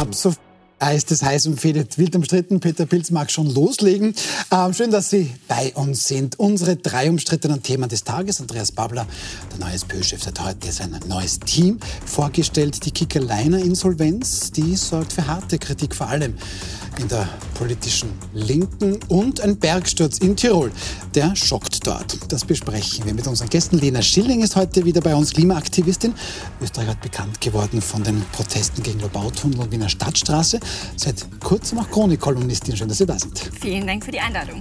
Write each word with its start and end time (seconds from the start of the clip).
Ab 0.00 0.14
so 0.14 0.32
ist 0.94 1.12
es 1.12 1.22
heiß 1.22 1.46
umfädet, 1.46 1.98
wild 1.98 2.16
umstritten. 2.16 2.58
Peter 2.58 2.86
Pilz 2.86 3.10
mag 3.10 3.30
schon 3.30 3.52
loslegen. 3.52 4.14
Ähm, 4.50 4.72
schön, 4.72 4.90
dass 4.90 5.10
Sie 5.10 5.30
bei 5.46 5.74
uns 5.74 6.08
sind. 6.08 6.38
Unsere 6.38 6.76
drei 6.76 7.10
umstrittenen 7.10 7.62
Themen 7.62 7.86
des 7.86 8.02
Tages. 8.02 8.40
Andreas 8.40 8.72
Babler, 8.72 9.06
der 9.52 9.66
neue 9.66 9.74
SPÖ-Chef, 9.74 10.24
hat 10.24 10.42
heute 10.42 10.72
sein 10.72 10.98
neues 11.06 11.38
Team 11.40 11.80
vorgestellt. 12.06 12.82
Die 12.86 12.92
Kickerleiner-Insolvenz, 12.92 14.52
die 14.52 14.74
sorgt 14.74 15.12
für 15.12 15.26
harte 15.26 15.58
Kritik, 15.58 15.94
vor 15.94 16.08
allem 16.08 16.32
in 16.98 17.08
der 17.08 17.28
politischen 17.54 18.10
Linken 18.32 18.98
und 19.08 19.42
ein 19.42 19.58
Bergsturz 19.58 20.16
in 20.16 20.34
Tirol. 20.34 20.72
Der 21.14 21.36
schockt 21.36 21.69
dort. 21.86 22.18
Das 22.32 22.44
besprechen 22.44 23.04
wir 23.04 23.14
mit 23.14 23.26
unseren 23.26 23.48
Gästen. 23.48 23.78
Lena 23.78 24.02
Schilling 24.02 24.42
ist 24.42 24.56
heute 24.56 24.84
wieder 24.84 25.00
bei 25.00 25.14
uns, 25.14 25.32
Klimaaktivistin. 25.32 26.14
Österreich 26.62 26.88
hat 26.88 27.00
bekannt 27.00 27.40
geworden 27.40 27.80
von 27.80 28.02
den 28.02 28.22
Protesten 28.32 28.82
gegen 28.82 29.00
Lobautunnel 29.00 29.60
und 29.60 29.72
Wiener 29.72 29.88
Stadtstraße. 29.88 30.60
Seit 30.96 31.26
kurzem 31.40 31.78
auch 31.78 31.90
Chronik-Kolumnistin. 31.90 32.76
Schön, 32.76 32.88
dass 32.88 32.98
Sie 32.98 33.06
da 33.06 33.18
sind. 33.18 33.50
Vielen 33.60 33.86
Dank 33.86 34.04
für 34.04 34.12
die 34.12 34.20
Einladung. 34.20 34.60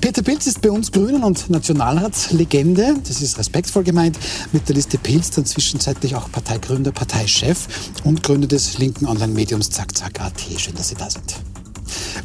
Peter 0.00 0.22
Pilz 0.22 0.46
ist 0.46 0.60
bei 0.60 0.70
uns 0.70 0.92
Grünen 0.92 1.24
und 1.24 1.48
Nationalratslegende. 1.48 2.96
Das 3.06 3.22
ist 3.22 3.38
respektvoll 3.38 3.84
gemeint. 3.84 4.18
Mit 4.52 4.68
der 4.68 4.76
Liste 4.76 4.98
Pilz 4.98 5.30
dann 5.30 5.46
zwischenzeitlich 5.46 6.14
auch 6.14 6.30
Parteigründer, 6.30 6.92
Parteichef 6.92 7.66
und 8.04 8.22
Gründer 8.22 8.48
des 8.48 8.78
linken 8.78 9.06
Online-Mediums 9.06 9.70
Zack 9.70 9.96
Zack 9.96 10.20
AT. 10.20 10.40
Schön, 10.58 10.74
dass 10.74 10.88
Sie 10.88 10.94
da 10.94 11.08
sind. 11.08 11.34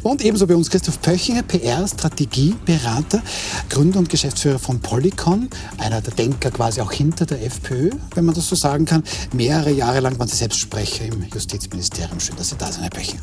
Und 0.02 0.24
ebenso 0.24 0.46
bei 0.46 0.54
uns 0.56 0.70
Christoph 0.70 1.00
Pöchinger, 1.02 1.42
PR-Strategieberater, 1.42 3.22
Gründer 3.68 3.98
und 3.98 4.08
Geschäftsführer 4.08 4.58
von 4.58 4.80
Polycon, 4.80 5.48
einer 5.78 6.00
der 6.00 6.14
Denker 6.14 6.50
quasi 6.50 6.80
auch 6.80 6.92
hinter 6.92 7.26
der 7.26 7.44
FPÖ, 7.44 7.90
wenn 8.14 8.24
man 8.24 8.34
das 8.34 8.48
so 8.48 8.56
sagen 8.56 8.84
kann. 8.84 9.04
Mehrere 9.32 9.72
Jahre 9.72 10.00
lang 10.00 10.18
waren 10.18 10.28
Sie 10.28 10.36
selbst 10.36 10.58
Sprecher 10.58 11.04
im 11.04 11.22
Justizministerium. 11.32 12.18
Schön, 12.20 12.36
dass 12.36 12.48
Sie 12.48 12.56
da 12.56 12.70
sind, 12.72 12.82
Herr 12.82 12.90
Pöchinger. 12.90 13.22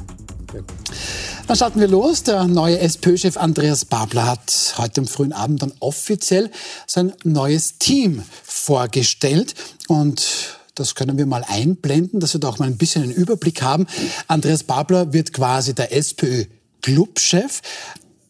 Dann 1.47 1.55
starten 1.55 1.79
wir 1.79 1.87
los. 1.87 2.23
Der 2.23 2.45
neue 2.45 2.79
SPÖ-Chef 2.79 3.37
Andreas 3.37 3.85
Babler 3.85 4.25
hat 4.27 4.75
heute 4.77 5.01
am 5.01 5.07
frühen 5.07 5.33
Abend 5.33 5.61
dann 5.61 5.73
offiziell 5.79 6.51
sein 6.85 7.13
neues 7.23 7.77
Team 7.77 8.23
vorgestellt. 8.43 9.55
Und 9.87 10.56
das 10.79 10.95
können 10.95 11.17
wir 11.17 11.25
mal 11.25 11.43
einblenden, 11.47 12.19
dass 12.19 12.33
wir 12.33 12.39
da 12.39 12.49
auch 12.49 12.59
mal 12.59 12.65
ein 12.65 12.77
bisschen 12.77 13.03
einen 13.03 13.11
Überblick 13.11 13.61
haben. 13.61 13.87
Andreas 14.27 14.63
Babler 14.63 15.13
wird 15.13 15.33
quasi 15.33 15.73
der 15.73 15.95
SPÖ-Clubchef 15.95 17.61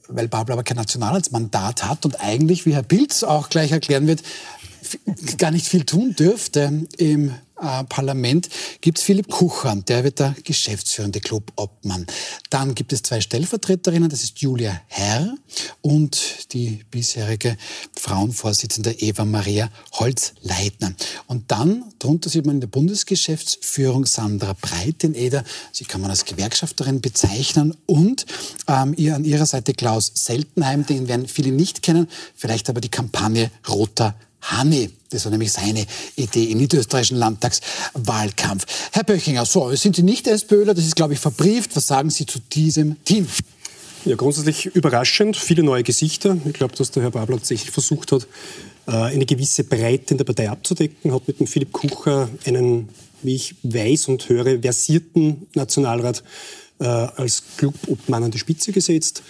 weil 0.09 0.27
Babler 0.27 0.53
aber 0.53 0.63
kein 0.63 0.77
Nationalratsmandat 0.77 1.83
hat 1.83 2.05
und 2.05 2.21
eigentlich, 2.21 2.65
wie 2.65 2.73
Herr 2.73 2.83
Pilz 2.83 3.23
auch 3.23 3.49
gleich 3.49 3.71
erklären 3.71 4.07
wird, 4.07 4.23
gar 5.37 5.51
nicht 5.51 5.67
viel 5.67 5.85
tun 5.85 6.15
dürfte 6.15 6.87
im 6.97 7.33
äh, 7.59 7.83
Parlament 7.85 8.49
gibt 8.81 8.99
es 8.99 9.03
Philipp 9.03 9.29
Kuchern, 9.29 9.83
der 9.85 10.03
wird 10.03 10.19
der 10.19 10.35
geschäftsführende 10.43 11.19
Clubobmann. 11.19 12.05
Dann 12.49 12.75
gibt 12.75 12.93
es 12.93 13.01
zwei 13.01 13.19
Stellvertreterinnen, 13.19 14.09
das 14.09 14.23
ist 14.23 14.39
Julia 14.39 14.79
Herr 14.87 15.35
und 15.81 16.53
die 16.53 16.83
bisherige 16.91 17.57
Frauenvorsitzende 17.99 18.91
Eva 18.99 19.25
Maria 19.25 19.69
Holzleitner. 19.93 20.93
Und 21.25 21.51
dann, 21.51 21.83
darunter 21.99 22.29
sieht 22.29 22.45
man 22.45 22.57
in 22.57 22.61
der 22.61 22.67
Bundesgeschäftsführung 22.67 24.05
Sandra 24.05 24.53
Breiteneder, 24.53 25.43
sie 25.71 25.85
kann 25.85 26.01
man 26.01 26.11
als 26.11 26.25
Gewerkschafterin 26.25 27.01
bezeichnen 27.01 27.75
und 27.87 28.27
ähm, 28.67 28.93
ihr 28.97 29.15
an 29.15 29.25
ihrer 29.25 29.47
Seite 29.47 29.73
Klaus 29.73 30.11
Seltenheim, 30.13 30.85
den 30.85 31.07
werden 31.07 31.27
viele 31.27 31.51
nicht 31.51 31.81
kennen, 31.81 32.07
vielleicht 32.35 32.69
aber 32.69 32.81
die 32.81 32.89
Kampagne 32.89 33.49
Roter 33.67 34.15
Hanni. 34.51 34.89
Das 35.09 35.25
war 35.25 35.31
nämlich 35.31 35.51
seine 35.51 35.85
Idee 36.15 36.45
im 36.45 36.57
niederösterreichischen 36.57 37.17
Landtagswahlkampf. 37.17 38.65
Herr 38.91 39.03
Böchinger, 39.03 39.45
so, 39.45 39.73
sind 39.75 39.95
Sie 39.95 40.03
nicht 40.03 40.27
SPÖler, 40.27 40.73
das 40.73 40.85
ist, 40.85 40.95
glaube 40.95 41.13
ich, 41.13 41.19
verbrieft. 41.19 41.75
Was 41.75 41.87
sagen 41.87 42.09
Sie 42.09 42.25
zu 42.25 42.39
diesem 42.39 43.03
Team? 43.05 43.27
Ja, 44.05 44.15
grundsätzlich 44.15 44.67
überraschend, 44.67 45.35
viele 45.35 45.63
neue 45.63 45.83
Gesichter. 45.83 46.37
Ich 46.45 46.53
glaube, 46.53 46.75
dass 46.75 46.91
der 46.91 47.03
Herr 47.03 47.11
Babler 47.11 47.37
tatsächlich 47.37 47.71
versucht 47.71 48.11
hat, 48.11 48.27
äh, 48.87 48.91
eine 48.91 49.25
gewisse 49.25 49.63
Breite 49.63 50.13
in 50.13 50.17
der 50.17 50.23
Partei 50.23 50.49
abzudecken, 50.49 51.13
hat 51.13 51.27
mit 51.27 51.39
dem 51.39 51.47
Philipp 51.47 51.73
Kucher 51.73 52.29
einen, 52.45 52.89
wie 53.21 53.35
ich 53.35 53.55
weiß 53.63 54.07
und 54.07 54.29
höre, 54.29 54.61
versierten 54.61 55.47
Nationalrat 55.55 56.23
äh, 56.79 56.85
als 56.85 57.43
Clubobmann 57.57 58.23
an 58.23 58.31
die 58.31 58.39
Spitze 58.39 58.71
gesetzt, 58.71 59.23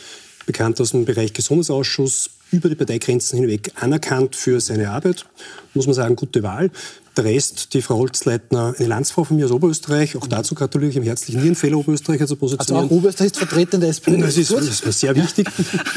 bekannt 0.46 0.80
aus 0.80 0.91
dem 0.91 1.06
Bereich 1.06 1.34
Gesundheitsausschuss, 1.34 2.30
über 2.52 2.69
die 2.69 2.75
Parteigrenzen 2.75 3.40
hinweg 3.40 3.72
anerkannt 3.75 4.35
für 4.35 4.59
seine 4.59 4.90
Arbeit. 4.90 5.25
Muss 5.74 5.85
man 5.85 5.96
sagen, 5.96 6.16
gute 6.16 6.44
Wahl. 6.44 6.72
Der 7.17 7.23
Rest, 7.23 7.73
die 7.73 7.81
Frau 7.81 7.97
Holzleitner, 7.97 8.75
eine 8.78 8.88
Landsfrau 8.88 9.23
von 9.23 9.38
mir 9.38 9.45
aus 9.45 9.51
Oberösterreich. 9.51 10.16
Auch 10.17 10.28
dazu 10.28 10.53
gratuliere 10.53 10.91
ich 10.91 10.97
ihm 10.97 11.03
herzlich, 11.03 11.35
nie 11.35 11.47
ein 11.47 11.55
Fehler, 11.55 11.79
Oberösterreicher 11.79 12.28
zu 12.28 12.35
positionieren. 12.35 12.83
Also 12.83 12.94
auch 12.94 12.95
Oberösterreich 12.95 13.31
ist 13.31 13.38
vertreten 13.38 13.81
der 13.81 13.89
SPÖ. 13.89 14.19
Das 14.19 14.38
ist, 14.38 14.51
das 14.51 14.81
ist 14.81 15.00
sehr 15.00 15.16
wichtig. 15.16 15.47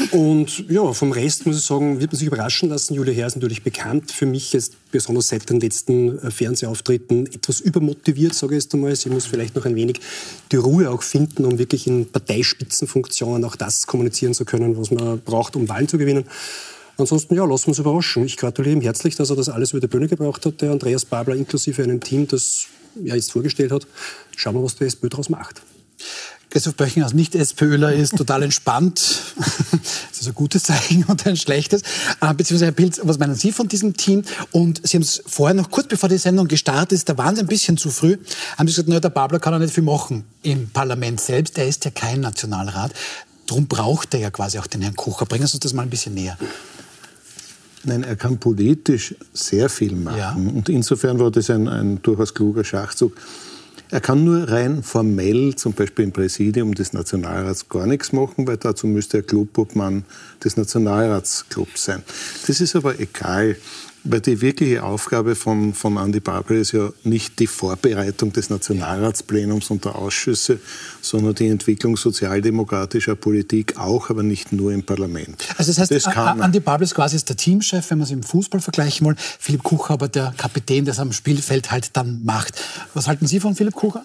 Und 0.09 0.67
ja, 0.67 0.91
vom 0.93 1.11
Rest 1.11 1.45
muss 1.45 1.57
ich 1.57 1.63
sagen, 1.63 1.99
wird 1.99 2.11
man 2.11 2.17
sich 2.17 2.25
überraschen 2.27 2.69
lassen. 2.69 2.95
Julia 2.95 3.13
Herr 3.13 3.27
ist 3.27 3.35
natürlich 3.35 3.61
bekannt 3.61 4.11
für 4.11 4.25
mich, 4.25 4.51
jetzt 4.53 4.73
besonders 4.91 5.27
seit 5.27 5.47
den 5.47 5.59
letzten 5.59 6.17
äh, 6.17 6.31
Fernsehauftritten, 6.31 7.27
etwas 7.27 7.59
übermotiviert, 7.59 8.33
sage 8.33 8.55
ich 8.55 8.63
jetzt 8.63 8.73
einmal. 8.73 8.95
Sie 8.95 9.09
muss 9.09 9.27
vielleicht 9.27 9.55
noch 9.55 9.65
ein 9.65 9.75
wenig 9.75 9.99
die 10.51 10.55
Ruhe 10.55 10.89
auch 10.89 11.03
finden, 11.03 11.45
um 11.45 11.59
wirklich 11.59 11.85
in 11.85 12.11
Parteispitzenfunktionen 12.11 13.45
auch 13.45 13.55
das 13.55 13.85
kommunizieren 13.85 14.33
zu 14.33 14.43
können, 14.43 14.75
was 14.75 14.89
man 14.89 15.19
braucht, 15.19 15.55
um 15.55 15.69
Wahlen 15.69 15.87
zu 15.87 15.99
gewinnen. 15.99 16.25
Ansonsten, 16.97 17.35
ja, 17.35 17.45
lassen 17.45 17.65
wir 17.65 17.69
uns 17.69 17.79
überraschen. 17.79 18.25
Ich 18.25 18.37
gratuliere 18.37 18.75
ihm 18.75 18.81
herzlich, 18.81 19.15
dass 19.15 19.29
er 19.29 19.35
das 19.35 19.49
alles 19.49 19.71
über 19.71 19.79
die 19.79 19.87
Bühne 19.87 20.07
gebracht 20.07 20.45
hat, 20.45 20.61
der 20.61 20.71
Andreas 20.71 21.05
Babler 21.05 21.35
inklusive 21.35 21.83
einem 21.83 21.99
Team, 21.99 22.27
das 22.27 22.67
er 23.05 23.15
jetzt 23.15 23.31
vorgestellt 23.31 23.71
hat. 23.71 23.87
Schauen 24.35 24.55
wir, 24.55 24.63
was 24.63 24.75
der 24.75 24.87
SPÖ 24.87 25.09
daraus 25.09 25.29
macht. 25.29 25.61
Christoph 26.51 26.75
Böchinger 26.75 27.05
als 27.05 27.13
Nicht-SPÖler 27.13 27.93
ist 27.93 28.17
total 28.17 28.43
entspannt. 28.43 28.99
das 30.11 30.19
ist 30.19 30.27
ein 30.27 30.35
gutes 30.35 30.63
Zeichen 30.63 31.05
und 31.05 31.25
ein 31.25 31.37
schlechtes. 31.37 31.81
Äh, 32.19 32.33
beziehungsweise, 32.33 32.65
Herr 32.65 32.71
Pilz, 32.73 32.99
was 33.03 33.17
meinen 33.19 33.35
Sie 33.35 33.53
von 33.53 33.69
diesem 33.69 33.95
Team? 33.95 34.23
Und 34.51 34.85
Sie 34.85 34.97
haben 34.97 35.01
es 35.01 35.23
vorher 35.25 35.55
noch 35.55 35.71
kurz 35.71 35.87
bevor 35.87 36.09
die 36.09 36.17
Sendung 36.17 36.49
gestartet 36.49 36.91
ist, 36.91 37.07
da 37.07 37.17
waren 37.17 37.37
Sie 37.37 37.41
ein 37.41 37.47
bisschen 37.47 37.77
zu 37.77 37.89
früh, 37.89 38.17
haben 38.57 38.67
Sie 38.67 38.73
gesagt, 38.73 38.89
na, 38.89 38.99
der 38.99 39.09
Babler 39.09 39.39
kann 39.39 39.53
ja 39.53 39.59
nicht 39.59 39.73
viel 39.73 39.83
machen 39.83 40.25
im 40.43 40.69
Parlament 40.69 41.21
selbst. 41.21 41.57
Er 41.57 41.67
ist 41.67 41.85
ja 41.85 41.91
kein 41.91 42.19
Nationalrat. 42.19 42.91
Darum 43.47 43.67
braucht 43.67 44.13
er 44.13 44.19
ja 44.19 44.29
quasi 44.29 44.59
auch 44.59 44.67
den 44.67 44.81
Herrn 44.81 44.95
Kucher. 44.95 45.25
Bringen 45.25 45.47
Sie 45.47 45.53
uns 45.53 45.61
das 45.61 45.71
mal 45.71 45.83
ein 45.83 45.89
bisschen 45.89 46.13
näher. 46.13 46.37
Nein, 47.83 48.03
er 48.03 48.15
kann 48.15 48.37
politisch 48.37 49.15
sehr 49.33 49.69
viel 49.69 49.95
machen. 49.95 50.17
Ja. 50.17 50.33
Und 50.33 50.69
insofern 50.69 51.19
war 51.19 51.31
das 51.31 51.49
ein, 51.49 51.67
ein 51.67 52.01
durchaus 52.01 52.33
kluger 52.33 52.63
Schachzug. 52.63 53.13
Er 53.89 53.99
kann 53.99 54.23
nur 54.23 54.49
rein 54.49 54.83
formell, 54.83 55.55
zum 55.55 55.73
Beispiel 55.73 56.05
im 56.05 56.13
Präsidium 56.13 56.73
des 56.73 56.93
Nationalrats, 56.93 57.67
gar 57.67 57.85
nichts 57.85 58.13
machen, 58.13 58.47
weil 58.47 58.55
dazu 58.55 58.87
müsste 58.87 59.17
er 59.17 59.23
Clubobmann 59.23 60.05
des 60.41 60.55
Nationalratsclubs 60.55 61.83
sein. 61.83 62.01
Das 62.47 62.61
ist 62.61 62.75
aber 62.75 62.99
egal. 63.01 63.57
Weil 64.03 64.21
die 64.21 64.41
wirkliche 64.41 64.83
Aufgabe 64.83 65.35
von, 65.35 65.75
von 65.75 65.97
Andi 65.97 66.19
Babel 66.19 66.57
ist 66.57 66.71
ja 66.71 66.91
nicht 67.03 67.37
die 67.39 67.45
Vorbereitung 67.45 68.33
des 68.33 68.49
Nationalratsplenums 68.49 69.69
und 69.69 69.85
der 69.85 69.95
Ausschüsse, 69.95 70.59
sondern 71.01 71.35
die 71.35 71.47
Entwicklung 71.47 71.97
sozialdemokratischer 71.97 73.15
Politik 73.15 73.77
auch, 73.77 74.09
aber 74.09 74.23
nicht 74.23 74.51
nur 74.51 74.71
im 74.71 74.83
Parlament. 74.83 75.43
Also 75.57 75.71
das 75.71 75.79
heißt, 75.79 75.91
das 75.91 76.07
Andi 76.07 76.59
Babel 76.59 76.85
ist 76.85 76.95
quasi 76.95 77.23
der 77.23 77.37
Teamchef, 77.37 77.91
wenn 77.91 77.99
man 77.99 78.05
es 78.05 78.11
im 78.11 78.23
Fußball 78.23 78.59
vergleichen 78.59 79.05
will. 79.05 79.15
Philipp 79.17 79.61
Kucher 79.63 79.93
aber 79.93 80.07
der 80.07 80.33
Kapitän, 80.35 80.85
der 80.85 80.93
es 80.93 80.99
am 80.99 81.11
Spielfeld 81.11 81.69
halt 81.69 81.95
dann 81.95 82.23
macht. 82.23 82.59
Was 82.95 83.07
halten 83.07 83.27
Sie 83.27 83.39
von 83.39 83.55
Philipp 83.55 83.75
Kucher? 83.75 84.03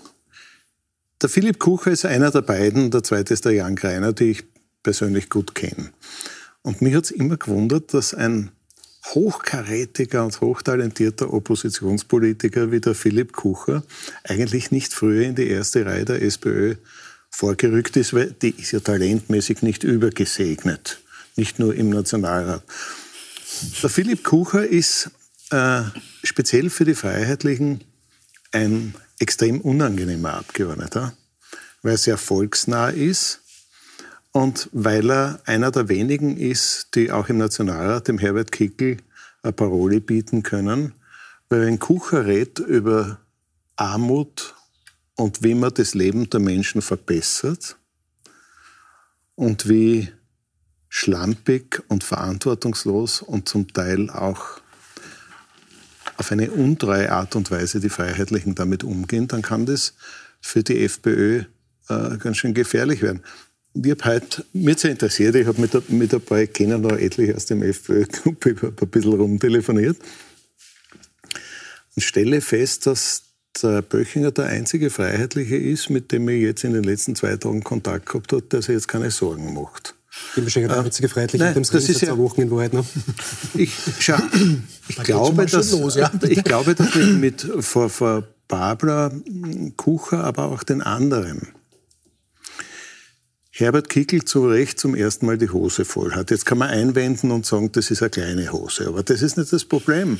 Der 1.22 1.30
Philipp 1.30 1.58
Kucher 1.58 1.92
ist 1.92 2.04
einer 2.04 2.30
der 2.30 2.42
beiden, 2.42 2.90
der 2.90 3.02
zweite 3.02 3.32
ist 3.32 3.46
der 3.46 3.52
Jan 3.52 3.76
Greiner, 3.76 4.12
die 4.12 4.32
ich 4.32 4.44
persönlich 4.82 5.30
gut 5.30 5.54
kenne. 5.54 5.90
Und 6.60 6.82
mich 6.82 6.94
hat 6.94 7.04
es 7.04 7.10
immer 7.10 7.36
gewundert, 7.38 7.94
dass 7.94 8.12
ein 8.12 8.50
hochkarätiger 9.14 10.24
und 10.24 10.40
hochtalentierter 10.40 11.32
Oppositionspolitiker 11.32 12.70
wie 12.72 12.80
der 12.80 12.94
Philipp 12.94 13.32
Kucher 13.32 13.82
eigentlich 14.24 14.70
nicht 14.70 14.92
früher 14.92 15.22
in 15.22 15.34
die 15.34 15.48
erste 15.48 15.86
Reihe 15.86 16.04
der 16.04 16.22
SPÖ 16.22 16.76
vorgerückt 17.30 17.96
ist, 17.96 18.14
weil 18.14 18.32
die 18.32 18.50
ist 18.50 18.72
ja 18.72 18.80
talentmäßig 18.80 19.62
nicht 19.62 19.84
übergesegnet, 19.84 21.00
nicht 21.36 21.58
nur 21.58 21.74
im 21.74 21.90
Nationalrat. 21.90 22.62
Der 23.82 23.90
Philipp 23.90 24.24
Kucher 24.24 24.66
ist 24.66 25.10
äh, 25.50 25.82
speziell 26.24 26.70
für 26.70 26.84
die 26.84 26.94
Freiheitlichen 26.94 27.84
ein 28.52 28.94
extrem 29.18 29.60
unangenehmer 29.60 30.34
Abgeordneter, 30.34 31.16
weil 31.82 31.92
er 31.92 31.98
sehr 31.98 32.18
volksnah 32.18 32.88
ist 32.88 33.40
und 34.36 34.68
weil 34.72 35.10
er 35.10 35.40
einer 35.46 35.70
der 35.70 35.88
wenigen 35.88 36.36
ist, 36.36 36.94
die 36.94 37.10
auch 37.10 37.30
im 37.30 37.38
Nationalrat 37.38 38.06
dem 38.06 38.18
Herbert 38.18 38.52
Kickel 38.52 38.98
eine 39.42 39.54
Parole 39.54 40.02
bieten 40.02 40.42
können. 40.42 40.92
Weil 41.48 41.62
wenn 41.62 41.78
Kucher 41.78 42.26
redet 42.26 42.58
über 42.58 43.18
Armut 43.76 44.54
und 45.14 45.42
wie 45.42 45.54
man 45.54 45.72
das 45.72 45.94
Leben 45.94 46.28
der 46.28 46.40
Menschen 46.40 46.82
verbessert 46.82 47.78
und 49.36 49.70
wie 49.70 50.12
schlampig 50.90 51.82
und 51.88 52.04
verantwortungslos 52.04 53.22
und 53.22 53.48
zum 53.48 53.72
Teil 53.72 54.10
auch 54.10 54.60
auf 56.18 56.30
eine 56.30 56.50
untreue 56.50 57.10
Art 57.10 57.36
und 57.36 57.50
Weise 57.50 57.80
die 57.80 57.88
Freiheitlichen 57.88 58.54
damit 58.54 58.84
umgehen, 58.84 59.28
dann 59.28 59.40
kann 59.40 59.64
das 59.64 59.94
für 60.42 60.62
die 60.62 60.84
FPÖ 60.84 61.44
äh, 61.88 62.18
ganz 62.18 62.36
schön 62.36 62.52
gefährlich 62.52 63.00
werden. 63.00 63.22
Ich 63.82 63.90
habe 63.90 64.04
heute, 64.04 64.44
mir 64.52 64.76
sehr 64.76 64.92
interessiert, 64.92 65.34
ich 65.34 65.46
habe 65.46 65.60
mit, 65.60 65.90
mit 65.90 66.14
ein 66.14 66.20
paar, 66.20 66.40
ich 66.40 66.52
kenne 66.52 66.78
noch 66.78 66.96
etliche 66.96 67.34
aus 67.36 67.46
dem 67.46 67.62
FPÖ-Club, 67.62 68.46
ich 68.46 68.62
habe 68.62 68.74
ein 68.80 68.88
bisschen 68.88 69.12
rumtelefoniert 69.12 69.98
und 71.94 72.02
stelle 72.02 72.40
fest, 72.40 72.86
dass 72.86 73.22
der 73.62 73.82
Böchinger 73.82 74.30
der 74.30 74.46
einzige 74.46 74.90
Freiheitliche 74.90 75.56
ist, 75.56 75.90
mit 75.90 76.12
dem 76.12 76.28
ich 76.28 76.42
jetzt 76.42 76.64
in 76.64 76.72
den 76.72 76.84
letzten 76.84 77.16
zwei 77.16 77.36
Tagen 77.36 77.62
Kontakt 77.62 78.06
gehabt 78.06 78.32
habe, 78.32 78.42
der 78.42 78.62
sich 78.62 78.74
jetzt 78.74 78.88
keine 78.88 79.10
Sorgen 79.10 79.54
macht. 79.54 79.94
Ich 80.28 80.34
bin 80.36 80.44
wahrscheinlich 80.44 80.72
der 80.72 80.82
einzige 80.82 81.08
Freiheitliche 81.08 81.44
Nein, 81.44 81.54
mit 81.54 81.68
dem 81.68 81.72
das 81.72 81.88
ist 81.88 82.00
ja, 82.00 82.16
Wochen 82.16 82.42
in 82.42 82.50
Wahrheit. 82.50 82.72
Ne? 82.72 82.84
Ich, 83.54 83.72
schau, 83.98 84.16
ich, 84.88 84.96
glaube, 85.02 85.46
dass, 85.46 85.72
los, 85.72 85.96
ja? 85.96 86.10
ich 86.28 86.44
glaube, 86.44 86.74
dass 86.74 86.94
mit, 86.94 87.44
mit 87.44 87.64
vor, 87.64 87.90
vor 87.90 88.24
Barbara 88.48 89.12
Kucher, 89.76 90.24
aber 90.24 90.46
auch 90.46 90.62
den 90.62 90.80
anderen, 90.80 91.48
Herbert 93.58 93.88
Kickel 93.88 94.22
zu 94.22 94.46
Recht 94.46 94.78
zum 94.78 94.94
ersten 94.94 95.24
Mal 95.24 95.38
die 95.38 95.48
Hose 95.48 95.86
voll 95.86 96.12
hat. 96.14 96.30
Jetzt 96.30 96.44
kann 96.44 96.58
man 96.58 96.68
einwenden 96.68 97.30
und 97.30 97.46
sagen, 97.46 97.72
das 97.72 97.90
ist 97.90 98.02
eine 98.02 98.10
kleine 98.10 98.52
Hose. 98.52 98.86
Aber 98.86 99.02
das 99.02 99.22
ist 99.22 99.38
nicht 99.38 99.50
das 99.50 99.64
Problem. 99.64 100.18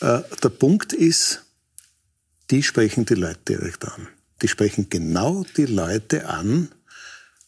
Äh, 0.00 0.20
der 0.40 0.50
Punkt 0.50 0.92
ist, 0.92 1.44
die 2.52 2.62
sprechen 2.62 3.06
die 3.06 3.14
Leute 3.14 3.40
direkt 3.48 3.84
an. 3.86 4.06
Die 4.40 4.46
sprechen 4.46 4.88
genau 4.88 5.44
die 5.56 5.66
Leute 5.66 6.28
an, 6.28 6.68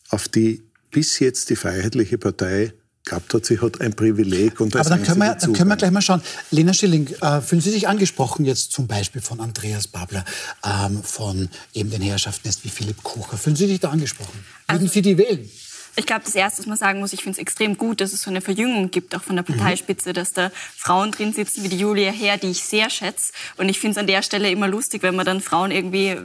auf 0.09 0.27
die 0.27 0.65
bis 0.91 1.21
jetzt 1.21 1.51
die 1.51 1.57
Freiheitliche 1.57 2.19
Partei 2.19 2.73
glaubt 3.05 3.35
hat, 3.35 3.45
sie 3.45 3.61
hat 3.61 3.81
ein 3.81 3.95
Privileg 3.95 4.61
und 4.61 4.77
Aber 4.77 4.89
dann 4.89 5.03
können, 5.03 5.19
wir, 5.19 5.35
dann 5.35 5.53
können 5.53 5.69
wir 5.69 5.77
gleich 5.77 5.91
mal 5.91 6.03
schauen. 6.03 6.23
Lena 6.51 6.73
Schilling, 6.73 7.09
äh, 7.21 7.41
fühlen 7.41 7.61
Sie 7.61 7.71
sich 7.71 7.89
angesprochen 7.89 8.45
jetzt 8.45 8.73
zum 8.73 8.87
Beispiel 8.87 9.21
von 9.21 9.41
Andreas 9.41 9.89
Babler, 9.89 10.25
ähm, 10.65 11.03
von 11.03 11.49
eben 11.75 11.91
den 11.91 12.03
Herrschaften 12.03 12.47
jetzt 12.47 12.65
wie 12.65 12.69
Philipp 12.69 13.03
Kucher? 13.03 13.37
Fühlen 13.37 13.57
Sie 13.57 13.67
sich 13.67 13.81
da 13.81 13.91
angesprochen? 13.91 14.45
Würden 14.69 14.83
also, 14.83 14.87
Sie 14.87 15.03
die 15.03 15.19
wählen? 15.19 15.51
Ich 15.95 16.07
glaube, 16.07 16.23
das 16.25 16.35
Erste, 16.35 16.61
was 16.61 16.67
man 16.67 16.79
sagen 16.79 17.01
muss, 17.01 17.13
ich 17.13 17.23
finde 17.23 17.37
es 17.37 17.39
extrem 17.39 17.77
gut, 17.77 18.01
dass 18.01 18.15
es 18.15 18.23
so 18.23 18.31
eine 18.31 18.41
Verjüngung 18.41 18.91
gibt, 18.91 19.15
auch 19.15 19.23
von 19.23 19.37
der 19.37 19.43
Parteispitze, 19.43 20.11
mhm. 20.11 20.15
dass 20.15 20.33
da 20.33 20.51
Frauen 20.75 21.11
drin 21.11 21.35
sitzen 21.35 21.65
wie 21.65 21.69
die 21.69 21.77
Julia 21.77 22.11
Herr, 22.11 22.39
die 22.39 22.51
ich 22.51 22.63
sehr 22.63 22.89
schätze. 22.89 23.33
Und 23.59 23.69
ich 23.69 23.79
finde 23.79 23.93
es 23.93 23.99
an 23.99 24.07
der 24.07 24.23
Stelle 24.23 24.51
immer 24.51 24.69
lustig, 24.69 25.03
wenn 25.03 25.15
man 25.15 25.27
dann 25.27 25.43
Frauen 25.43 25.71
irgendwie 25.71 26.17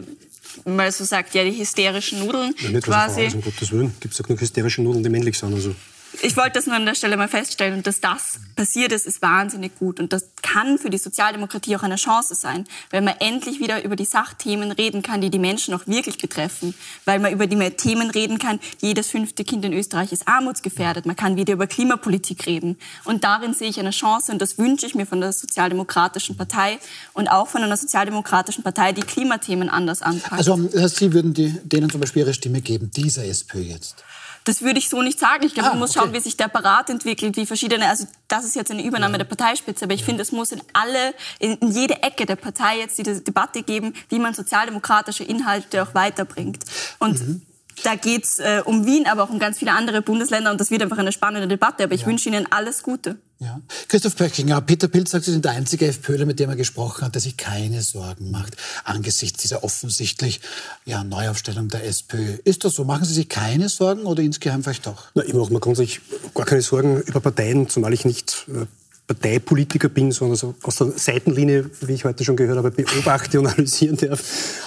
mal 0.63 0.91
so 0.91 1.03
sagt, 1.03 1.35
ja, 1.35 1.44
die 1.44 1.57
hysterischen 1.57 2.19
Nudeln 2.19 2.56
ja, 2.59 2.69
nicht, 2.69 2.83
quasi. 2.83 3.25
Also, 3.25 3.38
um 3.38 3.44
Gottes 3.44 3.71
Willen, 3.71 3.94
gibt 4.00 4.13
es 4.13 4.21
auch 4.24 4.29
noch 4.29 4.39
hysterische 4.39 4.81
Nudeln, 4.81 5.03
die 5.03 5.09
männlich 5.09 5.38
sind. 5.38 5.53
Also 5.53 5.75
ich 6.22 6.36
wollte 6.38 6.54
das 6.54 6.66
nur 6.66 6.75
an 6.75 6.86
der 6.86 6.96
Stelle 6.96 7.18
mal 7.18 7.28
feststellen. 7.28 7.75
Und 7.78 7.88
dass 7.88 8.02
das 8.02 8.40
passiert 8.56 8.92
ist, 8.92 9.06
ist 9.06 9.22
wahnsinnig 9.22 9.78
gut. 9.78 10.00
Und 10.00 10.14
das 10.14 10.30
kann 10.42 10.78
für 10.78 10.90
die 10.90 10.98
Sozialdemokratie 10.98 11.75
auch 11.75 11.84
eine 11.84 11.96
Chance 11.96 12.36
sein, 12.36 12.66
weil 12.92 13.02
man 13.02 13.16
endlich 13.19 13.60
wieder 13.60 13.84
über 13.84 13.96
die 13.96 14.06
Sachthemen 14.06 14.72
reden 14.72 15.02
kann, 15.02 15.22
die 15.22 15.30
die 15.30 15.40
Menschen 15.40 15.74
auch 15.74 15.86
wirklich 15.86 16.18
betreffen. 16.18 16.74
Weil 17.06 17.19
man 17.19 17.31
über 17.31 17.48
die 17.48 17.58
Themen 17.72 18.10
reden 18.10 18.40
kann, 18.40 18.60
jedes 18.80 19.08
fünfte 19.08 19.44
Kind 19.44 19.66
in 19.66 19.74
Österreich 19.74 20.12
ist 20.12 20.28
armutsgefährdet. 20.28 21.06
Man 21.06 21.16
kann 21.16 21.36
wieder 21.36 21.54
über 21.54 21.68
Klimapolitik 21.68 22.46
reden. 22.46 22.78
Und 23.04 23.24
darin 23.24 23.54
sehe 23.54 23.70
ich 23.70 23.80
eine 23.80 23.92
Chance. 23.92 24.31
Und 24.31 24.42
das 24.42 24.58
wünsche 24.58 24.86
ich 24.86 24.96
mir 24.96 25.06
von 25.06 25.22
der 25.22 25.34
Sozialdemokratischen 25.34 26.38
Partei 26.38 26.80
und 27.13 27.28
auch 27.28 27.48
von 27.48 27.63
einer 27.63 27.78
Sozialdemokratischen 27.78 28.63
Partei, 28.63 28.92
die 28.92 29.02
Klimathemen 29.02 29.70
anders 29.70 30.02
anpackt. 30.02 30.34
Also 30.34 30.58
Sie 30.88 31.13
würden 31.13 31.34
die, 31.34 31.52
denen 31.63 31.90
zum 31.90 32.02
Beispiel 32.02 32.24
Ihre 32.24 32.34
Stimme 32.34 32.62
geben, 32.62 32.92
dieser 32.92 33.25
SPÖ 33.25 33.60
jetzt? 33.60 34.04
Das 34.48 34.62
würde 34.62 34.80
ich 34.80 34.88
so 34.88 35.02
nicht 35.02 35.20
sagen. 35.20 35.46
Ich 35.46 35.54
glaube, 35.54 35.68
ah, 35.68 35.72
man 35.72 35.80
muss 35.80 35.92
okay. 35.92 36.00
schauen, 36.00 36.14
wie 36.14 36.22
sich 36.22 36.38
der 36.38 36.46
Apparat 36.46 36.90
entwickelt, 36.90 37.36
wie 37.36 37.46
verschiedene, 37.46 37.90
also 37.90 38.08
das 38.30 38.46
ist 38.46 38.56
jetzt 38.56 38.72
eine 38.72 38.82
Übernahme 38.82 39.16
ja. 39.16 39.18
der 39.18 39.26
Parteispitze, 39.26 39.84
aber 39.84 39.94
ich 39.94 40.00
ja. 40.02 40.06
finde, 40.06 40.22
es 40.22 40.32
muss 40.32 40.54
in 40.54 40.62
alle, 40.72 41.14
in, 41.40 41.56
in, 41.58 41.72
jede 41.72 42.02
Ecke 42.02 42.26
der 42.26 42.38
Partei 42.38 42.80
jetzt 42.80 42.98
diese 42.98 43.20
Debatte 43.22 43.62
geben, 43.62 43.94
wie 44.08 44.20
man 44.20 44.34
sozialdemokratische 44.34 45.26
Inhalte 45.26 45.84
auch 45.84 45.94
weiterbringt. 45.94 46.64
Und 47.00 47.20
mhm. 47.20 47.42
Da 47.84 47.94
geht 47.94 48.24
es 48.24 48.40
äh, 48.40 48.64
um 48.66 48.88
Wien, 48.88 49.06
aber 49.06 49.24
auch 49.24 49.30
um 49.30 49.38
ganz 49.38 49.60
viele 49.60 49.72
andere 49.72 50.02
Bundesländer 50.02 50.50
und 50.50 50.60
das 50.60 50.72
wird 50.72 50.82
einfach 50.82 50.98
eine 50.98 51.12
spannende 51.12 51.48
Debatte. 51.48 51.84
Aber 51.84 51.94
ich 51.94 52.02
ja. 52.02 52.08
wünsche 52.08 52.28
Ihnen 52.28 52.52
alles 52.52 52.82
Gute. 52.82 53.20
Ja. 53.39 53.62
Christoph 53.88 54.16
Pöckinger, 54.16 54.62
Peter 54.62 54.88
Pilz 54.88 55.12
sagt, 55.12 55.25
Sie 55.25 55.31
sind 55.31 55.45
der 55.45 55.51
einzige 55.51 55.86
FPÖler, 55.88 56.25
mit 56.25 56.39
dem 56.39 56.50
er 56.50 56.56
gesprochen 56.56 57.06
hat, 57.06 57.13
der 57.13 57.22
sich 57.22 57.38
keine 57.38 57.84
Sorgen 57.84 58.31
macht 58.31 58.57
angesichts 58.84 59.42
dieser 59.42 59.63
offensichtlich 59.63 60.42
ja, 60.86 61.04
Neuaufstellung 61.04 61.68
der 61.68 61.86
SPÖ. 61.86 62.38
Ist 62.44 62.63
das 62.63 62.75
so? 62.75 62.84
Machen 62.84 63.06
Sie 63.06 63.13
sich 63.13 63.30
keine 63.30 63.69
Sorgen 63.69 64.04
oder 64.04 64.24
insgeheim 64.24 64.63
vielleicht 64.63 64.88
doch? 64.88 65.06
Na, 65.13 65.24
ich 65.24 65.34
mache 65.34 65.54
mir 65.54 65.60
grundsätzlich 65.60 66.01
gar 66.34 66.45
keine 66.45 66.62
Sorgen 66.62 67.01
über 67.01 67.19
Parteien, 67.19 67.69
zumal 67.69 67.94
ich 67.94 68.06
nicht 68.06 68.45
äh, 68.48 68.66
Parteipolitiker 69.07 69.88
bin, 69.88 70.12
sondern 70.12 70.36
so 70.36 70.54
aus 70.63 70.75
der 70.75 70.92
Seitenlinie, 70.92 71.69
wie 71.80 71.94
ich 71.94 72.04
heute 72.04 72.25
schon 72.25 72.36
gehört 72.36 72.57
habe, 72.57 72.71
beobachte 72.71 73.39
und 73.39 73.48
analysieren 73.48 73.95
darf. 73.95 74.21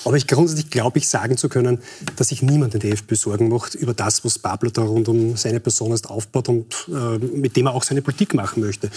Aber 0.07 0.17
ich 0.17 0.27
grundsätzlich 0.27 0.71
glaube 0.71 0.99
ich 0.99 1.09
sagen 1.11 1.37
zu 1.37 1.51
können, 1.51 1.79
dass 2.17 2.29
sich 2.29 2.41
niemand 2.41 2.73
in 2.73 2.81
der 2.81 2.93
FPÖ 2.93 3.17
Sorgen 3.17 3.51
macht 3.51 3.75
über 3.75 3.93
das, 3.93 4.25
was 4.25 4.39
Pablo 4.39 4.71
da 4.71 4.83
rund 4.83 5.09
um 5.09 5.37
seine 5.37 5.61
Person 5.61 5.91
erst 5.91 6.09
aufbaut 6.09 6.49
und 6.49 6.89
äh, 6.89 7.19
mit 7.19 7.55
dem 7.55 7.67
er 7.67 7.75
auch 7.75 7.83
seine 7.83 8.01
Politik 8.01 8.33
machen 8.33 8.63
möchte. 8.63 8.91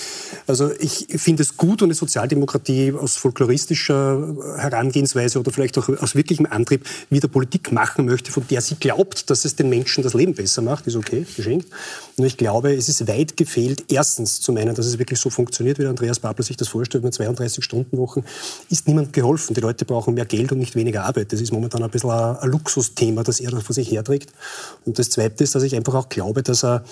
Also 0.48 0.72
ich 0.80 1.08
finde 1.18 1.44
es 1.44 1.58
gut 1.58 1.82
und 1.82 1.88
eine 1.88 1.96
Sozialdemokratie 1.96 2.94
aus 2.94 3.18
folkloristischer 3.18 4.36
Herangehensweise 4.58 5.40
oder 5.42 5.52
vielleicht 5.52 5.78
auch 5.78 5.90
aus 5.90 6.16
wirklichem 6.16 6.46
Antrieb 6.46 6.86
wieder 7.10 7.28
Politik 7.28 7.74
machen 7.74 8.06
möchte, 8.06 8.32
von 8.32 8.48
der 8.50 8.62
sie 8.62 8.76
glaubt, 8.76 9.30
dass 9.30 9.44
es 9.44 9.58
den 9.58 9.68
Menschen 9.68 10.04
das 10.04 10.14
Leben 10.14 10.36
besser 10.36 10.62
macht, 10.62 10.88
ist 10.88 10.96
okay, 10.96 11.26
geschenkt. 11.36 11.68
Nur 12.16 12.28
ich 12.28 12.38
glaube, 12.38 12.74
es 12.74 12.88
ist 12.88 13.10
weit 13.10 13.36
gefehlt, 13.36 13.84
erstens 13.90 14.40
zu 14.40 14.54
meinen, 14.54 14.74
dass 14.74 14.86
es 14.86 15.00
wirklich 15.00 15.20
so 15.20 15.33
funktioniert, 15.34 15.80
wie 15.80 15.86
Andreas 15.86 16.20
Babel 16.20 16.46
sich 16.46 16.58
das 16.58 16.68
vorstellt, 16.68 17.04
mit 17.04 17.14
32-Stunden-Wochen, 17.14 18.24
ist 18.70 18.88
niemand 18.88 19.14
geholfen. 19.14 19.54
Die 19.54 19.62
Leute 19.62 19.86
brauchen 19.86 20.14
mehr 20.14 20.26
Geld 20.26 20.52
und 20.52 20.60
nicht 20.60 20.76
weniger 20.76 21.04
Arbeit. 21.04 21.34
Das 21.34 21.42
ist 21.42 21.52
momentan 21.52 21.84
ein 21.84 21.90
bisschen 21.90 22.12
ein, 22.12 22.38
ein 22.38 22.50
Luxusthema, 22.50 23.24
das 23.24 23.40
er 23.40 23.52
da 23.52 23.60
vor 23.60 23.74
sich 23.74 23.92
herträgt. 23.92 24.32
Und 24.86 25.00
das 25.00 25.10
Zweite 25.10 25.44
ist, 25.44 25.56
dass 25.56 25.64
ich 25.64 25.76
einfach 25.76 25.96
auch 25.96 26.10
glaube, 26.10 26.44
dass 26.44 26.64
er 26.64 26.84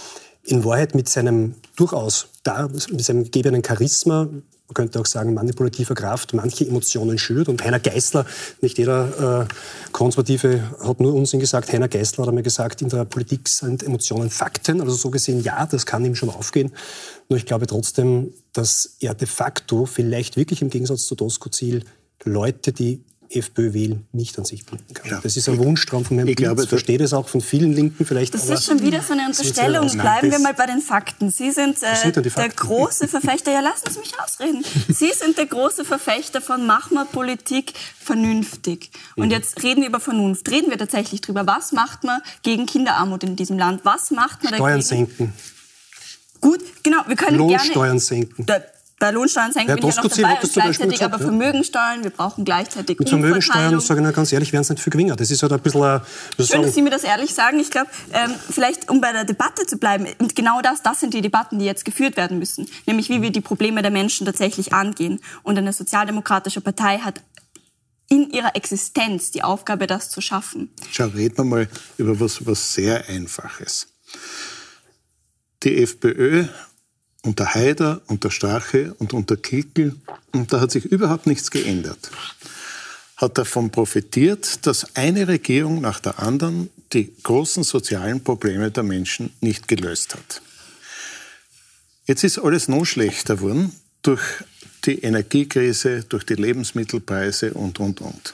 in 0.44 0.64
Wahrheit 0.66 0.96
mit 0.96 1.08
seinem 1.08 1.56
durchaus 1.76 2.28
da, 2.44 2.68
mit 2.68 3.04
seinem 3.04 3.24
gegebenen 3.24 3.64
Charisma, 3.64 4.28
man 4.72 4.76
könnte 4.76 5.02
auch 5.02 5.06
sagen 5.06 5.34
manipulativer 5.34 5.96
Kraft, 5.96 6.34
manche 6.34 6.66
Emotionen 6.66 7.18
schürt. 7.18 7.50
Und 7.50 7.62
Heiner 7.62 7.80
Geißler, 7.80 8.26
nicht 8.62 8.78
jeder 8.78 9.42
äh, 9.42 9.92
Konservative 9.92 10.64
hat 10.82 11.02
nur 11.02 11.14
Unsinn 11.14 11.42
gesagt, 11.42 11.74
Heiner 11.74 11.90
Geißler 11.90 12.22
hat 12.22 12.30
einmal 12.30 12.44
gesagt, 12.44 12.82
in 12.82 12.88
der 12.88 13.04
Politik 13.04 13.50
sind 13.50 13.84
Emotionen 13.84 14.30
Fakten. 14.30 14.80
Also 14.80 14.94
so 14.94 15.10
gesehen, 15.10 15.44
ja, 15.44 15.66
das 15.66 15.86
kann 15.86 16.06
ihm 16.06 16.16
schon 16.16 16.30
aufgehen. 16.30 16.72
Nur 17.28 17.38
ich 17.38 17.46
glaube 17.46 17.68
trotzdem, 17.68 18.34
dass 18.54 18.96
er 19.02 19.14
de 19.14 19.28
facto 19.28 19.86
vielleicht 19.86 20.38
wirklich 20.38 20.62
im 20.62 20.70
Gegensatz 20.70 21.06
zu 21.06 21.16
Doskozil 21.16 21.84
Leute, 22.24 22.72
die 22.72 23.04
FPÖ 23.34 23.74
wählen, 23.74 24.06
nicht 24.12 24.38
an 24.38 24.46
sich 24.46 24.66
binden 24.66 24.94
kann. 24.94 25.10
Ja. 25.10 25.20
Das 25.22 25.38
ist 25.38 25.48
ein 25.50 25.58
Wunschtraum 25.58 26.06
von 26.06 26.18
Herrn 26.18 26.28
ich 26.28 26.36
glaube, 26.36 26.64
Ich 26.64 26.70
verstehe 26.70 26.98
das 26.98 27.14
auch 27.14 27.30
von 27.30 27.42
vielen 27.42 27.74
Linken 27.74 28.06
vielleicht. 28.06 28.34
Das 28.34 28.48
ist 28.48 28.66
schon 28.66 28.82
wieder 28.82 29.02
so 29.02 29.14
eine 29.14 29.26
Unterstellung. 29.26 29.88
Bleiben 29.90 30.32
wir 30.32 30.40
mal 30.40 30.54
bei 30.54 30.66
den 30.66 30.82
Fakten. 30.82 31.32
Sie 31.32 31.52
sind 31.52 31.78
äh, 31.82 32.12
der 32.12 32.50
große 32.50 33.08
Verfechter, 33.08 33.52
ja 33.52 33.62
lassen 33.62 33.92
Sie 33.92 34.00
mich 34.00 34.14
ausreden. 34.20 34.64
Sie 34.90 35.12
sind 35.12 35.38
der 35.38 35.46
große 35.46 35.86
Verfechter 35.86 36.42
von 36.42 36.66
Mach 36.66 36.92
mal 36.92 37.06
Politik 37.06 37.74
vernünftig. 38.00 38.92
Und 39.16 39.28
mhm. 39.28 39.32
jetzt 39.32 39.64
reden 39.64 39.82
wir 39.82 39.90
über 39.90 40.00
Vernunft. 40.00 40.50
Reden 40.50 40.70
wir 40.70 40.78
tatsächlich 40.78 41.22
drüber. 41.22 41.48
Was 41.48 41.72
macht 41.72 42.04
man 42.04 42.22
gegen 42.44 42.66
Kinderarmut 42.66 43.24
in 43.24 43.36
diesem 43.36 43.58
Land? 43.58 43.82
Was 43.84 44.12
macht 44.12 44.44
man 44.44 44.54
Steuern 44.54 44.82
dagegen? 44.82 45.08
senken. 45.08 45.34
Gut, 46.42 46.62
genau. 46.84 47.04
Wir 47.08 47.16
können 47.16 47.38
Lohnsteuern 47.38 47.86
gerne, 47.86 48.00
senken. 48.00 48.46
Da, 48.46 48.62
Lohnsteuern 49.10 49.52
senken 49.52 49.70
ja, 49.70 49.76
wir 49.76 49.90
ja 49.90 49.96
noch 49.96 50.10
dabei. 50.10 50.34
Und 50.42 50.54
gleichzeitig 50.54 51.00
gesagt, 51.00 51.14
aber 51.14 51.24
ja. 51.24 51.30
Vermögensteuern, 51.30 52.04
wir 52.04 52.12
brauchen 52.12 52.46
gleichzeitig 52.46 53.00
Mit 53.00 53.10
Vermögensteuern, 53.10 53.80
sage 53.80 54.00
ich 54.00 54.06
Ihnen 54.06 54.14
ganz 54.14 54.32
ehrlich, 54.32 54.54
werden 54.54 54.62
es 54.62 54.70
nicht 54.70 54.84
viel 54.84 54.92
geringer. 54.92 55.16
Das 55.16 55.32
ist 55.32 55.42
halt 55.42 55.52
ein 55.54 55.60
bisschen... 55.60 55.84
Ein, 55.84 56.02
Schön, 56.38 56.46
sagen, 56.46 56.64
dass 56.64 56.76
Sie 56.76 56.82
mir 56.82 56.90
das 56.92 57.04
ehrlich 57.04 57.34
sagen. 57.34 57.60
Ich 57.60 57.72
glaube, 57.72 57.90
ähm, 58.14 58.32
vielleicht 58.50 58.90
um 58.90 59.02
bei 59.02 59.12
der 59.12 59.26
Debatte 59.26 59.66
zu 59.66 59.78
bleiben, 59.78 60.08
und 60.20 60.36
genau 60.36 60.62
das, 60.62 60.84
das 60.84 61.00
sind 61.00 61.14
die 61.14 61.22
Debatten, 61.22 61.60
die 61.60 61.66
jetzt 61.66 61.86
geführt 61.86 62.18
werden 62.18 62.38
müssen. 62.38 62.68
Nämlich, 62.86 63.10
wie 63.10 63.22
wir 63.22 63.32
die 63.32 63.42
Probleme 63.42 63.82
der 63.82 63.92
Menschen 63.92 64.26
tatsächlich 64.26 64.74
angehen. 64.74 65.20
Und 65.44 65.58
eine 65.58 65.74
sozialdemokratische 65.74 66.62
Partei 66.62 67.00
hat 67.00 67.22
in 68.12 68.30
ihrer 68.30 68.56
Existenz 68.56 69.32
die 69.32 69.42
Aufgabe, 69.42 69.88
das 69.88 70.10
zu 70.10 70.20
schaffen. 70.20 70.70
Schau, 70.92 71.08
reden 71.08 71.38
wir 71.38 71.44
mal 71.46 71.70
über 71.98 72.20
was, 72.20 72.46
was 72.46 72.74
sehr 72.74 73.08
Einfaches. 73.08 73.88
Die 75.64 75.82
FPÖ 75.82 76.46
unter 77.24 77.54
Haider, 77.54 78.02
unter 78.08 78.32
Strache 78.32 78.96
und 79.00 79.14
unter 79.14 79.38
Kickel, 79.38 79.96
und 80.32 80.52
da 80.52 80.60
hat 80.60 80.72
sich 80.72 80.86
überhaupt 80.86 81.28
nichts 81.28 81.52
geändert, 81.52 82.10
hat 83.18 83.38
davon 83.38 83.70
profitiert, 83.70 84.66
dass 84.66 84.96
eine 84.96 85.28
Regierung 85.28 85.82
nach 85.82 86.00
der 86.00 86.20
anderen 86.20 86.70
die 86.94 87.14
großen 87.24 87.64
sozialen 87.64 88.24
Probleme 88.24 88.72
der 88.72 88.84
Menschen 88.84 89.32
nicht 89.40 89.68
gelöst 89.68 90.16
hat. 90.16 90.42
Jetzt 92.06 92.24
ist 92.24 92.40
alles 92.40 92.68
noch 92.68 92.86
schlechter 92.86 93.36
geworden 93.36 93.72
durch 94.02 94.22
die 94.86 95.00
Energiekrise, 95.00 96.04
durch 96.04 96.26
die 96.26 96.34
Lebensmittelpreise 96.34 97.54
und, 97.54 97.80
und, 97.80 98.02
und. 98.02 98.34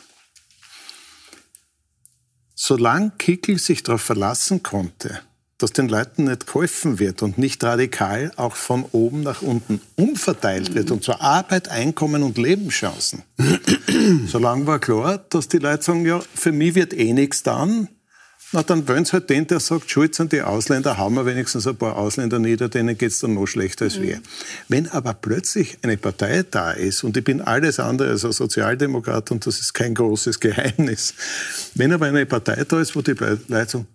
Solange 2.55 3.11
Kickel 3.17 3.59
sich 3.59 3.83
darauf 3.83 4.01
verlassen 4.01 4.63
konnte, 4.63 5.21
dass 5.57 5.73
den 5.73 5.89
Leuten 5.89 6.25
nicht 6.25 6.45
geholfen 6.45 6.99
wird 6.99 7.23
und 7.23 7.37
nicht 7.37 7.63
radikal 7.63 8.31
auch 8.35 8.55
von 8.55 8.85
oben 8.91 9.21
nach 9.21 9.41
unten 9.41 9.81
umverteilt 9.95 10.75
wird 10.75 10.91
und 10.91 11.03
zur 11.03 11.21
Arbeit, 11.21 11.69
Einkommen 11.69 12.21
und 12.21 12.37
Lebenschancen. 12.37 13.23
Solange 14.27 14.67
war 14.67 14.79
klar, 14.79 15.17
dass 15.29 15.47
die 15.47 15.57
Leute 15.57 15.83
sagen, 15.83 16.05
ja, 16.05 16.21
für 16.35 16.51
mich 16.51 16.75
wird 16.75 16.93
eh 16.93 17.13
nichts 17.13 17.41
dann, 17.43 17.89
Na, 18.53 18.63
dann 18.63 18.87
wollen 18.87 19.03
sie 19.03 19.11
halt 19.11 19.29
den, 19.29 19.45
der 19.47 19.59
sagt, 19.59 19.91
schuld 19.91 20.15
sind 20.15 20.31
die 20.31 20.41
Ausländer, 20.41 20.97
haben 20.97 21.15
wir 21.15 21.25
wenigstens 21.25 21.67
ein 21.67 21.75
paar 21.75 21.97
Ausländer 21.97 22.39
nieder, 22.39 22.69
denen 22.69 22.97
geht 22.97 23.11
es 23.11 23.19
dann 23.19 23.33
noch 23.33 23.45
schlechter 23.45 23.85
als 23.85 23.97
mhm. 23.97 24.03
wir. 24.03 24.21
Wenn 24.69 24.87
aber 24.87 25.13
plötzlich 25.13 25.79
eine 25.81 25.97
Partei 25.97 26.43
da 26.49 26.71
ist, 26.71 27.03
und 27.03 27.17
ich 27.17 27.23
bin 27.25 27.41
alles 27.41 27.79
andere 27.79 28.11
als 28.11 28.23
ein 28.23 28.31
Sozialdemokrat, 28.31 29.31
und 29.31 29.45
das 29.45 29.59
ist 29.59 29.73
kein 29.73 29.95
großes 29.95 30.39
Geheimnis, 30.39 31.13
wenn 31.73 31.91
aber 31.91 32.05
eine 32.05 32.25
Partei 32.25 32.63
da 32.63 32.79
ist, 32.79 32.95
wo 32.95 33.01
die 33.01 33.11
Leute 33.11 33.41
sagen, 33.67 33.87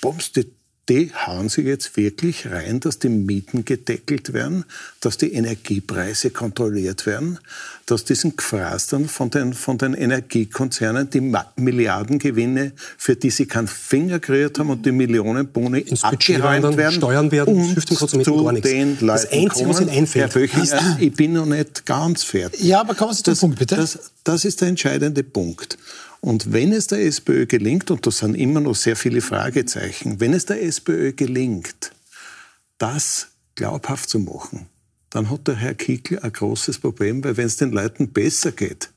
bombst 0.00 0.34
die 0.36 0.50
die 0.88 1.12
hauen 1.14 1.48
sich 1.48 1.64
jetzt 1.64 1.96
wirklich 1.96 2.50
rein, 2.50 2.80
dass 2.80 2.98
die 2.98 3.08
Mieten 3.08 3.64
gedeckelt 3.64 4.32
werden, 4.32 4.64
dass 5.00 5.16
die 5.16 5.32
Energiepreise 5.32 6.30
kontrolliert 6.30 7.06
werden, 7.06 7.38
dass 7.86 8.04
diesen 8.04 8.36
Gefraß 8.36 8.88
dann 8.88 9.08
von 9.08 9.30
den, 9.30 9.54
von 9.54 9.78
den 9.78 9.94
Energiekonzernen 9.94 11.08
die 11.08 11.32
Milliardengewinne, 11.56 12.72
für 12.98 13.14
die 13.14 13.30
sie 13.30 13.46
keinen 13.46 13.68
Finger 13.68 14.18
kreiert 14.18 14.58
haben 14.58 14.70
und 14.70 14.84
die 14.84 14.90
Millionenboni 14.90 15.84
abgeräumt 16.02 16.76
werden, 16.76 16.96
Steuern 16.96 17.30
werden, 17.30 17.54
und 17.54 17.64
hilft 17.74 17.90
dem 17.90 17.96
Konsumenten 17.96 18.32
zu 18.32 18.44
gar 18.44 18.52
nichts. 18.52 18.68
Den 18.68 18.88
Leuten 18.88 19.06
das 19.06 19.30
Einzige, 19.30 19.68
was 19.68 19.80
Ihnen 19.80 19.90
einfällt, 19.90 20.36
ist, 20.36 20.74
ich 20.98 21.12
bin 21.14 21.34
noch 21.34 21.46
nicht 21.46 21.86
ganz 21.86 22.24
fertig. 22.24 22.60
Ja, 22.60 22.80
aber 22.80 22.94
kommen 22.94 23.12
Sie 23.14 23.22
zum 23.22 23.38
Punkt, 23.38 23.58
bitte. 23.60 23.76
Das, 23.76 23.98
das 24.24 24.44
ist 24.44 24.60
der 24.60 24.68
entscheidende 24.68 25.22
Punkt. 25.22 25.78
Und 26.24 26.52
wenn 26.52 26.72
es 26.72 26.86
der 26.86 27.04
SPÖ 27.04 27.46
gelingt, 27.46 27.90
und 27.90 28.06
das 28.06 28.18
sind 28.18 28.36
immer 28.36 28.60
noch 28.60 28.76
sehr 28.76 28.94
viele 28.94 29.20
Fragezeichen, 29.20 30.20
wenn 30.20 30.32
es 30.34 30.46
der 30.46 30.62
SPÖ 30.62 31.12
gelingt, 31.12 31.90
das 32.78 33.26
glaubhaft 33.56 34.08
zu 34.08 34.20
machen, 34.20 34.66
dann 35.10 35.30
hat 35.30 35.48
der 35.48 35.56
Herr 35.56 35.74
Kickl 35.74 36.20
ein 36.20 36.32
großes 36.32 36.78
Problem, 36.78 37.24
weil 37.24 37.36
wenn 37.36 37.46
es 37.46 37.56
den 37.56 37.72
Leuten 37.72 38.12
besser 38.12 38.52
geht, 38.52 38.90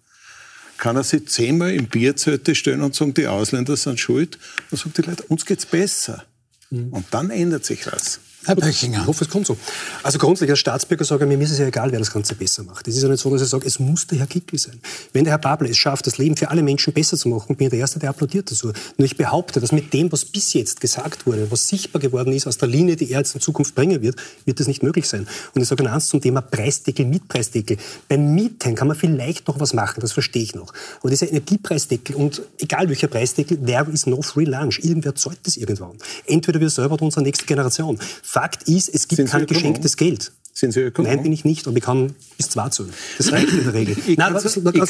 kann 0.77 0.97
er 0.97 1.03
sich 1.03 1.27
zehnmal 1.27 1.73
im 1.73 1.87
Bierzelte 1.87 2.53
stellen 2.53 2.83
und 2.83 2.93
sagen, 2.93 3.15
die 3.15 3.25
Ausländer 3.25 3.75
sind 3.75 3.99
schuld. 3.99 4.37
Dann 4.69 4.77
sagen 4.77 4.93
die 4.95 5.01
Leute, 5.01 5.23
uns 5.23 5.47
geht's 5.47 5.65
besser. 5.65 6.25
Mhm. 6.69 6.89
Und 6.93 7.07
dann 7.09 7.31
ändert 7.31 7.65
sich 7.65 7.87
was. 7.87 8.19
Herr 8.45 8.55
Böchinger. 8.55 9.01
Ich 9.01 9.07
hoffe, 9.07 9.23
es 9.23 9.29
kommt 9.29 9.47
so. 9.47 9.57
Also 10.03 10.19
grundsätzlich 10.19 10.51
als 10.51 10.59
Staatsbürger 10.59 11.03
sage 11.03 11.25
ich, 11.25 11.37
mir 11.37 11.43
ist 11.43 11.51
es 11.51 11.59
ja 11.59 11.65
egal, 11.65 11.91
wer 11.91 11.99
das 11.99 12.11
Ganze 12.11 12.35
besser 12.35 12.63
macht. 12.63 12.87
Es 12.87 12.95
ist 12.95 13.03
ja 13.03 13.09
nicht 13.09 13.19
so, 13.19 13.31
dass 13.31 13.41
ich 13.41 13.49
sage, 13.49 13.65
es 13.65 13.79
muss 13.79 14.07
der 14.07 14.19
Herr 14.19 14.27
Kickl 14.27 14.57
sein. 14.57 14.79
Wenn 15.13 15.23
der 15.23 15.31
Herr 15.31 15.39
Babler 15.39 15.69
es 15.69 15.77
schafft, 15.77 16.05
das 16.07 16.17
Leben 16.17 16.37
für 16.37 16.49
alle 16.49 16.61
Menschen 16.61 16.93
besser 16.93 17.17
zu 17.17 17.29
machen, 17.29 17.55
bin 17.55 17.67
ich 17.67 17.71
der 17.71 17.79
Erste, 17.79 17.99
der 17.99 18.09
applaudiert 18.09 18.51
dazu. 18.51 18.71
Nur 18.97 19.05
ich 19.05 19.17
behaupte, 19.17 19.59
dass 19.59 19.71
mit 19.71 19.93
dem, 19.93 20.11
was 20.11 20.25
bis 20.25 20.53
jetzt 20.53 20.81
gesagt 20.81 21.25
wurde, 21.25 21.49
was 21.49 21.67
sichtbar 21.67 22.01
geworden 22.01 22.33
ist 22.33 22.47
aus 22.47 22.57
der 22.57 22.67
Linie, 22.67 22.95
die 22.95 23.11
er 23.11 23.19
jetzt 23.19 23.35
in 23.35 23.41
Zukunft 23.41 23.75
bringen 23.75 24.01
wird, 24.01 24.17
wird 24.45 24.59
das 24.59 24.67
nicht 24.67 24.83
möglich 24.83 25.07
sein. 25.07 25.27
Und 25.53 25.61
ich 25.61 25.67
sage 25.67 25.89
eins 25.89 26.07
zum 26.07 26.21
Thema 26.21 26.41
Preisdeckel, 26.41 27.05
Mietpreisdeckel. 27.05 27.77
Beim 28.07 28.35
Mieten 28.35 28.75
kann 28.75 28.87
man 28.87 28.97
vielleicht 28.97 29.47
noch 29.47 29.59
was 29.59 29.73
machen, 29.73 30.01
das 30.01 30.11
verstehe 30.11 30.43
ich 30.43 30.55
noch. 30.55 30.73
Aber 30.99 31.09
dieser 31.09 31.29
Energiepreisdeckel 31.29 32.15
und 32.15 32.41
egal 32.59 32.89
welcher 32.89 33.07
Preisdeckel, 33.07 33.57
there 33.57 33.89
is 33.91 34.05
no 34.05 34.21
free 34.21 34.45
lunch. 34.45 34.79
Irgendwer 34.83 35.15
zahlt 35.15 35.39
das 35.43 35.57
irgendwann. 35.57 35.97
Entweder 36.25 36.59
wir 36.59 36.69
selber 36.69 36.95
oder 36.95 37.03
unsere 37.03 37.23
nächste 37.23 37.45
Generation. 37.45 37.99
Fakt 38.35 38.63
ist, 38.63 38.93
es 38.93 39.07
gibt 39.07 39.29
kein 39.29 39.47
geschenktes 39.47 39.95
Geld. 39.95 40.33
Sind 40.57 40.71
Sie 40.71 40.79
Ökonom? 40.79 41.11
Nein, 41.11 41.21
bin 41.21 41.33
ich 41.33 41.43
nicht, 41.43 41.67
aber 41.67 41.75
ich 41.75 41.83
kann 41.83 42.15
bis 42.37 42.47
zwei 42.47 42.69
zählen. 42.69 42.93
Das 43.17 43.29
reicht 43.29 43.49
in 43.49 43.65
der 43.65 43.73
Regel. 43.73 43.97
Ich 44.07 44.17
Nein, 44.17 44.33
das, 44.33 44.43
das, 44.43 44.53
das, 44.53 44.73
das, 44.73 44.89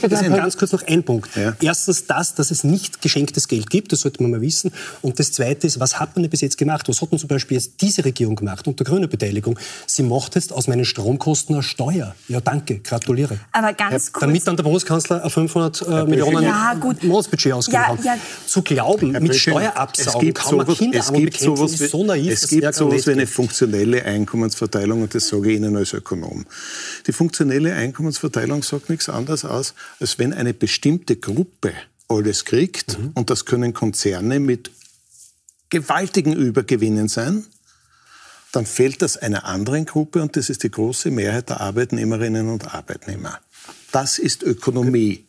das, 0.00 0.20
ganz 0.24 0.56
kurz 0.56 0.72
noch 0.72 0.82
ein 0.82 1.04
Punkt. 1.04 1.36
Ja. 1.36 1.54
Erstens 1.60 2.08
das, 2.08 2.34
dass 2.34 2.50
es 2.50 2.64
nicht 2.64 3.00
geschenktes 3.00 3.46
Geld 3.46 3.70
gibt, 3.70 3.92
das 3.92 4.00
sollte 4.00 4.20
man 4.24 4.32
mal 4.32 4.40
wissen. 4.40 4.72
Und 5.00 5.20
das 5.20 5.30
Zweite 5.30 5.68
ist, 5.68 5.78
was 5.78 6.00
hat 6.00 6.16
man 6.16 6.24
denn 6.24 6.30
bis 6.30 6.40
jetzt 6.40 6.58
gemacht? 6.58 6.88
Was 6.88 7.00
hat 7.00 7.12
man 7.12 7.20
zum 7.20 7.28
Beispiel 7.28 7.58
jetzt 7.58 7.74
diese 7.80 8.04
Regierung 8.04 8.34
gemacht 8.34 8.66
unter 8.66 8.82
grüner 8.82 9.06
Beteiligung? 9.06 9.56
Sie 9.86 10.02
macht 10.02 10.34
jetzt 10.34 10.52
aus 10.52 10.66
meinen 10.66 10.84
Stromkosten 10.84 11.54
eine 11.54 11.62
Steuer. 11.62 12.16
Ja, 12.26 12.40
danke, 12.40 12.80
gratuliere. 12.80 13.38
Aber 13.52 13.74
ganz 13.74 14.12
kurz. 14.12 14.22
Damit 14.22 14.44
dann 14.48 14.56
der 14.56 14.64
Bundeskanzler 14.64 15.30
500 15.30 15.82
äh, 15.82 16.04
Millionen 16.06 16.42
ja, 16.42 16.74
Monatsbudget 17.02 17.52
ausgegeben 17.52 17.84
ja, 17.84 17.88
hat. 17.88 18.04
Ja. 18.04 18.16
Zu 18.46 18.62
glauben, 18.62 19.12
mit 19.12 19.36
Steuerabsaugen 19.36 20.34
kann 20.34 20.56
man 20.56 20.66
Kinderarmut 20.66 21.24
bekämpfen, 21.26 21.66
ist 21.66 21.88
so 21.88 22.02
naiv. 22.02 22.32
Es 22.32 22.48
gibt 22.48 22.74
sowas 22.74 23.06
wie 23.06 23.12
eine 23.12 23.28
funktionelle 23.28 24.04
Einkommensverteilung 24.04 24.71
Einkommensverteilung 24.72 25.02
und 25.02 25.14
das 25.14 25.28
sage 25.28 25.50
ich 25.50 25.56
Ihnen 25.56 25.76
als 25.76 25.92
Ökonom. 25.92 26.46
Die 27.06 27.12
funktionelle 27.12 27.74
Einkommensverteilung 27.74 28.62
sagt 28.62 28.90
nichts 28.90 29.08
anderes 29.08 29.44
aus, 29.44 29.74
als 30.00 30.18
wenn 30.18 30.32
eine 30.32 30.54
bestimmte 30.54 31.16
Gruppe 31.16 31.72
alles 32.08 32.44
kriegt, 32.44 32.98
mhm. 32.98 33.12
und 33.14 33.30
das 33.30 33.44
können 33.44 33.72
Konzerne 33.72 34.40
mit 34.40 34.70
gewaltigen 35.70 36.34
Übergewinnen 36.34 37.08
sein, 37.08 37.46
dann 38.52 38.66
fehlt 38.66 39.00
das 39.00 39.16
einer 39.16 39.46
anderen 39.46 39.86
Gruppe 39.86 40.20
und 40.20 40.36
das 40.36 40.50
ist 40.50 40.62
die 40.62 40.70
große 40.70 41.10
Mehrheit 41.10 41.48
der 41.48 41.60
Arbeitnehmerinnen 41.60 42.50
und 42.50 42.74
Arbeitnehmer. 42.74 43.38
Das 43.92 44.18
ist 44.18 44.42
Ökonomie. 44.42 45.24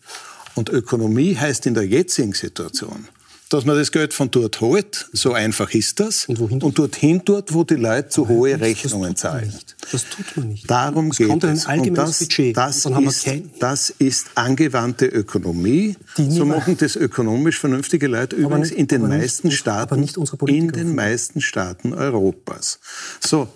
Und 0.56 0.70
Ökonomie 0.70 1.36
heißt 1.38 1.66
in 1.66 1.74
der 1.74 1.88
jetzigen 1.88 2.34
Situation, 2.34 3.08
dass 3.54 3.66
man 3.66 3.78
das 3.78 3.92
Geld 3.92 4.14
von 4.14 4.32
dort 4.32 4.62
holt. 4.62 5.10
So 5.14 5.34
einfach 5.34 5.74
ist 5.74 6.00
das. 6.00 6.26
Und, 6.26 6.40
wohin 6.40 6.62
und 6.62 6.80
dorthin 6.80 7.22
dort, 7.24 7.54
wo 7.54 7.64
die 7.64 7.76
Leute 7.76 8.10
zu 8.10 8.28
hohe 8.28 8.54
nicht, 8.54 8.62
Rechnungen 8.62 9.16
zahlen. 9.16 9.54
Das 9.92 10.06
tut 10.10 10.38
man 10.38 10.48
nicht. 10.50 10.70
Darum 10.70 11.10
das 11.10 11.18
geht 11.18 11.28
kommt 11.30 11.44
es. 11.44 11.68
Ein 11.68 11.82
und 11.82 11.96
das, 11.96 12.20
Budget. 12.20 12.58
Das, 12.58 12.86
ist, 12.86 13.30
das 13.60 13.90
ist 13.92 14.28
angewandte 14.36 15.06
Ökonomie. 15.06 15.96
So 16.18 16.46
machen 16.46 16.78
das 16.78 16.96
ökonomisch 16.96 17.60
vernünftige 17.60 18.08
Leute 18.08 18.36
übrigens 18.36 18.72
nicht, 18.72 18.80
in 18.80 18.88
den 18.88 19.08
meisten 19.08 19.48
nicht, 19.50 19.60
Staaten, 19.60 20.04
in 20.48 20.72
den 20.72 20.96
meisten 20.96 21.40
Staaten 21.40 21.94
Europas. 21.94 22.80
So. 23.20 23.48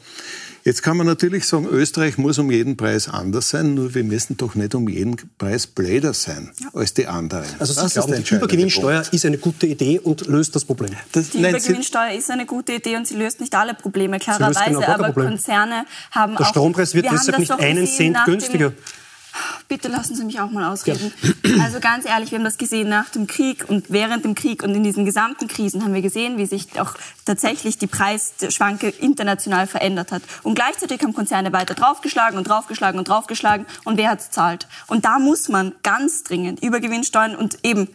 Jetzt 0.68 0.84
kann 0.84 0.98
man 0.98 1.08
natürlich 1.08 1.48
sagen, 1.48 1.66
Österreich 1.66 2.18
muss 2.18 2.38
um 2.40 2.52
jeden 2.52 2.76
Preis 2.76 3.08
anders 3.08 3.52
sein, 3.52 3.74
nur 3.74 3.96
wir 3.96 4.04
müssen 4.04 4.36
doch 4.36 4.54
nicht 4.54 4.76
um 4.76 4.90
jeden 4.90 5.16
Preis 5.38 5.66
bläder 5.66 6.14
sein 6.14 6.52
ja. 6.60 6.68
als 6.74 6.94
die 6.94 7.08
anderen. 7.08 7.46
Also 7.58 7.72
Sie 7.72 7.80
das 7.80 7.94
glauben, 7.94 8.22
die 8.22 8.36
Übergewinnsteuer 8.36 9.00
Punkt. 9.00 9.14
ist 9.14 9.26
eine 9.26 9.38
gute 9.38 9.66
Idee 9.66 10.00
und 10.00 10.28
löst 10.28 10.58
das 10.58 10.66
Problem? 10.66 10.90
Das, 11.14 11.30
die 11.30 11.40
nein, 11.40 11.56
Übergewinnsteuer 11.56 12.12
ist 12.18 12.30
eine 12.32 12.46
gute 12.46 12.74
Idee 12.74 12.98
und 12.98 13.08
sie 13.08 13.16
löst 13.16 13.40
nicht 13.40 13.56
alle 13.56 13.76
Probleme, 13.76 14.20
klarerweise, 14.20 14.60
genau 14.66 14.84
aber 14.84 15.06
Problem. 15.06 15.30
Konzerne 15.30 15.86
haben 16.12 16.34
Der 16.34 16.42
auch... 16.42 16.52
Der 16.52 16.60
Strompreis 16.60 16.94
wird 16.94 17.06
deshalb 17.10 17.40
nicht 17.40 17.52
einen 17.52 17.88
Cent 17.88 18.18
günstiger. 18.26 18.74
Bitte 19.67 19.88
lassen 19.88 20.15
Sie 20.15 20.24
mich 20.24 20.39
auch 20.39 20.50
mal 20.50 20.72
ausreden. 20.72 21.12
Ja. 21.22 21.58
Also 21.67 21.79
ganz 21.79 22.06
ehrlich, 22.06 22.32
wir 22.32 22.38
haben 22.38 22.46
das 22.46 22.58
gesehen 22.58 22.88
nach 22.88 23.10
dem 23.10 23.27
Krieg 23.27 23.65
und 23.67 23.89
während 23.89 24.24
dem 24.24 24.36
Krieg 24.36 24.63
und 24.63 24.74
in 24.75 24.84
diesen 24.84 25.06
gesamten 25.06 25.48
Krisen 25.48 25.84
haben 25.84 25.94
wir 25.94 26.01
gesehen, 26.01 26.38
wie 26.38 26.46
sich 26.46 26.79
auch 26.79 26.94
tatsächlich 27.25 27.77
die 27.77 27.88
Preisschwanke 27.88 28.89
international 28.89 29.67
verändert 29.67 30.12
hat. 30.12 30.22
Und 30.44 30.56
gleichzeitig 30.56 31.01
haben 31.01 31.13
Konzerne 31.13 31.51
weiter 31.51 31.74
draufgeschlagen 31.74 32.38
und 32.38 32.48
draufgeschlagen 32.48 33.00
und 33.00 33.10
draufgeschlagen. 33.10 33.65
Und 33.84 33.98
wer 33.98 34.12
hat 34.12 34.20
es 34.20 34.32
zahlt? 34.32 34.67
Und 34.88 35.03
da 35.03 35.20
muss 35.20 35.50
man 35.50 35.74
ganz 35.84 36.24
dringend 36.24 36.63
Übergewinnsteuern 36.63 37.36
und 37.36 37.58
eben 37.63 37.89